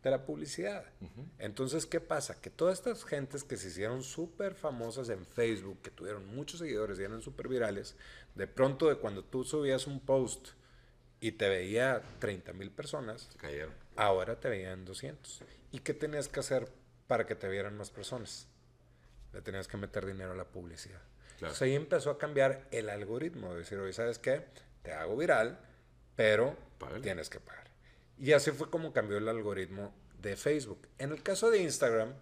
De 0.05 0.11
la 0.11 0.27
publicidad. 0.27 0.85
Entonces, 1.39 1.87
¿qué 1.87 1.99
pasa? 1.99 2.39
Que 2.39 2.51
todas 2.51 2.79
estas 2.79 3.05
gentes 3.05 3.43
que 3.43 3.57
se 3.57 3.69
hicieron 3.69 4.03
súper 4.03 4.55
famosas 4.55 5.09
en 5.09 5.25
Facebook, 5.25 5.81
que 5.81 5.91
tuvieron 5.91 6.27
muchos 6.27 6.61
seguidores 6.61 6.99
y 7.01 7.05
eran 7.05 7.23
súper 7.23 7.49
virales, 7.49 7.97
de 8.35 8.47
pronto 8.47 8.89
de 8.89 8.97
cuando 8.97 9.25
tú 9.25 9.45
subías 9.45 9.87
un 9.87 10.01
post 10.01 10.51
y 11.21 11.33
te 11.33 11.49
veía 11.49 12.03
30 12.19 12.53
mil 12.53 12.71
personas, 12.71 13.31
cayeron. 13.39 13.73
ahora 13.97 14.39
te 14.39 14.51
veían 14.51 14.85
200. 14.85 15.43
¿Y 15.73 15.79
qué 15.79 15.95
tenías 15.95 16.29
que 16.29 16.41
hacer 16.41 16.71
para 17.07 17.27
que 17.27 17.35
te 17.35 17.49
vieran 17.49 17.75
más 17.79 17.89
personas? 17.89 18.47
Le 19.33 19.41
tenías 19.41 19.69
que 19.69 19.79
meter 19.79 20.05
dinero 20.05 20.33
a 20.33 20.37
la 20.37 20.45
publicidad. 20.45 21.01
Entonces 21.37 21.63
ahí 21.63 21.75
empezó 21.75 22.11
a 22.11 22.19
cambiar 22.19 22.69
el 22.71 22.91
algoritmo, 22.91 23.53
de 23.53 23.61
decir, 23.61 23.79
oye, 23.79 23.95
¿sabes 23.95 24.19
qué? 24.19 24.45
Te 24.83 24.93
hago 24.93 25.17
viral, 25.17 25.59
pero 26.15 26.57
tienes 27.01 27.31
que 27.31 27.41
pagar. 27.41 27.64
Y 28.19 28.33
así 28.33 28.51
fue 28.51 28.71
como 28.71 28.93
cambió 28.93 29.19
el 29.19 29.29
algoritmo 29.29 29.93
de 30.21 30.37
Facebook. 30.37 30.89
En 30.99 31.13
el 31.13 31.23
caso 31.23 31.51
de 31.51 31.63
Instagram, 31.63 32.15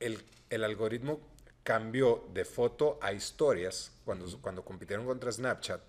el, 0.00 0.22
el 0.50 0.64
algoritmo 0.64 1.20
cambió 1.62 2.26
de 2.32 2.44
foto 2.44 2.98
a 3.02 3.12
historias 3.12 3.92
cuando, 4.04 4.26
cuando 4.40 4.64
compitieron 4.64 5.04
contra 5.06 5.30
Snapchat. 5.30 5.82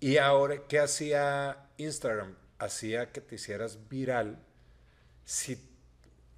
Y 0.00 0.18
ahora, 0.18 0.66
¿qué 0.68 0.78
hacía 0.78 1.70
Instagram? 1.78 2.36
Hacía 2.58 3.10
que 3.10 3.20
te 3.20 3.36
hicieras 3.36 3.88
viral 3.88 4.38
si, 5.24 5.58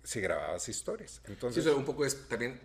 si 0.03 0.21
grababas 0.21 0.69
historias. 0.69 1.21
Entonces, 1.25 1.65
sí, 1.65 1.71
un 1.71 1.85
poco 1.85 2.07
es 2.07 2.29
también 2.29 2.61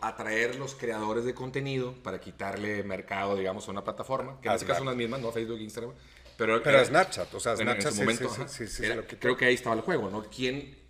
atraer 0.00 0.56
los 0.56 0.74
creadores 0.74 1.24
de 1.24 1.34
contenido 1.34 1.94
para 2.02 2.20
quitarle 2.20 2.82
mercado, 2.82 3.36
digamos, 3.36 3.66
a 3.68 3.70
una 3.70 3.84
plataforma, 3.84 4.40
que 4.40 4.48
en 4.48 4.54
este 4.54 4.66
caso 4.66 4.78
son 4.78 4.86
las 4.86 4.96
mismas, 4.96 5.20
no 5.20 5.32
Facebook, 5.32 5.58
Instagram. 5.58 5.94
Pero, 6.40 6.62
pero 6.62 6.84
Snapchat, 6.84 7.34
o 7.34 7.40
sea, 7.40 7.54
Snapchat 7.54 7.92
en, 7.92 7.92
su 7.92 8.00
momento, 8.00 8.48
sí, 8.48 8.66
sí, 8.66 8.84
creo 9.18 9.36
que 9.36 9.44
ahí 9.44 9.54
estaba 9.54 9.76
el 9.76 9.82
juego, 9.82 10.08
¿no? 10.08 10.24
¿Quién 10.24 10.80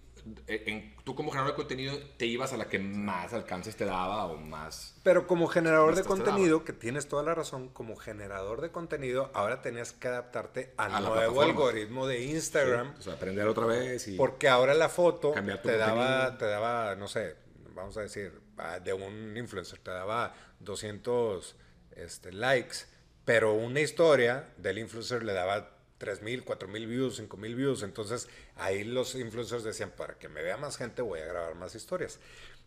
eh, 0.46 0.64
en, 0.66 0.94
tú 1.04 1.14
como 1.14 1.30
generador 1.30 1.54
de 1.54 1.56
contenido 1.56 1.98
te 2.16 2.26
ibas 2.26 2.52
a 2.52 2.56
la 2.56 2.66
que 2.66 2.78
más 2.78 3.32
alcances 3.32 3.76
te 3.76 3.84
daba 3.84 4.26
o 4.26 4.36
más... 4.36 4.94
Pero 5.02 5.26
como 5.26 5.48
generador 5.48 5.94
de 5.94 6.04
contenido, 6.04 6.64
que 6.64 6.72
tienes 6.72 7.08
toda 7.08 7.22
la 7.22 7.34
razón, 7.34 7.68
como 7.68 7.96
generador 7.96 8.60
de 8.60 8.70
contenido, 8.70 9.30
ahora 9.34 9.62
tenías 9.62 9.92
que 9.92 10.08
adaptarte 10.08 10.72
al 10.76 11.02
nuevo 11.02 11.42
algoritmo 11.42 12.06
de 12.06 12.22
Instagram. 12.22 12.94
o 12.98 13.02
sea, 13.02 13.14
aprender 13.14 13.46
otra 13.48 13.66
vez 13.66 14.06
y... 14.08 14.16
Porque 14.16 14.48
ahora 14.48 14.74
la 14.74 14.88
foto 14.88 15.32
te 15.32 15.76
daba, 15.76 16.38
te 16.38 16.46
daba, 16.46 16.94
no 16.96 17.08
sé, 17.08 17.36
vamos 17.74 17.96
a 17.96 18.02
decir, 18.02 18.40
ah, 18.58 18.78
de 18.78 18.92
un 18.92 19.36
influencer, 19.36 19.78
te 19.78 19.90
daba 19.90 20.34
200 20.60 21.56
este, 21.96 22.32
likes, 22.32 22.78
pero 23.24 23.54
una 23.54 23.80
historia 23.80 24.48
del 24.56 24.78
influencer 24.78 25.22
le 25.22 25.32
daba 25.32 25.76
3.000, 26.00 26.44
4.000 26.44 26.86
views, 26.88 27.20
5.000 27.20 27.54
views. 27.54 27.82
Entonces 27.82 28.28
ahí 28.56 28.84
los 28.84 29.14
influencers 29.14 29.62
decían, 29.62 29.92
para 29.96 30.14
que 30.18 30.28
me 30.28 30.42
vea 30.42 30.56
más 30.56 30.76
gente 30.76 31.02
voy 31.02 31.20
a 31.20 31.26
grabar 31.26 31.54
más 31.54 31.74
historias. 31.74 32.18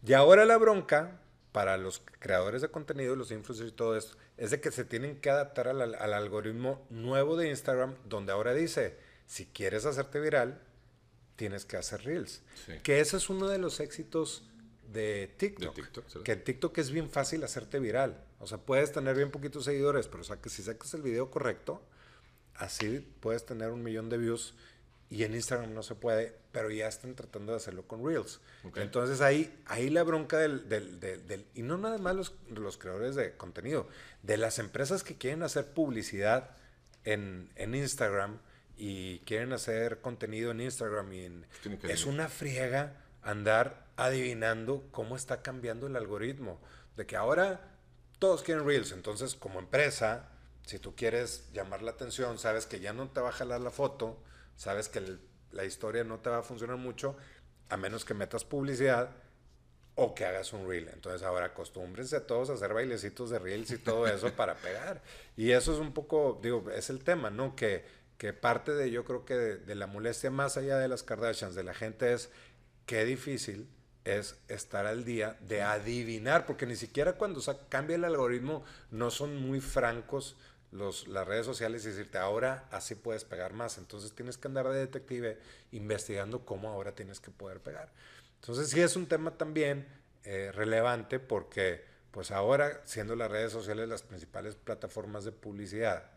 Y 0.05 0.13
ahora 0.13 0.45
la 0.45 0.57
bronca 0.57 1.19
para 1.51 1.77
los 1.77 2.01
creadores 2.19 2.61
de 2.61 2.69
contenido, 2.69 3.15
los 3.15 3.31
influencers 3.31 3.69
y 3.69 3.75
todo 3.75 3.95
esto, 3.95 4.17
es 4.37 4.51
de 4.51 4.59
que 4.59 4.71
se 4.71 4.85
tienen 4.85 5.21
que 5.21 5.29
adaptar 5.29 5.67
al, 5.67 5.93
algoritmo 5.95 6.85
nuevo 6.89 7.37
de 7.37 7.49
Instagram, 7.49 7.95
donde 8.05 8.31
ahora 8.31 8.53
dice, 8.53 8.97
si 9.27 9.45
quieres 9.45 9.85
hacerte 9.85 10.19
viral, 10.19 10.59
tienes 11.35 11.63
que 11.65 11.77
hacer 11.77 12.03
reels. 12.03 12.41
Que 12.81 12.99
ese 12.99 13.17
es 13.17 13.29
uno 13.29 13.47
de 13.47 13.59
los 13.59 13.79
éxitos 13.79 14.43
de 14.91 15.31
TikTok. 15.37 15.75
Que 16.23 16.31
en 16.33 16.43
TikTok 16.43 16.77
es 16.79 16.89
bien 16.89 17.09
fácil 17.09 17.43
hacerte 17.43 17.79
viral. 17.79 18.17
O 18.43 18.47
sea, 18.47 18.57
puedes 18.57 18.91
tener 18.91 19.15
bien 19.15 19.31
poquitos 19.31 19.65
seguidores, 19.65 20.07
pero 20.07 20.21
o 20.21 20.25
sea, 20.25 20.37
que 20.37 20.49
si 20.49 20.61
sacas 20.63 20.93
el 20.93 21.01
video 21.01 21.31
correcto, 21.31 21.81
así 22.55 22.99
puedes 23.19 23.45
tener 23.45 23.69
un 23.69 23.83
millón 23.83 24.09
de 24.09 24.17
views 24.17 24.53
y 25.09 25.23
en 25.23 25.33
Instagram 25.33 25.73
no 25.73 25.83
se 25.83 25.95
puede, 25.95 26.35
pero 26.51 26.71
ya 26.71 26.87
están 26.87 27.15
tratando 27.15 27.51
de 27.51 27.57
hacerlo 27.57 27.87
con 27.87 28.05
Reels. 28.05 28.41
Entonces 28.75 29.21
ahí, 29.21 29.61
ahí 29.65 29.89
la 29.89 30.03
bronca 30.03 30.39
del, 30.39 30.67
del, 30.67 30.99
del, 30.99 31.45
y 31.53 31.61
no 31.61 31.77
nada 31.77 31.99
más 31.99 32.15
los, 32.15 32.33
los, 32.49 32.77
creadores 32.77 33.15
de 33.15 33.37
contenido, 33.37 33.87
de 34.23 34.37
las 34.37 34.59
empresas 34.59 35.03
que 35.03 35.15
quieren 35.15 35.43
hacer 35.43 35.67
publicidad 35.73 36.57
en, 37.03 37.49
en 37.55 37.75
Instagram 37.75 38.39
y 38.75 39.19
quieren 39.19 39.53
hacer 39.53 40.01
contenido 40.01 40.51
en 40.51 40.61
Instagram 40.61 41.13
y 41.13 41.45
es 41.83 42.05
una 42.05 42.27
friega 42.27 43.03
andar 43.21 43.85
adivinando 43.95 44.87
cómo 44.91 45.15
está 45.15 45.41
cambiando 45.43 45.87
el 45.87 45.95
algoritmo, 45.95 46.59
de 46.97 47.05
que 47.05 47.15
ahora 47.15 47.72
todos 48.23 48.41
quieren 48.41 48.65
Reels, 48.65 48.93
entonces 48.93 49.35
como 49.35 49.59
empresa 49.59 50.29
si 50.65 50.79
tú 50.79 50.95
quieres 50.95 51.49
llamar 51.51 51.81
la 51.81 51.91
atención, 51.91 52.39
sabes 52.39 52.65
que 52.65 52.79
ya 52.79 52.93
no 52.93 53.09
te 53.09 53.19
va 53.19 53.27
a 53.27 53.31
jalar 53.33 53.59
la 53.59 53.69
foto, 53.69 54.17
sabes 54.55 54.87
que 54.87 55.17
la 55.51 55.65
historia 55.65 56.05
no 56.05 56.19
te 56.19 56.29
va 56.29 56.37
a 56.37 56.41
funcionar 56.41 56.77
mucho, 56.77 57.17
a 57.67 57.75
menos 57.75 58.05
que 58.05 58.13
metas 58.13 58.45
publicidad 58.45 59.09
o 59.95 60.15
que 60.15 60.23
hagas 60.23 60.53
un 60.53 60.69
reel. 60.69 60.87
Entonces 60.93 61.21
ahora 61.21 61.47
acostúmbrense 61.47 62.15
a 62.15 62.25
todos 62.25 62.49
a 62.49 62.53
hacer 62.53 62.73
bailecitos 62.73 63.29
de 63.29 63.39
reels 63.39 63.71
y 63.71 63.77
todo 63.77 64.07
eso 64.07 64.31
para 64.37 64.55
pegar. 64.55 65.01
Y 65.35 65.51
eso 65.51 65.73
es 65.73 65.79
un 65.79 65.93
poco, 65.93 66.39
digo, 66.41 66.71
es 66.71 66.89
el 66.89 67.03
tema, 67.03 67.29
¿no? 67.29 67.57
Que, 67.57 67.83
que 68.17 68.31
parte 68.31 68.71
de, 68.71 68.89
yo 68.89 69.03
creo 69.03 69.25
que 69.25 69.35
de, 69.35 69.75
la 69.75 69.87
molestia 69.87 70.31
más 70.31 70.55
allá 70.55 70.77
de 70.77 70.87
las 70.87 71.03
Kardashians, 71.03 71.55
de 71.55 71.63
la 71.63 71.73
gente 71.73 72.13
es 72.13 72.29
qué 72.85 73.03
difícil 73.03 73.67
es 74.05 74.37
estar 74.47 74.85
al 74.85 75.05
día 75.05 75.37
de 75.41 75.61
adivinar, 75.61 76.45
porque 76.45 76.65
ni 76.65 76.75
siquiera 76.75 77.13
cuando 77.13 77.41
cambia 77.69 77.95
el 77.95 78.03
algoritmo 78.03 78.63
no 78.91 79.11
son 79.11 79.37
muy 79.37 79.61
francos 79.61 80.35
los, 80.71 81.07
las 81.07 81.27
redes 81.27 81.45
sociales 81.45 81.85
y 81.85 81.89
decirte, 81.89 82.17
ahora 82.17 82.67
así 82.71 82.95
puedes 82.95 83.23
pegar 83.23 83.53
más. 83.53 83.77
Entonces 83.77 84.13
tienes 84.13 84.37
que 84.37 84.47
andar 84.47 84.67
de 84.69 84.79
detective 84.79 85.37
investigando 85.71 86.45
cómo 86.45 86.69
ahora 86.69 86.93
tienes 86.93 87.19
que 87.19 87.31
poder 87.31 87.59
pegar. 87.59 87.91
Entonces 88.41 88.69
sí 88.69 88.81
es 88.81 88.95
un 88.95 89.05
tema 89.05 89.37
también 89.37 89.87
eh, 90.23 90.51
relevante 90.53 91.19
porque 91.19 91.85
pues 92.11 92.29
ahora, 92.29 92.81
siendo 92.85 93.15
las 93.15 93.31
redes 93.31 93.51
sociales 93.51 93.89
las 93.89 94.03
principales 94.03 94.55
plataformas 94.55 95.25
de 95.25 95.31
publicidad, 95.31 96.11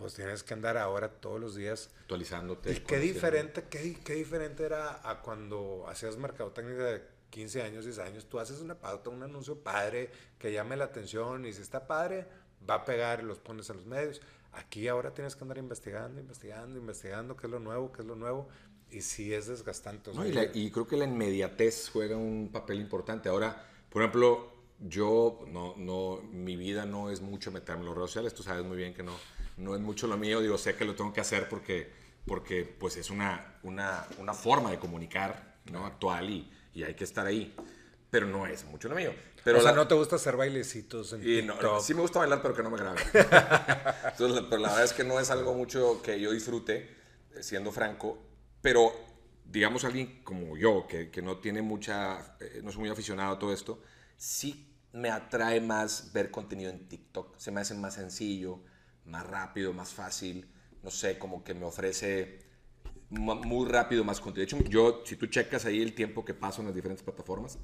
pues 0.00 0.14
tienes 0.14 0.42
que 0.42 0.54
andar 0.54 0.78
ahora 0.78 1.10
todos 1.10 1.38
los 1.38 1.54
días 1.54 1.90
actualizándote. 2.00 2.72
Y 2.72 2.80
qué 2.80 2.98
diferente, 2.98 3.64
qué, 3.68 3.98
qué 4.02 4.14
diferente 4.14 4.64
era 4.64 5.08
a 5.08 5.20
cuando 5.20 5.84
hacías 5.86 6.16
mercadotecnia 6.16 6.74
de 6.74 7.02
15 7.28 7.62
años, 7.62 7.84
10 7.84 7.98
años. 7.98 8.26
Tú 8.26 8.40
haces 8.40 8.60
una 8.60 8.74
pauta, 8.74 9.10
un 9.10 9.22
anuncio 9.22 9.62
padre 9.62 10.10
que 10.38 10.52
llame 10.52 10.76
la 10.78 10.86
atención 10.86 11.44
y 11.44 11.52
si 11.52 11.60
está 11.60 11.86
padre, 11.86 12.26
va 12.68 12.76
a 12.76 12.84
pegar 12.86 13.20
y 13.20 13.24
los 13.24 13.38
pones 13.38 13.68
en 13.68 13.76
los 13.76 13.86
medios. 13.86 14.22
Aquí 14.52 14.88
ahora 14.88 15.12
tienes 15.12 15.36
que 15.36 15.44
andar 15.44 15.58
investigando, 15.58 16.18
investigando, 16.18 16.78
investigando 16.78 17.36
qué 17.36 17.46
es 17.46 17.50
lo 17.50 17.60
nuevo, 17.60 17.92
qué 17.92 18.00
es 18.00 18.08
lo 18.08 18.16
nuevo. 18.16 18.48
Y 18.90 19.02
sí 19.02 19.34
es 19.34 19.46
desgastante. 19.46 20.10
y, 20.54 20.70
creo 20.70 20.86
que 20.88 20.96
la 20.96 21.04
inmediatez 21.04 21.90
juega 21.92 22.16
un 22.16 22.48
papel 22.50 22.80
importante. 22.80 23.28
Ahora, 23.28 23.64
por 23.90 24.02
ejemplo, 24.02 24.50
yo, 24.80 25.44
no, 25.46 25.74
no, 25.76 26.22
mi 26.32 26.56
vida 26.56 26.86
no 26.86 27.10
es 27.10 27.20
mucho 27.20 27.52
meterme 27.52 27.82
en 27.82 27.88
las 27.88 27.94
redes 27.94 28.10
sociales. 28.10 28.34
Tú 28.34 28.42
sabes 28.42 28.64
muy 28.64 28.78
bien 28.78 28.94
que 28.94 29.02
no, 29.02 29.12
no 29.56 29.74
es 29.74 29.80
mucho 29.80 30.06
lo 30.06 30.16
mío. 30.16 30.40
Digo, 30.40 30.58
sé 30.58 30.74
que 30.76 30.84
lo 30.84 30.94
tengo 30.94 31.12
que 31.12 31.20
hacer 31.20 31.48
porque, 31.48 31.92
porque 32.26 32.64
pues 32.64 32.96
es 32.96 33.10
una, 33.10 33.58
una, 33.62 34.06
una 34.18 34.34
forma 34.34 34.70
de 34.70 34.78
comunicar 34.78 35.58
¿no? 35.70 35.86
actual 35.86 36.30
y, 36.30 36.50
y 36.74 36.84
hay 36.84 36.94
que 36.94 37.04
estar 37.04 37.26
ahí 37.26 37.54
pero 38.10 38.26
no 38.26 38.46
es 38.46 38.64
mucho 38.64 38.88
lo 38.88 38.96
mío. 38.96 39.14
Pero 39.44 39.58
o 39.58 39.62
sea, 39.62 39.72
no 39.72 39.88
te 39.88 39.94
gusta 39.94 40.16
hacer 40.16 40.36
bailecitos 40.36 41.14
en 41.14 41.26
y 41.26 41.42
no, 41.42 41.80
sí 41.80 41.94
me 41.94 42.02
gusta 42.02 42.18
bailar, 42.18 42.42
pero 42.42 42.54
que 42.54 42.62
no 42.62 42.70
me 42.70 42.76
grabe. 42.76 43.00
Entonces, 44.10 44.44
pero 44.50 44.60
la 44.60 44.68
verdad 44.68 44.84
es 44.84 44.92
que 44.92 45.04
no 45.04 45.18
es 45.18 45.30
algo 45.30 45.54
mucho 45.54 46.02
que 46.02 46.20
yo 46.20 46.32
disfrute, 46.32 46.90
eh, 47.34 47.42
siendo 47.42 47.72
franco. 47.72 48.18
Pero, 48.60 48.92
digamos, 49.46 49.84
alguien 49.84 50.22
como 50.24 50.58
yo, 50.58 50.86
que, 50.86 51.10
que 51.10 51.22
no 51.22 51.38
tiene 51.38 51.62
mucha, 51.62 52.36
eh, 52.40 52.60
no 52.62 52.68
es 52.68 52.76
muy 52.76 52.90
aficionado 52.90 53.34
a 53.34 53.38
todo 53.38 53.54
esto, 53.54 53.80
sí 54.18 54.66
me 54.92 55.08
atrae 55.08 55.60
más 55.60 56.12
ver 56.12 56.30
contenido 56.30 56.70
en 56.70 56.86
TikTok. 56.86 57.38
Se 57.38 57.50
me 57.50 57.62
hace 57.62 57.74
más 57.74 57.94
sencillo, 57.94 58.60
más 59.10 59.26
rápido, 59.26 59.72
más 59.72 59.92
fácil. 59.92 60.48
No 60.82 60.90
sé, 60.90 61.18
como 61.18 61.44
que 61.44 61.54
me 61.54 61.64
ofrece 61.64 62.38
muy 63.10 63.68
rápido 63.68 64.04
más 64.04 64.20
contenido. 64.20 64.58
De 64.58 64.62
hecho, 64.64 64.70
yo, 64.70 65.02
si 65.04 65.16
tú 65.16 65.26
checas 65.26 65.64
ahí 65.64 65.82
el 65.82 65.94
tiempo 65.94 66.24
que 66.24 66.32
paso 66.32 66.62
en 66.62 66.66
las 66.66 66.74
diferentes 66.74 67.02
plataformas, 67.02 67.58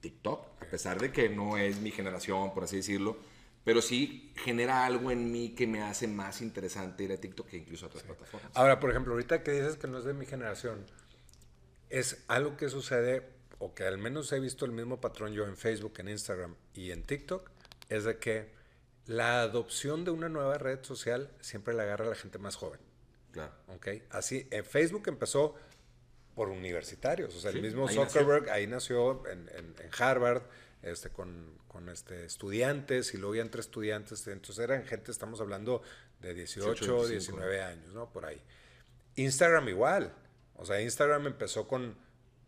TikTok, 0.00 0.62
a 0.62 0.66
pesar 0.70 1.00
de 1.00 1.12
que 1.12 1.28
no 1.28 1.58
es 1.58 1.80
mi 1.80 1.90
generación, 1.90 2.54
por 2.54 2.64
así 2.64 2.76
decirlo, 2.76 3.18
pero 3.64 3.82
sí 3.82 4.32
genera 4.36 4.86
algo 4.86 5.10
en 5.10 5.30
mí 5.30 5.50
que 5.50 5.66
me 5.66 5.82
hace 5.82 6.08
más 6.08 6.40
interesante 6.40 7.04
ir 7.04 7.12
a 7.12 7.18
TikTok 7.18 7.46
que 7.46 7.58
incluso 7.58 7.84
a 7.84 7.88
otras 7.88 8.04
plataformas. 8.04 8.50
Ahora, 8.54 8.80
por 8.80 8.90
ejemplo, 8.90 9.12
ahorita 9.12 9.42
que 9.42 9.52
dices 9.52 9.76
que 9.76 9.86
no 9.86 9.98
es 9.98 10.04
de 10.04 10.14
mi 10.14 10.24
generación, 10.24 10.86
es 11.90 12.24
algo 12.28 12.56
que 12.56 12.68
sucede, 12.68 13.28
o 13.58 13.74
que 13.74 13.84
al 13.84 13.98
menos 13.98 14.32
he 14.32 14.40
visto 14.40 14.64
el 14.64 14.72
mismo 14.72 15.00
patrón 15.00 15.32
yo 15.32 15.46
en 15.46 15.56
Facebook, 15.56 15.94
en 15.98 16.08
Instagram 16.08 16.54
y 16.72 16.92
en 16.92 17.02
TikTok, 17.02 17.50
es 17.90 18.04
de 18.04 18.18
que 18.18 18.59
la 19.06 19.42
adopción 19.42 20.04
de 20.04 20.10
una 20.10 20.28
nueva 20.28 20.58
red 20.58 20.82
social 20.82 21.30
siempre 21.40 21.74
la 21.74 21.82
agarra 21.82 22.06
a 22.06 22.10
la 22.10 22.14
gente 22.14 22.38
más 22.38 22.56
joven. 22.56 22.80
Claro. 23.32 23.52
¿Ok? 23.68 23.88
Así, 24.10 24.46
en 24.50 24.64
Facebook 24.64 25.04
empezó 25.06 25.54
por 26.34 26.48
universitarios. 26.48 27.34
O 27.34 27.40
sea, 27.40 27.50
el 27.50 27.62
mismo 27.62 27.88
Zuckerberg 27.88 28.48
ahí 28.50 28.66
nació 28.66 29.26
en, 29.26 29.48
en, 29.54 29.74
Harvard 29.98 30.42
este, 30.82 31.10
con, 31.10 31.58
con, 31.68 31.88
este, 31.88 32.24
estudiantes 32.24 33.14
y 33.14 33.18
luego 33.18 33.34
ya 33.34 33.42
entre 33.42 33.60
estudiantes. 33.60 34.26
Entonces 34.26 34.62
eran 34.62 34.84
gente, 34.84 35.10
estamos 35.10 35.40
hablando 35.40 35.82
de 36.20 36.34
18, 36.34 37.08
19 37.08 37.62
años, 37.62 37.92
¿no? 37.92 38.10
Por 38.10 38.24
ahí. 38.24 38.40
Instagram 39.16 39.68
igual. 39.68 40.14
O 40.56 40.64
sea, 40.64 40.80
Instagram 40.80 41.26
empezó 41.26 41.66
con 41.66 41.96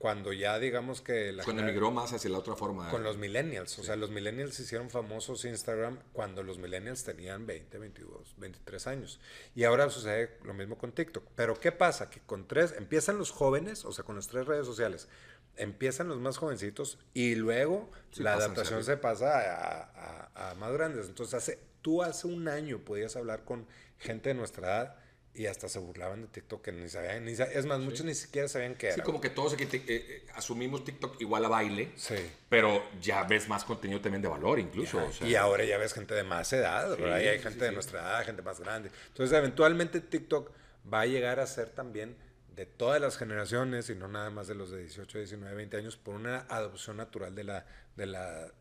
cuando 0.02 0.32
ya 0.32 0.58
digamos 0.58 1.00
que 1.00 1.30
la 1.30 1.44
cuando 1.44 1.62
emigró 1.62 1.92
más 1.92 2.12
hacia 2.12 2.28
la 2.28 2.38
otra 2.38 2.56
forma 2.56 2.90
con 2.90 3.04
los 3.04 3.18
millennials 3.18 3.78
o 3.78 3.84
sea 3.84 3.94
los 3.94 4.10
millennials 4.10 4.58
hicieron 4.58 4.90
famosos 4.90 5.44
Instagram 5.44 5.96
cuando 6.12 6.42
los 6.42 6.58
millennials 6.58 7.04
tenían 7.04 7.46
20 7.46 7.78
22 7.78 8.34
23 8.36 8.86
años. 8.88 9.20
Y 9.54 9.62
ahora 9.62 9.88
sucede 9.90 10.38
lo 10.42 10.54
mismo 10.54 10.76
con 10.76 10.90
TikTok. 10.90 11.22
Pero 11.36 11.54
qué 11.54 11.70
pasa 11.70 12.10
que 12.10 12.18
con 12.18 12.48
tres 12.48 12.74
empiezan 12.76 13.16
los 13.16 13.30
jóvenes 13.30 13.84
o 13.84 13.92
sea 13.92 14.04
con 14.04 14.16
las 14.16 14.26
tres 14.26 14.44
redes 14.44 14.66
sociales 14.66 15.08
empiezan 15.56 16.08
los 16.08 16.18
más 16.18 16.36
jovencitos 16.36 16.98
y 17.14 17.36
luego 17.36 17.88
la 18.16 18.34
adaptación 18.34 18.82
se 18.82 18.96
pasa 18.96 19.38
a, 19.38 20.50
a, 20.50 20.54
más 20.56 20.72
grandes. 20.72 21.06
Entonces 21.06 21.34
hace 21.34 21.60
tú 21.80 22.02
hace 22.02 22.26
un 22.26 22.48
año 22.48 22.80
podías 22.80 23.14
hablar 23.14 23.44
con 23.44 23.68
gente 23.98 24.30
de 24.30 24.34
nuestra 24.34 24.66
edad 24.66 25.01
y 25.34 25.46
hasta 25.46 25.68
se 25.68 25.78
burlaban 25.78 26.22
de 26.22 26.28
TikTok 26.28 26.62
que 26.62 26.72
ni 26.72 26.88
sabían, 26.88 27.24
ni 27.24 27.32
es 27.32 27.66
más, 27.66 27.80
muchos 27.80 28.04
ni 28.04 28.14
siquiera 28.14 28.48
sabían 28.48 28.74
qué 28.74 28.88
era. 28.88 28.96
Sí, 28.96 29.00
como 29.00 29.20
que 29.20 29.30
todos 29.30 29.54
aquí 29.54 29.64
eh, 29.64 29.82
eh, 29.88 30.26
asumimos 30.34 30.84
TikTok 30.84 31.20
igual 31.20 31.44
a 31.46 31.48
baile, 31.48 31.92
sí. 31.96 32.16
pero 32.50 32.82
ya 33.00 33.24
ves 33.24 33.48
más 33.48 33.64
contenido 33.64 34.00
también 34.00 34.20
de 34.20 34.28
valor 34.28 34.58
incluso. 34.58 35.00
y 35.22 35.34
ahora 35.34 35.64
ya 35.64 35.78
ves 35.78 35.94
gente 35.94 36.14
de 36.14 36.22
más 36.22 36.52
edad, 36.52 36.96
sí, 36.96 37.02
hay 37.02 37.38
gente 37.38 37.64
de 37.64 37.72
nuestra 37.72 38.00
edad, 38.00 38.24
gente 38.26 38.42
más 38.42 38.60
grande. 38.60 38.90
Entonces, 39.08 39.36
eventualmente 39.36 40.00
TikTok 40.00 40.50
va 40.92 41.00
a 41.00 41.06
llegar 41.06 41.40
a 41.40 41.46
ser 41.46 41.70
también 41.70 42.16
de 42.54 42.66
todas 42.66 43.00
las 43.00 43.16
generaciones 43.16 43.88
y 43.88 43.94
no 43.94 44.08
nada 44.08 44.28
más 44.28 44.48
de 44.48 44.54
los 44.54 44.70
de 44.70 44.80
18, 44.80 45.18
19, 45.18 45.54
20 45.56 45.76
años 45.78 45.96
por 45.96 46.14
una 46.14 46.40
adopción 46.50 46.98
natural 46.98 47.34
de 47.34 47.44
la, 47.44 47.66
de 47.96 48.06
la 48.06 48.52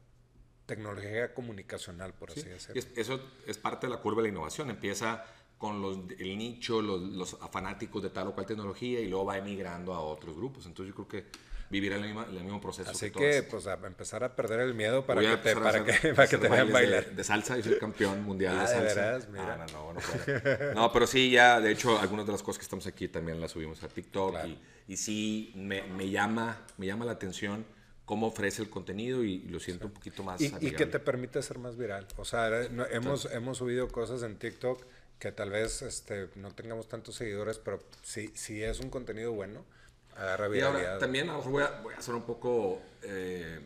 tecnología 0.66 1.34
comunicacional, 1.34 2.14
por 2.14 2.32
así 2.32 2.44
decirlo. 2.44 2.82
eso 2.96 3.22
es 3.46 3.58
parte 3.58 3.88
de 3.88 3.94
la 3.94 4.00
curva 4.00 4.22
de 4.22 4.30
la 4.30 4.32
innovación. 4.34 4.70
Empieza 4.70 5.26
con 5.62 5.80
los, 5.80 5.96
el 6.18 6.40
nicho, 6.40 6.82
los, 6.82 7.00
los, 7.00 7.38
fanáticos 7.52 8.02
de 8.02 8.10
tal 8.10 8.30
o 8.30 8.34
cual 8.34 8.48
tecnología 8.48 9.00
y 9.00 9.08
luego 9.08 9.26
va 9.26 9.38
emigrando 9.38 9.94
a 9.94 10.00
otros 10.00 10.36
grupos. 10.36 10.66
Entonces 10.66 10.92
yo 10.92 11.06
creo 11.06 11.08
que 11.08 11.30
vivirá 11.70 11.98
el 11.98 12.02
mismo, 12.02 12.24
el 12.24 12.44
mismo 12.44 12.60
proceso. 12.60 12.90
Así 12.90 13.12
que, 13.12 13.44
pues 13.44 13.68
a 13.68 13.74
empezar 13.74 14.24
a 14.24 14.36
perder 14.36 14.62
el 14.62 14.74
miedo 14.74 15.06
para 15.06 15.22
que 15.22 15.38
te, 15.38 15.56
para 15.56 15.86
que, 15.86 16.14
para 16.16 16.28
que 16.28 16.38
te 16.40 16.50
vean 16.50 16.72
bailar. 16.72 17.12
De, 17.12 17.24
salsa 17.24 17.60
y 17.60 17.62
soy 17.62 17.78
campeón 17.78 18.24
mundial 18.24 18.58
ah, 18.58 18.62
de 18.62 18.68
salsa. 18.70 19.02
De 19.02 19.06
veras, 19.06 19.30
mira. 19.30 19.54
Ah, 19.54 19.66
no, 19.72 19.94
no, 19.94 20.00
no, 20.74 20.74
no, 20.74 20.92
pero 20.92 21.06
sí, 21.06 21.30
ya, 21.30 21.62
de 21.62 21.72
hecho, 21.72 22.00
algunas 22.00 22.26
de 22.26 22.32
las 22.32 22.42
cosas 22.42 22.58
que 22.58 22.64
estamos 22.64 22.88
aquí 22.88 23.08
también 23.08 23.40
las 23.40 23.52
subimos 23.52 23.84
a 23.84 23.88
TikTok 23.88 24.38
y, 24.48 24.58
y, 24.94 24.98
sí 24.98 25.52
me, 25.54 25.84
me, 25.84 26.10
llama, 26.10 26.66
me 26.78 26.88
llama 26.88 27.06
la 27.06 27.12
atención 27.12 27.68
cómo 28.06 28.26
ofrece 28.26 28.64
el 28.64 28.70
contenido 28.72 29.24
y, 29.24 29.44
lo 29.44 29.60
siento 29.60 29.86
un 29.86 29.94
poquito 29.94 30.24
más 30.24 30.42
y, 30.42 30.52
y, 30.60 30.72
que 30.72 30.88
te 30.88 30.98
permite 30.98 31.40
ser 31.44 31.60
más 31.60 31.78
viral. 31.78 32.08
O 32.18 32.26
sea, 32.26 32.50
hemos, 32.90 33.26
hemos 33.32 33.60
subido 33.60 33.88
cosas 33.90 34.24
en 34.24 34.38
TikTok 34.38 34.84
que 35.22 35.32
tal 35.32 35.52
vez 35.52 35.84
este, 35.84 36.30
no 36.36 36.50
tengamos 36.56 36.90
tantos 36.90 37.14
seguidores, 37.14 37.60
pero 37.60 37.80
si, 38.02 38.30
si 38.30 38.64
es 38.64 38.80
un 38.80 38.90
contenido 38.90 39.32
bueno, 39.32 39.64
agarra 40.18 40.48
viralidad. 40.48 40.82
Y 40.82 40.86
ahora, 40.86 40.98
también 40.98 41.28
voy 41.28 41.62
a, 41.62 41.80
voy 41.84 41.94
a 41.94 41.98
hacer 42.00 42.16
un 42.16 42.24
poco, 42.24 42.82
eh, 43.04 43.60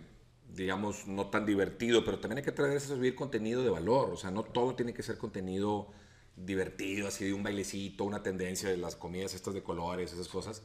digamos, 0.53 1.07
no 1.07 1.27
tan 1.27 1.45
divertido, 1.45 2.03
pero 2.03 2.19
también 2.19 2.39
hay 2.39 2.43
que 2.43 2.49
atreverse 2.49 2.91
a 2.91 2.97
subir 2.97 3.15
contenido 3.15 3.63
de 3.63 3.69
valor. 3.69 4.09
O 4.09 4.17
sea, 4.17 4.31
no 4.31 4.43
todo 4.43 4.75
tiene 4.75 4.93
que 4.93 5.01
ser 5.01 5.17
contenido 5.17 5.87
divertido, 6.35 7.07
así 7.07 7.23
de 7.23 7.31
un 7.33 7.41
bailecito, 7.41 8.03
una 8.03 8.21
tendencia 8.21 8.67
de 8.67 8.75
las 8.75 8.97
comidas 8.97 9.33
estas 9.33 9.53
de 9.53 9.63
colores, 9.63 10.11
esas 10.11 10.27
cosas. 10.27 10.61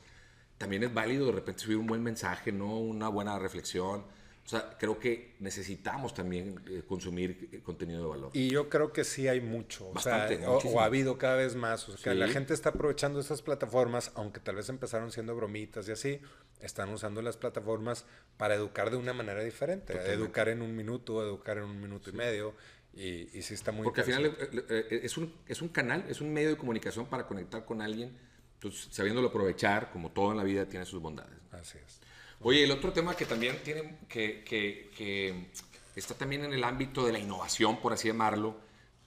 También 0.59 0.83
es 0.83 0.93
válido 0.93 1.27
de 1.27 1.33
repente 1.33 1.63
subir 1.63 1.77
un 1.77 1.87
buen 1.87 2.03
mensaje, 2.03 2.51
¿no? 2.51 2.81
Una 2.81 3.09
buena 3.09 3.39
reflexión 3.39 4.05
o 4.51 4.59
sea, 4.59 4.77
creo 4.77 4.99
que 4.99 5.37
necesitamos 5.39 6.13
también 6.13 6.61
eh, 6.69 6.83
consumir 6.85 7.49
eh, 7.53 7.61
contenido 7.63 8.03
de 8.03 8.09
valor. 8.09 8.31
Y 8.33 8.51
yo 8.51 8.69
creo 8.69 8.93
que 8.93 9.05
sí 9.05 9.29
hay 9.29 9.41
mucho. 9.41 9.91
o, 9.91 9.99
sea, 10.01 10.29
o, 10.49 10.81
ha 10.81 10.87
habido 10.87 11.19
cada 11.19 11.37
vez 11.37 11.55
más. 11.55 11.89
O 11.89 11.97
sea, 11.97 12.13
que 12.13 12.19
la 12.19 12.27
gente 12.27 12.53
está 12.53 12.71
aprovechando 12.71 13.21
esas 13.21 13.43
plataformas, 13.43 14.11
aunque 14.17 14.41
tal 14.41 14.57
vez 14.57 14.69
empezaron 14.69 15.13
siendo 15.13 15.37
bromitas 15.37 15.89
y 15.89 15.93
así, 15.93 16.21
están 16.61 16.89
usando 16.89 17.23
las 17.23 17.37
plataformas 17.37 18.07
para 18.37 18.57
educar 18.57 18.91
de 18.91 18.97
una 18.97 19.13
manera 19.13 19.45
diferente. 19.45 19.93
Educar 20.13 20.49
en 20.49 20.63
un 20.63 20.75
minuto, 20.75 21.23
educar 21.23 21.59
en 21.59 21.65
un 21.65 21.81
minuto 21.81 22.11
y 22.11 22.13
medio. 22.15 22.57
Y, 22.93 23.39
y, 23.39 23.43
sí 23.43 23.55
está 23.55 23.71
muy 23.71 23.85
Porque 23.85 24.01
al 24.01 24.07
final 24.07 24.37
eh, 24.69 25.01
es 25.05 25.17
un, 25.17 25.33
es 25.47 25.63
un 25.63 25.69
canal, 25.69 26.05
es 26.09 26.21
un 26.21 26.33
medio 26.33 26.49
de 26.49 26.57
comunicación 26.57 27.07
para 27.07 27.25
conectar 27.25 27.65
con 27.65 27.83
alguien. 27.83 28.19
Entonces, 28.55 28.89
sabiéndolo 28.91 29.29
aprovechar, 29.29 29.93
como 29.93 30.11
todo 30.11 30.33
en 30.33 30.39
la 30.39 30.43
vida, 30.43 30.67
tiene 30.67 30.85
sus 30.87 31.01
bondades. 31.01 31.39
Así 31.53 31.79
es. 31.79 32.01
Oye, 32.43 32.65
el 32.65 32.71
otro 32.71 32.91
tema 32.95 33.15
que 33.15 33.27
también 33.27 33.63
tiene, 33.63 33.99
que, 34.09 34.43
que, 34.45 35.51
está 35.95 36.15
también 36.15 36.43
en 36.43 36.55
el 36.55 36.65
ámbito 36.65 37.05
de 37.05 37.13
la 37.13 37.19
innovación, 37.19 37.79
por 37.81 37.93
así 37.93 38.09
llamarlo, 38.09 38.57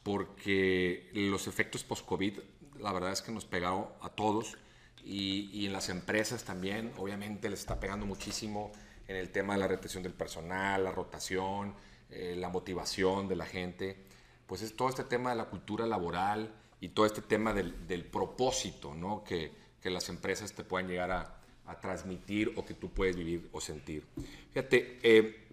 porque 0.03 1.09
los 1.13 1.47
efectos 1.47 1.83
post-COVID, 1.83 2.37
la 2.79 2.93
verdad 2.93 3.11
es 3.11 3.23
que 3.23 3.31
nos 3.31 3.45
pegaron 3.45 3.87
a 4.01 4.09
todos 4.09 4.55
y, 5.03 5.65
en 5.65 5.73
las 5.73 5.89
empresas 5.89 6.43
también, 6.43 6.93
obviamente 6.97 7.49
les 7.49 7.61
está 7.61 7.79
pegando 7.79 8.05
muchísimo 8.05 8.71
en 9.07 9.15
el 9.15 9.31
tema 9.31 9.53
de 9.53 9.61
la 9.61 9.67
retención 9.67 10.03
del 10.03 10.13
personal, 10.13 10.83
la 10.83 10.91
rotación, 10.91 11.73
eh, 12.11 12.35
la 12.37 12.49
motivación 12.49 13.27
de 13.27 13.35
la 13.35 13.47
gente, 13.47 13.97
pues 14.45 14.61
es 14.61 14.75
todo 14.75 14.89
este 14.89 15.05
tema 15.05 15.31
de 15.31 15.37
la 15.37 15.45
cultura 15.45 15.87
laboral 15.87 16.53
y 16.79 16.89
todo 16.89 17.07
este 17.07 17.23
tema 17.23 17.51
del, 17.51 17.87
del 17.87 18.05
propósito, 18.05 18.93
¿no? 18.93 19.23
Que, 19.23 19.51
que 19.81 19.89
las 19.89 20.07
empresas 20.09 20.53
te 20.53 20.63
puedan 20.63 20.87
llegar 20.87 21.09
a, 21.09 21.42
a 21.65 21.79
transmitir 21.79 22.53
o 22.55 22.65
que 22.65 22.73
tú 22.73 22.89
puedes 22.91 23.15
vivir 23.15 23.49
o 23.51 23.61
sentir. 23.61 24.05
Fíjate, 24.51 24.99
eh, 25.01 25.47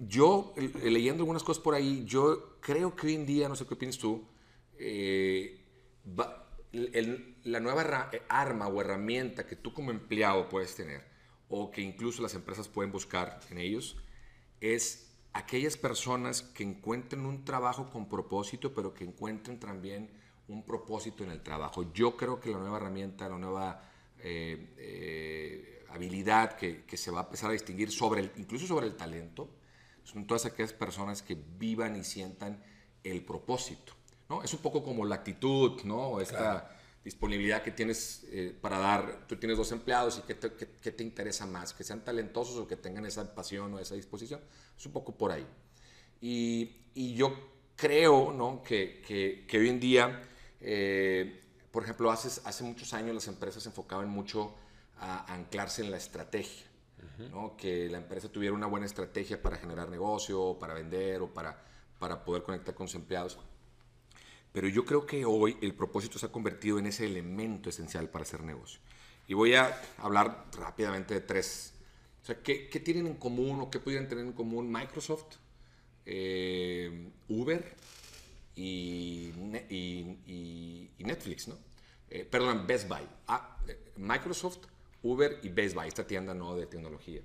yo 0.00 0.54
eh, 0.56 0.90
leyendo 0.90 1.22
algunas 1.22 1.42
cosas 1.42 1.62
por 1.62 1.74
ahí, 1.74 2.04
yo 2.04 2.58
creo 2.60 2.94
que 2.94 3.08
hoy 3.08 3.14
en 3.14 3.26
día, 3.26 3.48
no 3.48 3.56
sé 3.56 3.66
qué 3.66 3.74
opinas 3.74 3.98
tú, 3.98 4.24
eh, 4.78 5.60
la 7.44 7.60
nueva 7.60 8.10
arma 8.28 8.68
o 8.68 8.80
herramienta 8.80 9.46
que 9.46 9.56
tú 9.56 9.74
como 9.74 9.90
empleado 9.90 10.48
puedes 10.48 10.74
tener 10.74 11.04
o 11.48 11.70
que 11.70 11.80
incluso 11.82 12.22
las 12.22 12.34
empresas 12.34 12.68
pueden 12.68 12.92
buscar 12.92 13.40
en 13.50 13.58
ellos 13.58 13.96
es 14.60 15.10
aquellas 15.32 15.76
personas 15.76 16.42
que 16.42 16.62
encuentren 16.62 17.26
un 17.26 17.44
trabajo 17.44 17.90
con 17.90 18.08
propósito, 18.08 18.72
pero 18.74 18.94
que 18.94 19.04
encuentren 19.04 19.58
también 19.58 20.10
un 20.48 20.64
propósito 20.64 21.24
en 21.24 21.30
el 21.30 21.42
trabajo. 21.42 21.92
Yo 21.92 22.16
creo 22.16 22.40
que 22.40 22.50
la 22.50 22.58
nueva 22.58 22.78
herramienta, 22.78 23.28
la 23.28 23.38
nueva 23.38 23.89
eh, 24.22 24.74
eh, 24.78 25.84
habilidad 25.90 26.56
que, 26.56 26.84
que, 26.84 26.96
se 26.96 27.10
va 27.10 27.20
a 27.20 27.24
empezar 27.24 27.50
a 27.50 27.52
distinguir 27.52 27.90
sobre 27.90 28.22
el, 28.22 28.32
incluso 28.36 28.66
sobre 28.66 28.86
el 28.86 28.96
talento, 28.96 29.48
son 30.04 30.26
todas 30.26 30.46
aquellas 30.46 30.72
personas 30.72 31.22
que 31.22 31.36
vivan 31.58 31.96
y 31.96 32.04
sientan 32.04 32.62
el 33.04 33.24
propósito. 33.24 33.92
¿no? 34.28 34.42
Es 34.42 34.52
un 34.54 34.60
poco 34.60 34.82
como 34.82 35.04
la 35.04 35.16
actitud, 35.16 35.82
¿no? 35.84 36.20
esta 36.20 36.76
disponibilidad 37.04 37.62
que 37.62 37.70
tienes 37.70 38.26
eh, 38.30 38.56
para 38.60 38.78
dar. 38.78 39.26
Tú 39.26 39.36
tienes 39.36 39.56
dos 39.56 39.72
empleados 39.72 40.18
y 40.18 40.22
¿qué 40.22 40.34
te, 40.34 40.52
qué, 40.52 40.92
te, 40.92 41.02
interesa 41.02 41.46
más? 41.46 41.72
Que 41.72 41.82
sean 41.82 42.04
talentosos 42.04 42.56
o 42.56 42.66
que 42.66 42.76
tengan 42.76 43.06
esa 43.06 43.34
pasión 43.34 43.74
o 43.74 43.78
esa 43.78 43.94
disposición. 43.94 44.40
Es 44.76 44.86
un 44.86 44.92
poco 44.92 45.16
por 45.16 45.32
ahí. 45.32 45.46
Y, 46.20 46.82
y 46.94 47.14
yo 47.14 47.34
creo 47.76 48.32
¿no? 48.32 48.62
que, 48.62 49.02
que, 49.06 49.46
que, 49.48 49.58
hoy 49.58 49.68
en 49.68 49.80
día 49.80 50.22
por 51.70 51.84
ejemplo, 51.84 52.10
hace, 52.10 52.40
hace 52.44 52.64
muchos 52.64 52.92
años 52.94 53.14
las 53.14 53.28
empresas 53.28 53.62
se 53.62 53.68
enfocaban 53.68 54.08
mucho 54.08 54.54
a, 54.98 55.32
anclarse 55.32 55.82
en 55.82 55.90
la 55.90 55.96
estrategia, 55.96 56.66
¿no? 57.30 57.56
que 57.56 57.88
la 57.88 57.98
empresa 57.98 58.28
tuviera 58.28 58.54
una 58.54 58.66
buena 58.66 58.86
estrategia 58.86 59.40
para 59.40 59.56
generar 59.56 59.88
negocio, 59.88 60.56
para 60.58 60.74
vender 60.74 61.22
o 61.22 61.32
para, 61.32 61.62
para 61.98 62.24
poder 62.24 62.42
conectar 62.42 62.74
con 62.74 62.88
sus 62.88 62.96
empleados. 62.96 63.38
Pero 64.52 64.68
yo 64.68 64.84
creo 64.84 65.06
que 65.06 65.24
hoy 65.24 65.56
el 65.62 65.74
propósito 65.74 66.18
se 66.18 66.26
ha 66.26 66.32
convertido 66.32 66.78
en 66.78 66.86
ese 66.86 67.06
elemento 67.06 67.70
esencial 67.70 68.08
para 68.08 68.22
hacer 68.22 68.42
negocio. 68.42 68.80
Y 69.28 69.34
voy 69.34 69.54
a 69.54 69.80
hablar 69.98 70.46
rápidamente 70.58 71.14
de 71.14 71.20
tres. 71.20 71.72
O 72.20 72.26
sea, 72.26 72.42
¿qué, 72.42 72.68
qué 72.68 72.80
tienen 72.80 73.06
en 73.06 73.14
común 73.14 73.60
o 73.60 73.70
qué 73.70 73.78
pudieran 73.78 74.08
tener 74.08 74.24
en 74.24 74.32
común 74.32 74.70
Microsoft, 74.70 75.36
eh, 76.04 77.12
Uber 77.28 77.76
y, 78.60 80.88
y, 80.98 81.04
Netflix, 81.04 81.48
¿no? 81.48 81.56
Eh, 82.08 82.24
perdón, 82.24 82.66
Best 82.66 82.88
Buy. 82.88 83.06
Ah, 83.26 83.56
eh, 83.66 83.92
Microsoft, 83.96 84.58
Uber 85.02 85.38
y 85.42 85.48
Best 85.48 85.74
Buy, 85.74 85.88
esta 85.88 86.06
tienda 86.06 86.34
¿no? 86.34 86.54
de 86.54 86.66
tecnología. 86.66 87.22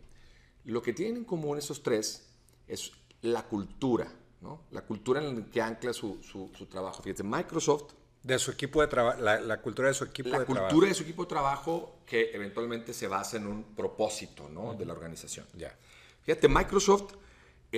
Lo 0.66 0.82
que 0.82 0.94
tienen 0.94 1.18
en 1.18 1.26
común 1.26 1.58
esos 1.58 1.84
tres 1.84 2.28
es 2.68 2.92
la 3.22 3.44
cultura, 3.44 4.12
¿no? 4.42 4.64
La 4.72 4.82
cultura 4.82 5.22
en 5.22 5.36
la 5.36 5.46
que 5.46 5.62
ancla 5.62 5.94
su, 5.94 6.22
su, 6.24 6.66
trabajo. 6.68 7.04
Fíjate, 7.04 7.24
Microsoft... 7.24 7.94
De 8.24 8.40
su 8.40 8.50
equipo 8.50 8.82
de 8.82 8.88
trabajo, 8.88 9.22
la, 9.22 9.62
cultura 9.62 9.90
de 9.90 9.94
su 9.94 10.06
equipo 10.06 10.30
de 10.30 10.38
trabajo. 10.38 10.54
La 10.56 10.62
cultura 10.62 10.88
de 10.88 10.96
su 10.96 11.04
equipo 11.04 11.24
de 11.24 11.30
trabajo 11.30 12.00
que 12.08 12.32
eventualmente 12.34 12.92
se 12.92 13.08
basa 13.08 13.38
en 13.38 13.46
un 13.46 13.76
propósito, 13.76 14.50
¿no? 14.50 14.74
De 14.74 14.84
la 14.84 14.94
organización. 14.94 15.46
Ya. 15.54 15.78
Fíjate, 16.24 16.48
Microsoft 16.48 17.14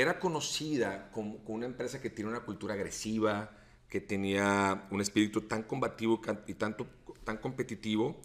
era 0.01 0.19
conocida 0.19 1.09
como, 1.11 1.39
una 1.47 1.65
empresa 1.65 2.01
que 2.01 2.09
tiene 2.09 2.29
una 2.29 2.41
cultura 2.41 2.73
agresiva, 2.73 3.51
que 3.89 4.01
tenía 4.01 4.87
un 4.91 5.01
espíritu 5.01 5.41
tan 5.41 5.63
combativo 5.63 6.21
y 6.45 6.53
tanto, 6.55 6.87
tan 7.23 7.37
competitivo, 7.37 8.19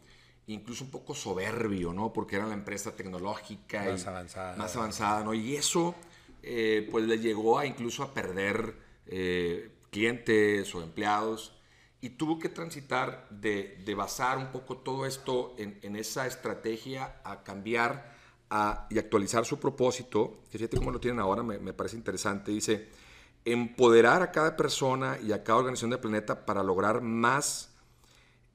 incluso 0.48 0.84
un 0.84 0.90
poco 0.90 1.14
soberbio, 1.14 1.92
¿no? 1.92 2.12
Porque 2.12 2.36
era 2.36 2.46
la 2.46 2.54
empresa 2.54 2.96
tecnológica 2.96 3.84
más 3.84 4.06
avanzada, 4.06 4.56
más 4.56 4.76
avanzada, 4.76 5.24
¿no? 5.24 5.34
Y 5.34 5.56
eso, 5.56 5.94
eh, 6.42 6.88
pues, 6.90 7.04
le 7.04 7.18
llegó 7.18 7.58
a 7.58 7.66
incluso 7.66 8.02
a 8.02 8.12
perder 8.12 8.74
eh, 9.06 9.70
clientes 9.90 10.74
o 10.74 10.82
empleados 10.82 11.52
y 12.00 12.10
tuvo 12.10 12.38
que 12.40 12.48
transitar 12.48 13.28
de, 13.30 13.80
de 13.84 13.94
basar 13.94 14.36
un 14.36 14.50
poco 14.50 14.78
todo 14.78 15.06
esto 15.06 15.54
en, 15.58 15.78
en 15.82 15.94
esa 15.94 16.26
estrategia 16.26 17.20
a 17.22 17.44
cambiar 17.44 18.11
y 18.90 18.98
actualizar 18.98 19.44
su 19.44 19.58
propósito, 19.58 20.42
que 20.50 20.58
fíjate 20.58 20.76
cómo 20.76 20.90
lo 20.90 21.00
tienen 21.00 21.20
ahora, 21.20 21.42
me, 21.42 21.58
me, 21.58 21.72
parece 21.72 21.96
interesante, 21.96 22.50
dice, 22.50 22.88
empoderar 23.44 24.22
a 24.22 24.30
cada 24.30 24.56
persona 24.56 25.18
y 25.22 25.32
a 25.32 25.42
cada 25.42 25.58
organización 25.58 25.90
del 25.90 26.00
planeta 26.00 26.44
para 26.44 26.62
lograr 26.62 27.00
más, 27.00 27.70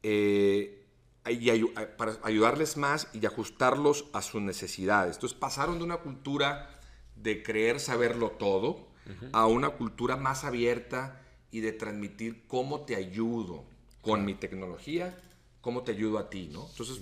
eh, 0.03 0.85
y 1.29 1.51
para 1.97 2.17
ayudarles 2.23 2.77
más 2.77 3.09
y 3.13 3.25
ajustarlos 3.25 4.05
a 4.13 4.21
sus 4.21 4.41
necesidades. 4.41 5.15
Entonces 5.15 5.37
pasaron 5.37 5.77
de 5.77 5.83
una 5.83 5.97
cultura 5.97 6.79
de 7.15 7.43
creer 7.43 7.79
saberlo 7.79 8.31
todo 8.31 8.87
a 9.31 9.47
una 9.47 9.69
cultura 9.69 10.15
más 10.15 10.43
abierta 10.43 11.21
y 11.51 11.61
de 11.61 11.71
transmitir 11.71 12.45
cómo 12.47 12.81
te 12.81 12.95
ayudo, 12.95 13.65
con 14.01 14.23
mi 14.23 14.35
tecnología, 14.35 15.17
¿cómo 15.59 15.83
te 15.83 15.91
ayudo 15.91 16.17
a 16.17 16.29
ti? 16.29 16.49
¿no? 16.51 16.67
Entonces, 16.69 17.01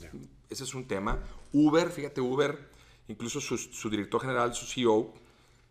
ese 0.49 0.63
es 0.63 0.73
un 0.73 0.87
tema. 0.87 1.19
Uber, 1.53 1.91
fíjate, 1.91 2.19
Uber, 2.19 2.67
incluso 3.07 3.39
su, 3.41 3.89
director 3.89 4.21
general, 4.21 4.53
su 4.53 4.65
CEO, 4.65 5.13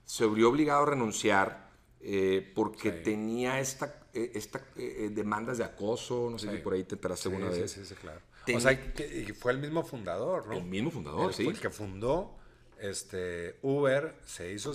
se 0.05 0.27
vio 0.27 0.51
obligado 0.51 0.83
a 0.83 0.87
renunciar 0.87 1.71
eh, 2.01 2.53
porque 2.55 2.91
tenía 2.91 3.61
esta, 3.61 4.03
eh, 4.13 4.33
esta 4.35 4.61
eh, 4.77 5.11
demandas 5.13 5.59
de 5.59 5.65
acoso, 5.65 6.29
no 6.31 6.39
sé 6.39 6.51
si 6.51 6.59
por 6.59 6.75
ahí 6.75 6.85
te 6.85 6.95
enteraste 6.95 7.29
alguna 7.29 7.51
vez. 7.51 7.71
Sí, 7.71 7.85
sí, 7.85 7.95
claro. 7.95 8.21
o 8.55 8.61
sea, 8.61 8.73
y 8.73 9.33
fue 9.33 9.53
el 9.53 9.59
mismo 9.59 9.83
fundador, 9.83 10.47
¿no? 10.47 10.55
El 10.55 10.65
mismo 10.65 10.91
fundador, 10.91 11.33
sí. 11.33 11.47
El 11.47 11.59
que 11.59 11.71
fundó 11.71 12.37
este, 12.81 13.57
Uber, 13.63 14.17
se 14.27 14.53
hizo, 14.53 14.75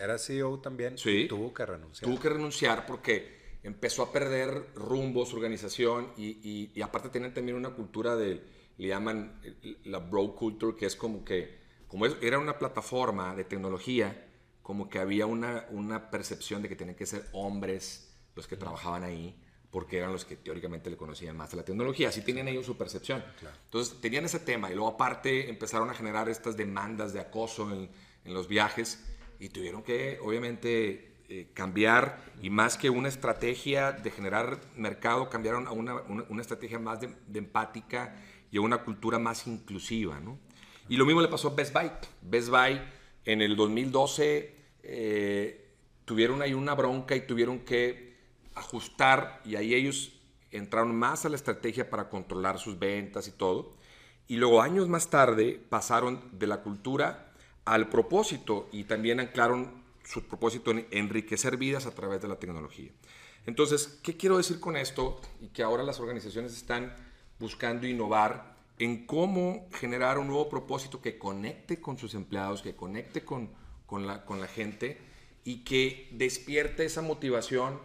era 0.00 0.18
CEO 0.18 0.58
también, 0.58 0.96
y 1.04 1.28
tuvo 1.28 1.54
que 1.54 1.64
renunciar. 1.64 2.10
Tuvo 2.10 2.20
que 2.20 2.28
renunciar 2.28 2.86
porque 2.86 3.58
empezó 3.62 4.02
a 4.02 4.12
perder 4.12 4.66
rumbo 4.74 5.24
su 5.24 5.36
organización 5.36 6.12
y, 6.16 6.70
y, 6.74 6.82
aparte 6.82 7.08
tenían 7.08 7.32
también 7.32 7.56
una 7.56 7.70
cultura 7.70 8.16
de, 8.16 8.42
le 8.76 8.88
llaman 8.88 9.40
la 9.84 9.98
bro 9.98 10.34
culture, 10.34 10.76
que 10.76 10.86
es 10.86 10.96
como 10.96 11.24
que, 11.24 11.63
como 11.94 12.06
era 12.06 12.40
una 12.40 12.58
plataforma 12.58 13.36
de 13.36 13.44
tecnología, 13.44 14.26
como 14.62 14.88
que 14.88 14.98
había 14.98 15.26
una, 15.26 15.64
una 15.70 16.10
percepción 16.10 16.60
de 16.60 16.68
que 16.68 16.74
tenían 16.74 16.96
que 16.96 17.06
ser 17.06 17.28
hombres 17.30 18.12
los 18.34 18.48
que 18.48 18.56
trabajaban 18.56 19.04
ahí, 19.04 19.40
porque 19.70 19.98
eran 19.98 20.10
los 20.10 20.24
que 20.24 20.34
teóricamente 20.34 20.90
le 20.90 20.96
conocían 20.96 21.36
más 21.36 21.52
de 21.52 21.58
la 21.58 21.64
tecnología. 21.64 22.08
Así 22.08 22.22
tenían 22.22 22.48
ellos 22.48 22.66
su 22.66 22.76
percepción. 22.76 23.24
Entonces 23.66 24.00
tenían 24.00 24.24
ese 24.24 24.40
tema 24.40 24.72
y 24.72 24.74
luego 24.74 24.88
aparte 24.88 25.48
empezaron 25.48 25.88
a 25.88 25.94
generar 25.94 26.28
estas 26.28 26.56
demandas 26.56 27.12
de 27.12 27.20
acoso 27.20 27.70
en, 27.72 27.88
en 28.24 28.34
los 28.34 28.48
viajes 28.48 29.06
y 29.38 29.50
tuvieron 29.50 29.84
que, 29.84 30.18
obviamente, 30.20 31.14
eh, 31.28 31.52
cambiar 31.54 32.24
y 32.42 32.50
más 32.50 32.76
que 32.76 32.90
una 32.90 33.06
estrategia 33.06 33.92
de 33.92 34.10
generar 34.10 34.58
mercado, 34.74 35.30
cambiaron 35.30 35.68
a 35.68 35.70
una, 35.70 35.94
una, 36.02 36.42
estrategia 36.42 36.80
más 36.80 37.00
de, 37.00 37.38
empática 37.38 38.16
y 38.50 38.56
a 38.56 38.62
una 38.62 38.78
cultura 38.78 39.20
más 39.20 39.46
inclusiva. 39.46 40.18
¿no? 40.18 40.40
Y 40.88 40.96
lo 40.96 41.06
mismo 41.06 41.22
le 41.22 41.28
pasó 41.28 41.48
a 41.48 41.54
Best 41.54 41.72
Buy. 41.72 41.90
Best 42.22 42.48
Buy 42.48 42.80
en 43.24 43.40
el 43.40 43.56
2012 43.56 44.54
eh, 44.82 45.70
tuvieron 46.04 46.42
ahí 46.42 46.54
una 46.54 46.74
bronca 46.74 47.16
y 47.16 47.26
tuvieron 47.26 47.60
que 47.60 48.14
ajustar 48.54 49.40
y 49.44 49.56
ahí 49.56 49.74
ellos 49.74 50.12
entraron 50.50 50.94
más 50.94 51.24
a 51.24 51.28
la 51.28 51.36
estrategia 51.36 51.90
para 51.90 52.08
controlar 52.08 52.58
sus 52.58 52.78
ventas 52.78 53.26
y 53.28 53.32
todo. 53.32 53.74
Y 54.28 54.36
luego 54.36 54.62
años 54.62 54.88
más 54.88 55.10
tarde 55.10 55.60
pasaron 55.68 56.22
de 56.32 56.46
la 56.46 56.62
cultura 56.62 57.32
al 57.64 57.88
propósito 57.88 58.68
y 58.72 58.84
también 58.84 59.20
anclaron 59.20 59.82
su 60.04 60.26
propósito 60.26 60.70
en 60.70 60.86
enriquecer 60.90 61.56
vidas 61.56 61.86
a 61.86 61.94
través 61.94 62.20
de 62.20 62.28
la 62.28 62.38
tecnología. 62.38 62.90
Entonces, 63.46 64.00
¿qué 64.02 64.16
quiero 64.16 64.36
decir 64.36 64.60
con 64.60 64.76
esto? 64.76 65.20
Y 65.40 65.48
que 65.48 65.62
ahora 65.62 65.82
las 65.82 66.00
organizaciones 66.00 66.54
están 66.54 66.94
buscando 67.38 67.86
innovar 67.86 68.53
en 68.78 69.06
cómo 69.06 69.68
generar 69.72 70.18
un 70.18 70.26
nuevo 70.26 70.48
propósito 70.48 71.00
que 71.00 71.18
conecte 71.18 71.80
con 71.80 71.96
sus 71.98 72.14
empleados, 72.14 72.62
que 72.62 72.74
conecte 72.74 73.24
con, 73.24 73.50
con, 73.86 74.06
la, 74.06 74.24
con 74.24 74.40
la 74.40 74.46
gente 74.46 74.98
y 75.44 75.64
que 75.64 76.08
despierte 76.12 76.84
esa 76.84 77.02
motivación 77.02 77.78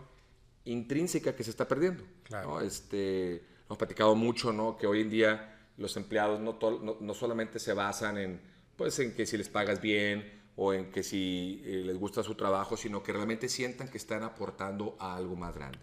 intrínseca 0.66 1.36
que 1.36 1.44
se 1.44 1.52
está 1.52 1.68
perdiendo. 1.68 2.04
Claro. 2.24 2.62
Este, 2.62 3.44
hemos 3.66 3.78
platicado 3.78 4.16
mucho 4.16 4.52
¿no? 4.52 4.78
que 4.78 4.88
hoy 4.88 5.02
en 5.02 5.10
día 5.10 5.56
los 5.78 5.96
empleados 5.98 6.40
no, 6.40 6.58
no, 6.62 6.98
no 7.00 7.14
solamente 7.14 7.60
se 7.60 7.74
basan 7.74 8.18
en, 8.18 8.42
pues, 8.76 8.98
en 9.00 9.14
que 9.14 9.26
si 9.26 9.38
les 9.38 9.50
pagas 9.50 9.82
bien, 9.82 10.39
o 10.62 10.74
en 10.74 10.92
que 10.92 11.04
si 11.04 11.62
eh, 11.64 11.84
les 11.86 11.98
gusta 11.98 12.22
su 12.22 12.36
trabajo, 12.36 12.76
sino 12.76 13.02
que 13.02 13.14
realmente 13.14 13.48
sientan 13.48 13.88
que 13.88 13.98
están 13.98 14.24
aportando 14.24 14.98
a 15.00 15.16
algo 15.16 15.38
más 15.38 15.56
grande. 15.56 15.80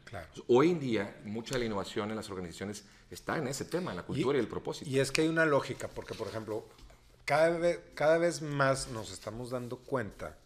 Hoy 0.49 0.71
en 0.71 0.79
día, 0.79 1.19
mucha 1.25 1.55
de 1.55 1.61
la 1.61 1.65
innovación 1.65 2.11
en 2.11 2.17
las 2.17 2.29
organizaciones 2.29 2.85
está 3.11 3.39
en 3.39 3.49
ese 3.49 3.65
tema, 3.65 3.93
en 3.93 3.97
la 3.97 4.03
cultura 4.03 4.37
y, 4.37 4.41
el 4.43 4.49
propósito. 4.49 4.91
Y 4.91 4.99
es 4.99 5.11
que 5.11 5.23
hay 5.23 5.29
una 5.29 5.47
lógica, 5.47 5.89
porque 5.89 6.13
por 6.13 6.29
ejemplo, 6.29 6.67
cada 7.25 7.57
vez, 7.57 7.81
cada 7.95 8.19
vez 8.19 8.43
más 8.43 8.89
nos 8.89 9.11
estamos 9.13 9.49
dando 9.49 9.79
cuenta, 9.79 10.37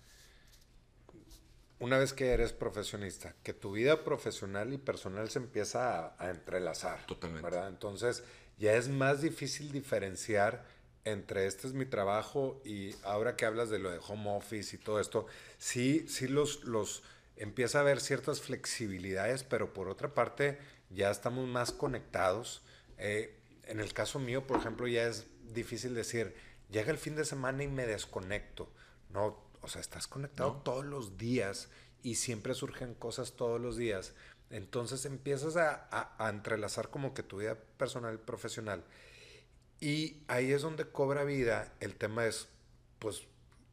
una 1.80 1.98
vez 1.98 2.12
que 2.12 2.28
eres 2.28 2.52
profesionista, 2.52 3.34
que 3.42 3.52
tu 3.52 3.72
vida 3.72 4.04
profesional 4.04 4.72
y 4.72 4.78
personal 4.78 5.28
se 5.28 5.40
empieza 5.40 6.06
a, 6.06 6.14
a 6.24 6.30
entrelazar. 6.30 7.04
Totalmente. 7.06 7.42
¿verdad? 7.42 7.66
Entonces, 7.66 8.22
ya 8.58 8.74
es 8.74 8.88
más 8.88 9.22
difícil 9.22 9.72
diferenciar 9.72 10.64
entre 11.04 11.46
este 11.46 11.66
es 11.66 11.72
mi 11.72 11.86
trabajo 11.86 12.60
y 12.64 12.94
ahora 13.04 13.36
que 13.36 13.46
hablas 13.46 13.70
de 13.70 13.78
lo 13.78 13.90
de 13.90 13.98
home 14.06 14.30
office 14.30 14.76
y 14.76 14.78
todo 14.78 15.00
esto, 15.00 15.26
sí, 15.58 16.06
sí 16.08 16.28
los, 16.28 16.64
los 16.64 17.02
empieza 17.36 17.78
a 17.78 17.80
haber 17.82 18.00
ciertas 18.00 18.40
flexibilidades, 18.40 19.44
pero 19.44 19.72
por 19.72 19.88
otra 19.88 20.14
parte 20.14 20.58
ya 20.90 21.10
estamos 21.10 21.48
más 21.48 21.72
conectados. 21.72 22.62
Eh, 22.98 23.38
en 23.64 23.80
el 23.80 23.94
caso 23.94 24.18
mío, 24.18 24.46
por 24.46 24.58
ejemplo, 24.58 24.86
ya 24.86 25.06
es 25.06 25.26
difícil 25.54 25.94
decir, 25.94 26.34
llega 26.70 26.90
el 26.90 26.98
fin 26.98 27.16
de 27.16 27.24
semana 27.24 27.62
y 27.62 27.68
me 27.68 27.86
desconecto. 27.86 28.70
No, 29.10 29.38
o 29.62 29.68
sea, 29.68 29.80
estás 29.80 30.06
conectado 30.06 30.60
todos 30.64 30.84
los 30.84 31.16
días 31.16 31.68
y 32.02 32.16
siempre 32.16 32.54
surgen 32.54 32.94
cosas 32.94 33.32
todos 33.32 33.60
los 33.60 33.76
días. 33.76 34.14
Entonces 34.50 35.04
empiezas 35.04 35.56
a, 35.56 35.88
a, 35.90 36.14
a 36.18 36.28
entrelazar 36.28 36.90
como 36.90 37.14
que 37.14 37.22
tu 37.22 37.38
vida 37.38 37.56
personal 37.76 38.14
y 38.14 38.18
profesional. 38.18 38.84
Y 39.80 40.22
ahí 40.28 40.52
es 40.52 40.62
donde 40.62 40.84
cobra 40.84 41.24
vida. 41.24 41.72
El 41.80 41.96
tema 41.96 42.26
es, 42.26 42.48
pues, 42.98 43.22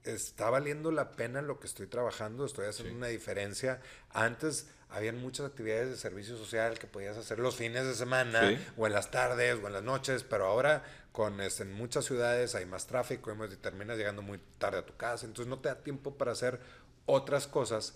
está 0.03 0.49
valiendo 0.49 0.91
la 0.91 1.12
pena 1.12 1.41
lo 1.41 1.60
que 1.60 1.68
estoy 1.68 1.88
trabajando, 1.88 2.45
estoy 2.45 2.68
haciendo 2.68 2.95
una 2.95 3.08
diferencia. 3.08 3.82
Antes 4.10 4.68
habían 4.89 5.20
muchas 5.20 5.47
actividades 5.47 5.89
de 5.89 5.97
servicio 5.97 6.38
social 6.38 6.80
que 6.80 6.88
podías 6.88 7.18
hacer 7.18 7.39
los 7.39 7.55
fines 7.55 7.86
de 7.86 7.93
semana 7.93 8.58
o 8.78 8.88
en 8.88 8.93
las 8.93 9.12
tardes 9.12 9.60
o 9.62 9.68
en 9.68 9.74
las 9.74 9.84
noches, 9.84 10.24
pero 10.24 10.45
ahora 10.45 10.84
con 11.12 11.41
este, 11.41 11.64
en 11.64 11.74
muchas 11.74 12.05
ciudades 12.05 12.55
hay 12.55 12.66
más 12.66 12.88
tráfico 12.88 13.34
y 13.34 13.55
terminas 13.58 13.97
llegando 13.97 14.22
muy 14.22 14.39
tarde 14.58 14.80
a 14.80 14.86
tu 14.86 14.95
casa, 14.95 15.26
entonces 15.26 15.49
no 15.49 15.60
te 15.60 15.70
da 15.70 15.84
tiempo 15.84 16.18
para 16.18 16.32
hacer 16.32 16.62
otras 17.05 17.47
cosas 17.47 17.95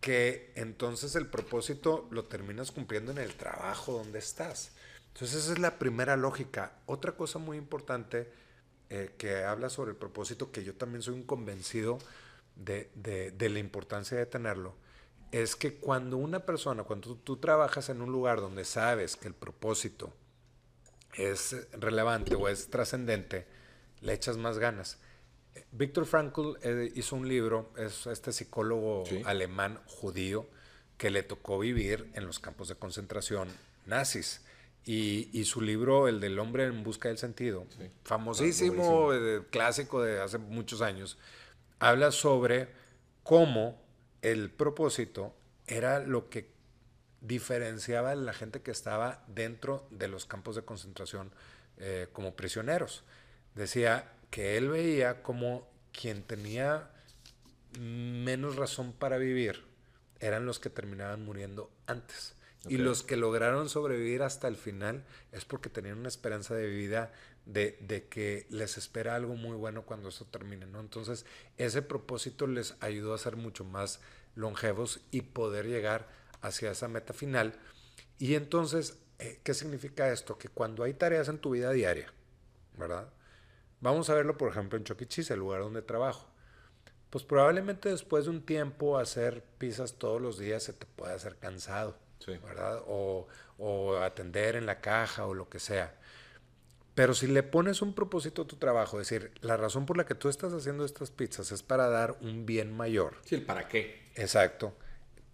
que 0.00 0.52
entonces 0.54 1.14
el 1.16 1.26
propósito 1.26 2.06
lo 2.10 2.24
terminas 2.24 2.70
cumpliendo 2.70 3.10
en 3.10 3.18
el 3.18 3.34
trabajo 3.34 3.92
donde 3.92 4.18
estás. 4.18 4.72
Entonces 5.14 5.44
esa 5.44 5.52
es 5.52 5.58
la 5.60 5.78
primera 5.78 6.16
lógica. 6.16 6.72
Otra 6.86 7.12
cosa 7.12 7.38
muy 7.38 7.56
importante 7.56 8.28
eh, 8.90 9.14
que 9.16 9.44
habla 9.44 9.70
sobre 9.70 9.92
el 9.92 9.96
propósito, 9.96 10.50
que 10.50 10.64
yo 10.64 10.74
también 10.74 11.02
soy 11.02 11.14
un 11.14 11.22
convencido 11.22 11.98
de, 12.56 12.90
de, 12.94 13.48
la 13.48 13.60
importancia 13.60 14.18
de 14.18 14.26
tenerlo, 14.26 14.74
es 15.30 15.54
que 15.54 15.76
cuando 15.76 16.16
una 16.16 16.40
persona, 16.40 16.82
cuando 16.82 17.14
tú, 17.16 17.36
trabajas 17.36 17.90
en 17.90 18.02
un 18.02 18.10
lugar 18.10 18.40
donde 18.40 18.64
sabes 18.64 19.16
que 19.16 19.28
el 19.28 19.34
propósito 19.34 20.12
es 21.16 21.56
relevante 21.72 22.34
o 22.34 22.48
es 22.48 22.68
trascendente, 22.68 23.46
le 24.00 24.14
echas 24.14 24.36
más 24.36 24.58
ganas. 24.58 24.98
Víctor 25.70 26.06
Frankl 26.06 26.54
eh, 26.62 26.90
hizo 26.96 27.14
un 27.14 27.28
libro, 27.28 27.72
es 27.76 28.08
este 28.08 28.32
psicólogo 28.32 29.04
alemán 29.24 29.78
judío 29.86 30.48
que 30.98 31.10
le 31.10 31.22
tocó 31.22 31.60
vivir 31.60 32.10
en 32.14 32.26
los 32.26 32.40
campos 32.40 32.66
de 32.66 32.74
concentración 32.74 33.48
nazis. 33.86 34.40
Y, 34.86 35.44
su 35.44 35.62
libro, 35.62 36.08
el 36.08 36.20
del 36.20 36.38
hombre 36.38 36.64
en 36.64 36.82
busca 36.82 37.08
del 37.08 37.16
sentido, 37.16 37.66
famosísimo, 38.02 39.14
eh, 39.14 39.42
clásico 39.50 40.02
de 40.02 40.20
hace 40.20 40.36
muchos 40.36 40.82
años, 40.82 41.16
habla 41.78 42.12
sobre 42.12 42.68
cómo 43.22 43.80
el 44.20 44.50
propósito 44.50 45.34
era 45.66 46.00
lo 46.00 46.28
que 46.28 46.50
diferenciaba 47.22 48.10
a 48.10 48.14
la 48.14 48.34
gente 48.34 48.60
que 48.60 48.70
estaba 48.70 49.24
dentro 49.26 49.86
de 49.90 50.08
los 50.08 50.26
campos 50.26 50.54
de 50.56 50.62
concentración 50.62 51.32
eh, 51.78 52.08
como 52.12 52.36
prisioneros. 52.36 53.04
Decía 53.54 54.12
que 54.30 54.58
él 54.58 54.68
veía 54.68 55.22
como 55.22 55.66
quien 55.92 56.22
tenía 56.22 56.90
menos 57.78 58.56
razón 58.56 58.92
para 58.92 59.16
vivir 59.16 59.64
eran 60.20 60.46
los 60.46 60.58
que 60.58 60.70
terminaban 60.70 61.24
muriendo 61.24 61.70
antes. 61.86 62.33
Y 62.68 62.78
los 62.78 63.02
que 63.02 63.16
lograron 63.16 63.68
sobrevivir 63.68 64.22
hasta 64.22 64.48
el 64.48 64.56
final 64.56 65.04
es 65.32 65.44
porque 65.44 65.68
tenían 65.68 65.98
una 65.98 66.08
esperanza 66.08 66.54
de 66.54 66.66
vida 66.66 67.12
de, 67.46 67.76
de, 67.80 68.08
que 68.08 68.46
les 68.48 68.78
espera 68.78 69.14
algo 69.14 69.34
muy 69.34 69.56
bueno 69.56 69.82
cuando 69.82 70.08
esto 70.08 70.24
termine, 70.24 70.66
¿no? 70.66 70.80
Entonces, 70.80 71.26
ese 71.58 71.82
propósito 71.82 72.46
les 72.46 72.76
ayudó 72.80 73.12
a 73.12 73.18
ser 73.18 73.36
mucho 73.36 73.64
más 73.64 74.00
longevos 74.34 75.00
y 75.10 75.22
poder 75.22 75.66
llegar 75.66 76.08
hacia 76.40 76.70
esa 76.70 76.88
meta 76.88 77.12
final. 77.12 77.54
Y 78.18 78.34
entonces, 78.34 78.98
eh, 79.18 79.40
¿qué 79.42 79.54
significa 79.54 80.10
esto? 80.10 80.38
Que 80.38 80.48
cuando 80.48 80.84
hay 80.84 80.94
tareas 80.94 81.28
en 81.28 81.38
tu 81.38 81.50
vida 81.50 81.70
diaria, 81.70 82.12
¿verdad? 82.76 83.12
Vamos 83.80 84.08
a 84.08 84.14
verlo, 84.14 84.38
por 84.38 84.50
ejemplo, 84.50 84.78
en 84.78 84.84
Choquichis, 84.84 85.30
el 85.30 85.40
lugar 85.40 85.60
donde 85.60 85.82
trabajo. 85.82 86.26
Pues 87.10 87.24
probablemente 87.24 87.90
después 87.90 88.24
de 88.24 88.30
un 88.30 88.44
tiempo 88.44 88.98
hacer 88.98 89.44
pizzas 89.58 89.98
todos 89.98 90.20
los 90.20 90.38
días 90.38 90.62
se 90.64 90.72
te 90.72 90.86
puede 90.86 91.12
hacer 91.12 91.36
cansado. 91.36 91.96
¿Verdad? 92.26 92.82
O, 92.86 93.26
atender 94.02 94.56
en 94.56 94.66
la 94.66 94.80
caja 94.80 95.26
o 95.26 95.34
lo 95.34 95.48
que 95.48 95.58
sea. 95.58 95.94
Pero 96.94 97.14
si 97.14 97.26
le 97.26 97.42
pones 97.42 97.82
un 97.82 97.94
propósito 97.94 98.42
a 98.42 98.46
tu 98.46 98.56
trabajo, 98.56 99.00
es 99.00 99.08
decir, 99.08 99.32
la 99.40 99.56
razón 99.56 99.84
por 99.84 99.96
la 99.96 100.06
que 100.06 100.14
tú 100.14 100.28
estás 100.28 100.52
haciendo 100.52 100.84
estas 100.84 101.10
pizzas 101.10 101.50
es 101.52 101.62
para 101.62 101.88
dar 101.88 102.16
un 102.20 102.46
bien 102.46 102.76
mayor. 102.76 103.16
Sí, 103.24 103.34
el 103.34 103.42
para 103.44 103.68
qué. 103.68 104.10
Exacto. 104.14 104.74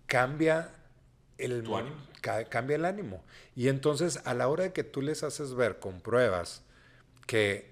Cambia 0.06 0.74
el... 1.38 1.62
¿Tu 1.62 1.76
ánimo? 1.76 1.96
cambia 2.20 2.76
el 2.76 2.84
ánimo. 2.84 3.24
Y 3.54 3.68
entonces 3.68 4.20
a 4.24 4.34
la 4.34 4.48
hora 4.48 4.64
de 4.64 4.72
que 4.72 4.84
tú 4.84 5.02
les 5.02 5.22
haces 5.22 5.54
ver 5.54 5.78
con 5.78 6.00
pruebas 6.00 6.62
que 7.26 7.70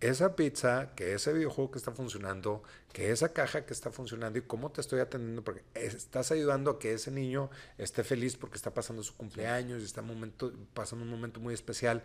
esa 0.00 0.34
pizza, 0.36 0.90
que 0.94 1.14
ese 1.14 1.32
videojuego 1.32 1.70
que 1.70 1.78
está 1.78 1.92
funcionando, 1.92 2.62
que 2.92 3.10
esa 3.10 3.32
caja 3.32 3.64
que 3.64 3.72
está 3.72 3.90
funcionando 3.90 4.38
y 4.38 4.42
cómo 4.42 4.70
te 4.70 4.80
estoy 4.80 5.00
atendiendo, 5.00 5.44
porque 5.44 5.62
estás 5.74 6.32
ayudando 6.32 6.72
a 6.72 6.78
que 6.78 6.92
ese 6.92 7.10
niño 7.10 7.50
esté 7.78 8.02
feliz 8.02 8.36
porque 8.36 8.56
está 8.56 8.74
pasando 8.74 9.02
su 9.02 9.16
cumpleaños 9.16 9.82
y 9.82 9.84
está 9.84 10.02
momento, 10.02 10.52
pasando 10.74 11.04
un 11.04 11.10
momento 11.10 11.40
muy 11.40 11.54
especial. 11.54 12.02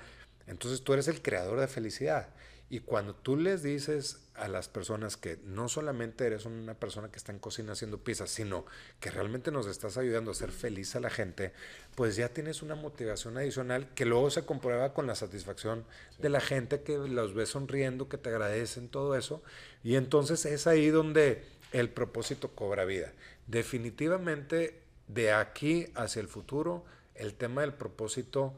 Entonces 0.47 0.83
tú 0.83 0.93
eres 0.93 1.07
el 1.07 1.21
creador 1.21 1.59
de 1.59 1.67
felicidad. 1.67 2.29
Y 2.69 2.79
cuando 2.79 3.13
tú 3.13 3.37
les 3.37 3.61
dices 3.61 4.25
a 4.33 4.47
las 4.47 4.67
personas 4.67 5.17
que 5.17 5.37
no 5.45 5.69
solamente 5.69 6.25
eres 6.25 6.45
una 6.45 6.73
persona 6.73 7.09
que 7.09 7.17
está 7.17 7.31
en 7.31 7.39
cocina 7.39 7.73
haciendo 7.73 8.03
pizzas, 8.03 8.31
sino 8.31 8.65
que 8.99 9.11
realmente 9.11 9.51
nos 9.51 9.67
estás 9.67 9.97
ayudando 9.97 10.31
a 10.31 10.33
hacer 10.33 10.51
feliz 10.51 10.95
a 10.95 10.99
la 10.99 11.11
gente, 11.11 11.53
pues 11.93 12.15
ya 12.15 12.29
tienes 12.29 12.63
una 12.63 12.75
motivación 12.75 13.37
adicional 13.37 13.87
que 13.93 14.05
luego 14.05 14.31
se 14.31 14.45
comprueba 14.45 14.93
con 14.93 15.05
la 15.05 15.15
satisfacción 15.15 15.85
de 16.19 16.29
la 16.29 16.41
gente 16.41 16.81
que 16.81 16.97
los 16.97 17.35
ve 17.35 17.45
sonriendo, 17.45 18.09
que 18.09 18.17
te 18.17 18.29
agradecen 18.29 18.89
todo 18.89 19.15
eso. 19.15 19.43
Y 19.83 19.95
entonces 19.95 20.45
es 20.45 20.65
ahí 20.65 20.89
donde 20.89 21.43
el 21.71 21.89
propósito 21.89 22.55
cobra 22.55 22.83
vida. 22.83 23.13
Definitivamente 23.47 24.81
de 25.07 25.31
aquí 25.31 25.87
hacia 25.93 26.19
el 26.19 26.27
futuro, 26.27 26.83
el 27.13 27.35
tema 27.35 27.61
del 27.61 27.73
propósito 27.73 28.55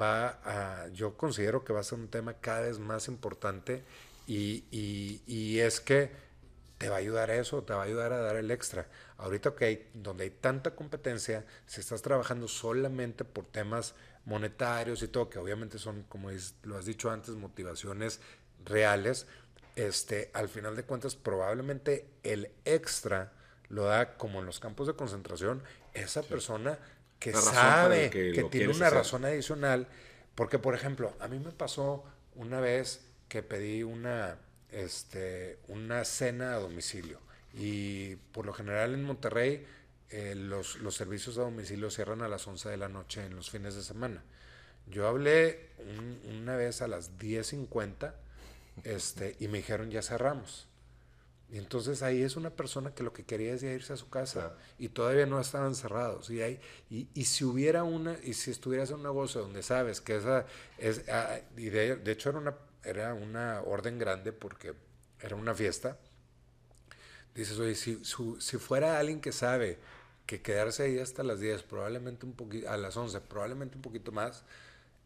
va 0.00 0.40
a, 0.44 0.88
yo 0.88 1.16
considero 1.16 1.64
que 1.64 1.72
va 1.72 1.80
a 1.80 1.84
ser 1.84 1.98
un 1.98 2.08
tema 2.08 2.34
cada 2.34 2.62
vez 2.62 2.78
más 2.78 3.08
importante 3.08 3.82
y, 4.26 4.64
y, 4.70 5.58
es 5.58 5.80
que 5.80 6.10
te 6.78 6.88
va 6.88 6.96
a 6.96 6.98
ayudar 6.98 7.30
a 7.30 7.36
eso, 7.36 7.62
te 7.64 7.72
va 7.72 7.82
a 7.82 7.84
ayudar 7.84 8.12
a 8.12 8.18
dar 8.18 8.36
el 8.36 8.50
extra. 8.50 8.86
Ahorita 9.18 9.54
que 9.56 9.64
hay, 9.64 9.90
donde 9.92 10.24
hay 10.24 10.30
tanta 10.30 10.76
competencia, 10.76 11.44
si 11.66 11.80
estás 11.80 12.00
trabajando 12.00 12.46
solamente 12.46 13.24
por 13.24 13.44
temas 13.44 13.94
monetarios 14.24 15.02
y 15.02 15.08
todo, 15.08 15.28
que 15.28 15.38
obviamente 15.38 15.78
son, 15.78 16.04
como 16.04 16.30
lo 16.62 16.78
has 16.78 16.84
dicho 16.84 17.10
antes, 17.10 17.34
motivaciones 17.34 18.20
reales, 18.64 19.26
este, 19.76 20.30
al 20.32 20.48
final 20.48 20.76
de 20.76 20.84
cuentas 20.84 21.16
probablemente 21.16 22.06
el 22.22 22.50
extra 22.64 23.32
lo 23.68 23.84
da 23.84 24.16
como 24.16 24.40
en 24.40 24.46
los 24.46 24.60
campos 24.60 24.86
de 24.86 24.94
concentración 24.94 25.62
esa 25.94 26.22
persona 26.22 26.78
que 27.20 27.32
sabe 27.32 28.10
que, 28.10 28.44
tiene 28.50 28.72
una 28.72 28.90
razón 28.90 29.24
adicional. 29.24 29.86
Porque, 30.34 30.58
por 30.58 30.74
ejemplo, 30.74 31.14
a 31.20 31.28
mí 31.28 31.38
me 31.38 31.52
pasó 31.52 32.04
una 32.34 32.60
vez 32.60 33.02
que 33.28 33.42
pedí 33.42 33.82
una, 33.82 34.38
este, 34.72 35.58
una 35.68 36.04
cena 36.04 36.54
a 36.54 36.58
domicilio. 36.58 37.20
Y 37.52 38.16
por 38.32 38.46
lo 38.46 38.52
general 38.52 38.94
en 38.94 39.04
Monterrey 39.04 39.66
eh, 40.08 40.34
los, 40.34 40.76
los, 40.80 40.94
servicios 40.94 41.36
a 41.38 41.42
domicilio 41.42 41.90
cierran 41.90 42.22
a 42.22 42.28
las 42.28 42.46
11 42.46 42.68
de 42.68 42.76
la 42.76 42.88
noche 42.88 43.24
en 43.24 43.36
los 43.36 43.50
fines 43.50 43.74
de 43.74 43.82
semana. 43.82 44.24
Yo 44.86 45.06
hablé 45.06 45.68
una 46.28 46.56
vez 46.56 46.82
a 46.82 46.88
las 46.88 47.18
10.50 47.18 48.14
este, 48.84 49.36
y 49.38 49.48
me 49.48 49.58
dijeron 49.58 49.90
ya 49.90 50.02
cerramos. 50.02 50.69
Y 51.52 51.58
entonces 51.58 52.02
ahí 52.02 52.22
es 52.22 52.36
una 52.36 52.50
persona 52.50 52.94
que 52.94 53.02
lo 53.02 53.12
que 53.12 53.24
quería 53.24 53.52
es 53.52 53.62
irse 53.64 53.92
a 53.92 53.96
su 53.96 54.08
casa 54.08 54.54
y 54.78 54.88
todavía 54.88 55.26
no 55.26 55.40
estaban 55.40 55.74
cerrados. 55.74 56.30
Y, 56.30 56.42
hay, 56.42 56.60
y, 56.88 57.08
y, 57.12 57.24
si 57.24 57.44
hubiera 57.44 57.82
una, 57.82 58.16
y 58.22 58.34
si 58.34 58.52
estuvieras 58.52 58.90
en 58.90 58.96
un 58.96 59.02
negocio 59.02 59.40
donde 59.40 59.62
sabes 59.64 60.00
que 60.00 60.16
esa 60.16 60.46
es, 60.78 61.08
ah, 61.08 61.40
y 61.56 61.70
de, 61.70 61.96
de, 61.96 62.12
hecho 62.12 62.30
era 62.30 62.38
una, 62.38 62.54
era 62.84 63.14
una 63.14 63.62
orden 63.62 63.98
grande 63.98 64.32
porque 64.32 64.74
era 65.20 65.34
una 65.34 65.52
fiesta, 65.52 65.98
dices, 67.34 67.58
oye, 67.58 67.74
si, 67.74 68.00
si 68.04 68.58
fuera 68.58 68.98
alguien 68.98 69.20
que 69.20 69.32
sabe 69.32 69.78
que 70.26 70.42
quedarse 70.42 70.84
ahí 70.84 71.00
hasta 71.00 71.24
las 71.24 71.40
10, 71.40 71.64
probablemente 71.64 72.26
un 72.26 72.32
poquito, 72.34 72.70
a 72.70 72.76
las 72.76 72.96
11, 72.96 73.20
probablemente 73.22 73.74
un 73.74 73.82
poquito 73.82 74.12
más, 74.12 74.44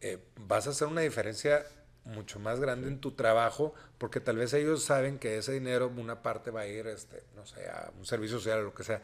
eh, 0.02 0.18
vas 0.46 0.66
a 0.66 0.70
hacer 0.70 0.88
una 0.88 1.00
diferencia 1.00 1.64
mucho 2.04 2.38
más 2.38 2.60
grande 2.60 2.88
en 2.88 3.00
tu 3.00 3.12
trabajo, 3.12 3.74
porque 3.98 4.20
tal 4.20 4.36
vez 4.36 4.52
ellos 4.52 4.82
saben 4.84 5.18
que 5.18 5.38
ese 5.38 5.52
dinero, 5.52 5.92
una 5.96 6.22
parte 6.22 6.50
va 6.50 6.62
a 6.62 6.66
ir, 6.66 6.86
este, 6.86 7.22
no 7.34 7.46
sé, 7.46 7.66
a 7.68 7.92
un 7.98 8.04
servicio 8.04 8.38
social 8.38 8.60
o 8.60 8.62
lo 8.62 8.74
que 8.74 8.84
sea, 8.84 9.02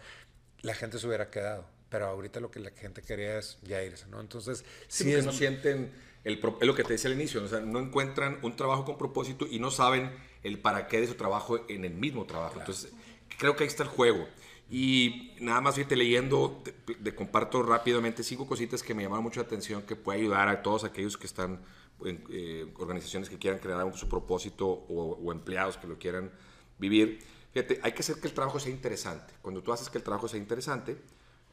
la 0.62 0.74
gente 0.74 0.98
se 0.98 1.06
hubiera 1.06 1.30
quedado. 1.30 1.64
Pero 1.88 2.06
ahorita 2.06 2.38
lo 2.38 2.50
que 2.50 2.60
la 2.60 2.70
gente 2.70 3.02
quería 3.02 3.38
es 3.38 3.58
ya 3.62 3.82
irse, 3.82 4.06
¿no? 4.06 4.20
Entonces, 4.20 4.64
sí, 4.86 5.12
no 5.24 5.32
sienten, 5.32 5.92
el, 6.22 6.40
es 6.60 6.66
lo 6.66 6.74
que 6.74 6.84
te 6.84 6.92
decía 6.92 7.10
al 7.10 7.16
inicio, 7.16 7.42
o 7.42 7.48
sea, 7.48 7.60
no 7.60 7.80
encuentran 7.80 8.38
un 8.42 8.54
trabajo 8.54 8.84
con 8.84 8.96
propósito 8.96 9.46
y 9.50 9.58
no 9.58 9.70
saben 9.70 10.12
el 10.44 10.58
para 10.60 10.86
qué 10.86 11.00
de 11.00 11.08
su 11.08 11.14
trabajo 11.14 11.64
en 11.68 11.84
el 11.84 11.94
mismo 11.94 12.26
trabajo. 12.26 12.60
Entonces, 12.60 12.92
creo 13.38 13.56
que 13.56 13.64
ahí 13.64 13.68
está 13.68 13.82
el 13.82 13.88
juego. 13.88 14.28
Y 14.70 15.32
nada 15.40 15.60
más 15.60 15.74
fíjate 15.74 15.96
leyendo, 15.96 16.62
te, 17.02 17.14
comparto 17.14 17.62
rápidamente 17.64 18.22
cinco 18.22 18.46
cositas 18.46 18.84
que 18.84 18.94
me 18.94 19.02
llamaron 19.02 19.24
mucho 19.24 19.40
la 19.40 19.46
atención, 19.46 19.82
que 19.82 19.96
puede 19.96 20.20
ayudar 20.20 20.48
a 20.48 20.62
todos 20.62 20.84
aquellos 20.84 21.16
que 21.16 21.26
están 21.26 21.60
eh, 22.04 22.72
organizaciones 22.78 23.28
que 23.28 23.38
quieran 23.38 23.60
crear 23.60 23.96
su 23.96 24.08
propósito 24.08 24.66
o, 24.66 25.32
empleados 25.32 25.76
que 25.76 25.86
lo 25.86 25.98
quieran 25.98 26.30
vivir. 26.78 27.20
Fíjate, 27.52 27.80
hay 27.82 27.92
que 27.92 28.00
hacer 28.00 28.16
que 28.20 28.28
el 28.28 28.34
trabajo 28.34 28.60
sea 28.60 28.70
interesante. 28.70 29.34
Cuando 29.42 29.62
tú 29.62 29.72
haces 29.72 29.90
que 29.90 29.98
el 29.98 30.04
trabajo 30.04 30.28
sea 30.28 30.38
interesante, 30.38 30.96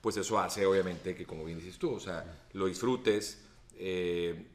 pues 0.01 0.17
eso 0.17 0.39
hace 0.39 0.65
obviamente 0.65 1.15
que, 1.15 1.25
como 1.25 1.43
bien 1.43 1.57
dices 1.57 1.77
tú, 1.77 1.93
o 1.93 1.99
sea, 1.99 2.47
lo 2.53 2.67
disfrutes. 2.67 3.41
Eh, 3.75 4.47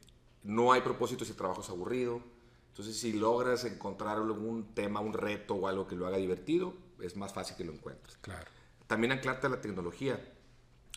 no 0.45 0.73
hay 0.73 0.81
propósito 0.81 1.25
si 1.25 1.33
el 1.33 1.37
trabajo 1.37 1.61
es 1.61 1.69
aburrido. 1.69 2.21
Entonces, 2.69 2.97
si 2.97 3.13
logras 3.13 3.65
encontrar 3.65 4.17
algún 4.17 4.75
tema, 4.75 5.01
un 5.01 5.13
reto 5.13 5.55
o 5.55 5.69
algo 5.69 5.87
que 5.87 5.95
lo 5.95 6.07
haga 6.07 6.17
divertido, 6.17 6.75
es 7.01 7.17
más 7.17 7.33
fácil 7.33 7.57
que 7.57 7.65
lo 7.65 7.73
encuentres. 7.73 8.17
Claro. 8.21 8.51
También 8.87 9.13
anclarte 9.13 9.47
a 9.47 9.51
la 9.51 9.61
tecnología. 9.61 10.19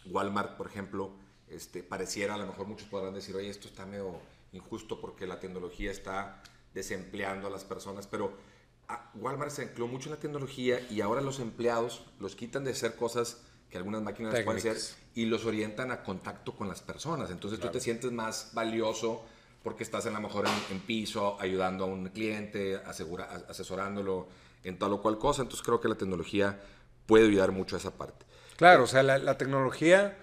Walmart, 0.06 0.58
por 0.58 0.68
ejemplo, 0.68 1.12
este, 1.50 1.84
pareciera, 1.84 2.36
a 2.36 2.38
lo 2.38 2.48
mejor 2.48 2.68
muchos 2.68 2.88
podrán 2.88 3.14
decir, 3.14 3.36
oye, 3.36 3.50
esto 3.50 3.68
está 3.68 3.86
medio 3.86 4.20
injusto 4.56 5.00
porque 5.00 5.28
la 5.28 5.40
tecnología 5.40 5.92
está 5.92 6.42
desempleando 6.74 7.48
a 7.48 7.50
las 7.50 7.64
personas, 7.64 8.08
pero 8.08 8.34
ah, 8.88 9.12
Walmart 9.16 9.52
se 9.52 9.64
empleó 9.64 9.88
mucho 9.88 10.10
en 10.10 10.16
la 10.16 10.20
tecnología 10.20 10.80
y 10.90 11.02
ahora 11.02 11.22
los 11.22 11.40
empleados 11.40 12.06
los 12.20 12.36
quitan 12.36 12.64
de 12.64 12.72
hacer 12.72 12.96
cosas 12.96 13.42
que 13.70 13.78
algunas 13.78 14.02
máquinas 14.02 14.34
pueden 14.42 14.58
hacer 14.58 14.78
y 15.16 15.26
los 15.26 15.46
orientan 15.46 15.92
a 15.92 16.04
contacto 16.04 16.54
con 16.56 16.68
las 16.68 16.82
personas. 16.82 17.32
Entonces 17.32 17.60
tú 17.60 17.70
te 17.70 17.80
sientes 17.80 18.12
más 18.12 18.52
valioso 18.54 19.24
porque 19.64 19.84
estás 19.84 20.06
a 20.06 20.12
lo 20.12 20.22
mejor 20.22 20.46
en, 20.70 20.80
piso 20.82 21.38
ayudando 21.40 21.86
a 21.86 21.88
un 21.88 22.10
cliente, 22.10 22.76
asegura, 22.86 23.26
asesorándolo 23.50 24.28
en 24.64 24.78
tal 24.78 24.94
o 24.94 25.02
cual 25.02 25.18
cosa. 25.18 25.42
Entonces 25.42 25.66
creo 25.66 25.82
que 25.82 25.88
la 25.88 25.96
tecnología 25.96 26.62
puede 27.08 27.26
ayudar 27.26 27.52
mucho 27.52 27.76
a 27.76 27.80
esa 27.80 27.98
parte. 27.98 28.26
Claro, 28.58 28.84
o 28.84 28.88
sea, 28.88 29.02
la, 29.02 29.18
la 29.18 29.38
tecnología 29.38 30.18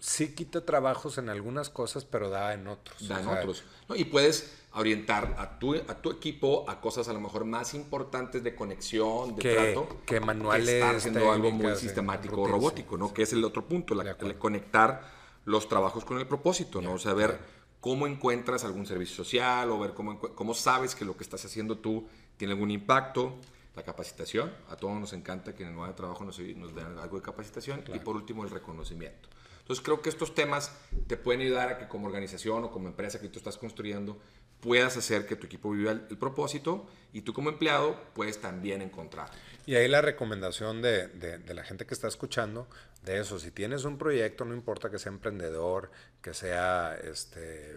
sí 0.00 0.34
quita 0.34 0.64
trabajos 0.64 1.18
en 1.18 1.28
algunas 1.28 1.68
cosas, 1.68 2.04
pero 2.04 2.30
da 2.30 2.54
en 2.54 2.66
otros. 2.66 3.06
Da 3.06 3.20
en 3.20 3.28
otros. 3.28 3.62
y 3.94 4.04
puedes 4.06 4.56
orientar 4.72 5.34
a 5.38 5.58
tu, 5.58 5.74
a 5.74 5.94
tu 6.00 6.10
equipo 6.10 6.64
a 6.68 6.80
cosas 6.80 7.08
a 7.08 7.12
lo 7.12 7.20
mejor 7.20 7.44
más 7.44 7.74
importantes 7.74 8.42
de 8.42 8.54
conexión, 8.54 9.36
de 9.36 9.54
trato. 9.54 10.00
Que 10.06 10.20
manuales. 10.20 10.66
Que 10.66 10.78
estar 10.78 10.96
haciendo 10.96 11.30
algo 11.30 11.50
muy 11.50 11.76
sistemático 11.76 12.42
o 12.42 12.46
robótico, 12.46 12.96
¿no? 12.96 13.12
Que 13.12 13.22
es 13.22 13.32
el 13.32 13.44
otro 13.44 13.66
punto, 13.66 13.94
la, 13.94 14.16
conectar 14.38 15.20
los 15.44 15.68
trabajos 15.68 16.04
con 16.04 16.18
el 16.18 16.26
propósito, 16.26 16.80
¿no? 16.80 16.94
O 16.94 16.98
sea, 16.98 17.12
ver 17.12 17.38
cómo 17.80 18.06
encuentras 18.06 18.64
algún 18.64 18.86
servicio 18.86 19.16
social 19.16 19.70
o 19.70 19.78
ver 19.78 19.92
cómo, 19.92 20.18
cómo 20.18 20.54
sabes 20.54 20.94
que 20.94 21.04
lo 21.04 21.16
que 21.16 21.24
estás 21.24 21.44
haciendo 21.44 21.78
tú 21.78 22.06
tiene 22.36 22.54
algún 22.54 22.70
impacto. 22.70 23.36
La 23.76 23.84
capacitación, 23.84 24.52
a 24.68 24.76
todos 24.76 24.98
nos 24.98 25.12
encanta 25.12 25.54
que 25.54 25.62
en 25.62 25.70
el 25.70 25.74
nuevo 25.76 25.94
trabajo 25.94 26.24
nos, 26.24 26.38
nos 26.40 26.74
den 26.74 26.98
algo 26.98 27.16
de 27.16 27.22
capacitación. 27.22 27.84
Y 27.94 28.00
por 28.00 28.16
último, 28.16 28.44
el 28.44 28.50
reconocimiento. 28.50 29.28
Entonces 29.60 29.84
creo 29.84 30.02
que 30.02 30.08
estos 30.08 30.34
temas 30.34 30.72
te 31.06 31.16
pueden 31.16 31.42
ayudar 31.42 31.68
a 31.68 31.78
que 31.78 31.88
como 31.88 32.06
organización 32.06 32.64
o 32.64 32.70
como 32.70 32.88
empresa 32.88 33.20
que 33.20 33.28
tú 33.28 33.38
estás 33.38 33.56
construyendo 33.56 34.18
puedas 34.60 34.96
hacer 34.96 35.26
que 35.26 35.36
tu 35.36 35.46
equipo 35.46 35.70
viva 35.70 35.92
el, 35.92 36.18
propósito 36.18 36.86
y 37.12 37.22
tú 37.22 37.32
como 37.32 37.48
empleado 37.48 37.98
puedes 38.14 38.40
también 38.40 38.82
encontrar. 38.82 39.30
Y 39.66 39.74
ahí 39.74 39.88
la 39.88 40.00
recomendación 40.00 40.82
de, 40.82 41.08
de, 41.08 41.54
la 41.54 41.64
gente 41.64 41.86
que 41.86 41.94
está 41.94 42.08
escuchando, 42.08 42.68
de 43.02 43.20
eso, 43.20 43.38
si 43.38 43.50
tienes 43.50 43.84
un 43.84 43.98
proyecto, 43.98 44.44
no 44.44 44.54
importa 44.54 44.90
que 44.90 44.98
sea 44.98 45.12
emprendedor, 45.12 45.90
que 46.22 46.34
sea 46.34 46.96
este, 47.02 47.76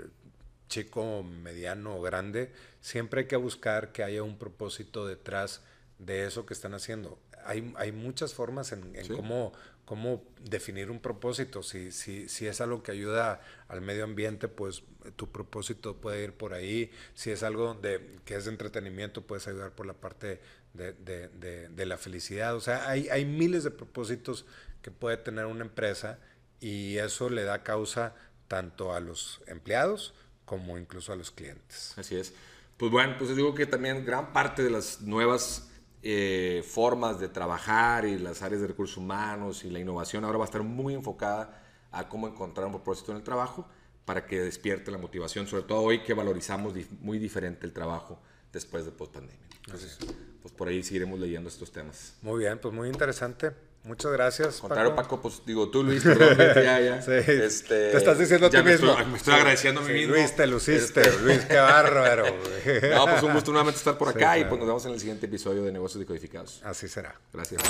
chico, 0.68 1.24
mediano 1.24 1.98
o 1.98 2.02
grande, 2.02 2.52
siempre 2.82 3.22
hay 3.22 3.28
que 3.28 3.36
buscar 3.36 3.92
que 3.92 4.04
haya 4.04 4.24
un 4.24 4.38
propósito 4.38 5.06
detrás 5.06 5.62
de 6.00 6.26
eso 6.26 6.46
que 6.46 6.54
están 6.54 6.74
haciendo. 6.74 7.20
Hay, 7.46 7.74
hay 7.78 7.92
muchas 7.92 8.34
formas 8.34 8.72
en, 8.72 8.96
en 8.96 9.08
cómo 9.16 9.54
cómo 9.86 10.24
definir 10.42 10.90
un 10.90 11.00
propósito. 11.00 11.64
Si, 11.64 11.92
si, 11.92 12.30
si 12.30 12.48
es 12.48 12.62
algo 12.62 12.84
que 12.84 12.92
ayuda 12.92 13.42
al 13.68 13.82
medio 13.82 14.04
ambiente, 14.04 14.48
pues 14.48 14.84
tu 15.16 15.32
propósito 15.32 15.98
puede 15.98 16.24
ir 16.24 16.34
por 16.34 16.54
ahí. 16.54 16.92
Si 17.14 17.32
es 17.32 17.44
algo 17.44 17.74
de, 17.74 18.18
que 18.26 18.36
es 18.36 18.46
de 18.46 18.52
entretenimiento, 18.52 19.22
puedes 19.22 19.48
ayudar 19.48 19.72
por 19.72 19.86
la 19.86 19.94
parte 19.94 20.40
de, 20.74 20.94
de, 20.94 21.70
de, 21.70 21.86
la 21.86 21.98
felicidad. 21.98 22.56
O 22.56 22.62
sea, 22.62 22.90
hay, 22.90 23.10
hay 23.10 23.26
miles 23.26 23.64
de 23.64 23.72
propósitos 23.72 24.46
que 24.82 24.92
puede 24.92 25.18
tener 25.18 25.46
una 25.46 25.66
empresa 25.66 26.20
y 26.60 26.98
eso 26.98 27.30
le 27.30 27.44
da 27.44 27.64
causa 27.64 28.16
tanto 28.48 28.94
a 28.94 29.00
los 29.00 29.42
empleados 29.48 30.14
como 30.46 30.78
incluso 30.78 31.12
a 31.12 31.16
los 31.16 31.32
clientes. 31.32 31.94
Así 31.98 32.16
es. 32.16 32.34
Pues 32.78 32.92
bueno, 32.92 33.16
pues 33.18 33.36
digo 33.36 33.54
que 33.54 33.66
también 33.66 34.06
gran 34.06 34.34
parte 34.34 34.64
de 34.64 34.70
las 34.70 35.02
nuevas 35.02 35.70
eh, 36.04 36.64
formas 36.68 37.20
de 37.20 37.30
trabajar 37.30 38.06
y 38.06 38.20
las 38.20 38.42
áreas 38.42 38.62
de 38.62 38.68
recursos 38.68 38.98
humanos 38.98 39.64
y 39.64 39.70
la 39.70 39.80
innovación 39.80 40.26
ahora 40.26 40.38
va 40.38 40.44
a 40.44 40.48
estar 40.48 40.62
muy 40.62 40.94
enfocada 40.94 41.64
a 41.92 42.10
cómo 42.10 42.28
encontrar 42.28 42.66
un 42.66 42.74
propósito 42.74 43.12
en 43.12 43.18
el 43.18 43.24
trabajo 43.24 43.66
para 44.04 44.26
que 44.26 44.42
despierte 44.42 44.92
la 44.92 44.98
motivación, 44.98 45.48
sobre 45.48 45.64
todo 45.64 45.82
hoy 45.82 46.04
que 46.04 46.14
valorizamos 46.14 46.74
muy 47.00 47.20
diferente 47.20 47.66
el 47.66 47.72
trabajo 47.72 48.20
después 48.52 48.84
de 48.84 48.92
post-pandemia. 48.92 49.48
Entonces, 49.66 49.98
pues 50.42 50.54
por 50.54 50.68
ahí 50.68 50.84
seguiremos 50.84 51.20
leyendo 51.20 51.48
estos 51.48 51.72
temas. 51.72 52.18
Muy 52.22 52.40
bien, 52.40 52.60
pues 52.60 52.74
muy 52.74 52.90
interesante. 52.90 53.52
Muchas 53.86 54.12
gracias. 54.14 54.62
Contrario, 54.62 54.96
Paco. 54.96 55.22
pues 55.22 55.42
digo 55.46 55.70
tú, 55.70 55.84
Luis, 55.84 56.04
perdón, 56.04 56.38
ya, 56.64 56.80
ya. 56.80 57.02
Sí. 57.02 57.12
Este, 57.12 57.92
te 57.92 57.98
estás 57.98 58.18
diciendo 58.18 58.48
a 58.48 58.50
ti 58.50 58.58
mismo. 58.64 58.92
Estoy, 58.92 59.06
me 59.06 59.18
estoy 59.18 59.34
agradeciendo 59.34 59.82
a 59.82 59.84
mí 59.84 59.94
mismo. 59.94 60.16
Luis, 60.16 60.36
te 60.36 60.48
luciste. 60.48 61.02
Este... 61.02 61.22
Luis, 61.22 61.46
qué 61.46 61.58
bárbaro. 61.58 62.26
no, 62.96 63.06
pues 63.06 63.24
un 63.24 63.34
gusto 63.34 63.52
nuevamente 63.52 63.78
estar 63.78 63.98
por 63.98 64.10
acá 64.10 64.38
y 64.38 64.46
pues 64.46 64.58
nos 64.60 64.68
vemos 64.68 64.86
en 64.86 64.94
el 64.94 65.00
siguiente 65.00 65.26
episodio 65.26 65.64
de 65.64 65.72
Negocios 65.72 66.00
Decodificados. 66.00 66.62
Así 66.64 66.88
será. 66.88 67.14
Gracias. 67.34 67.62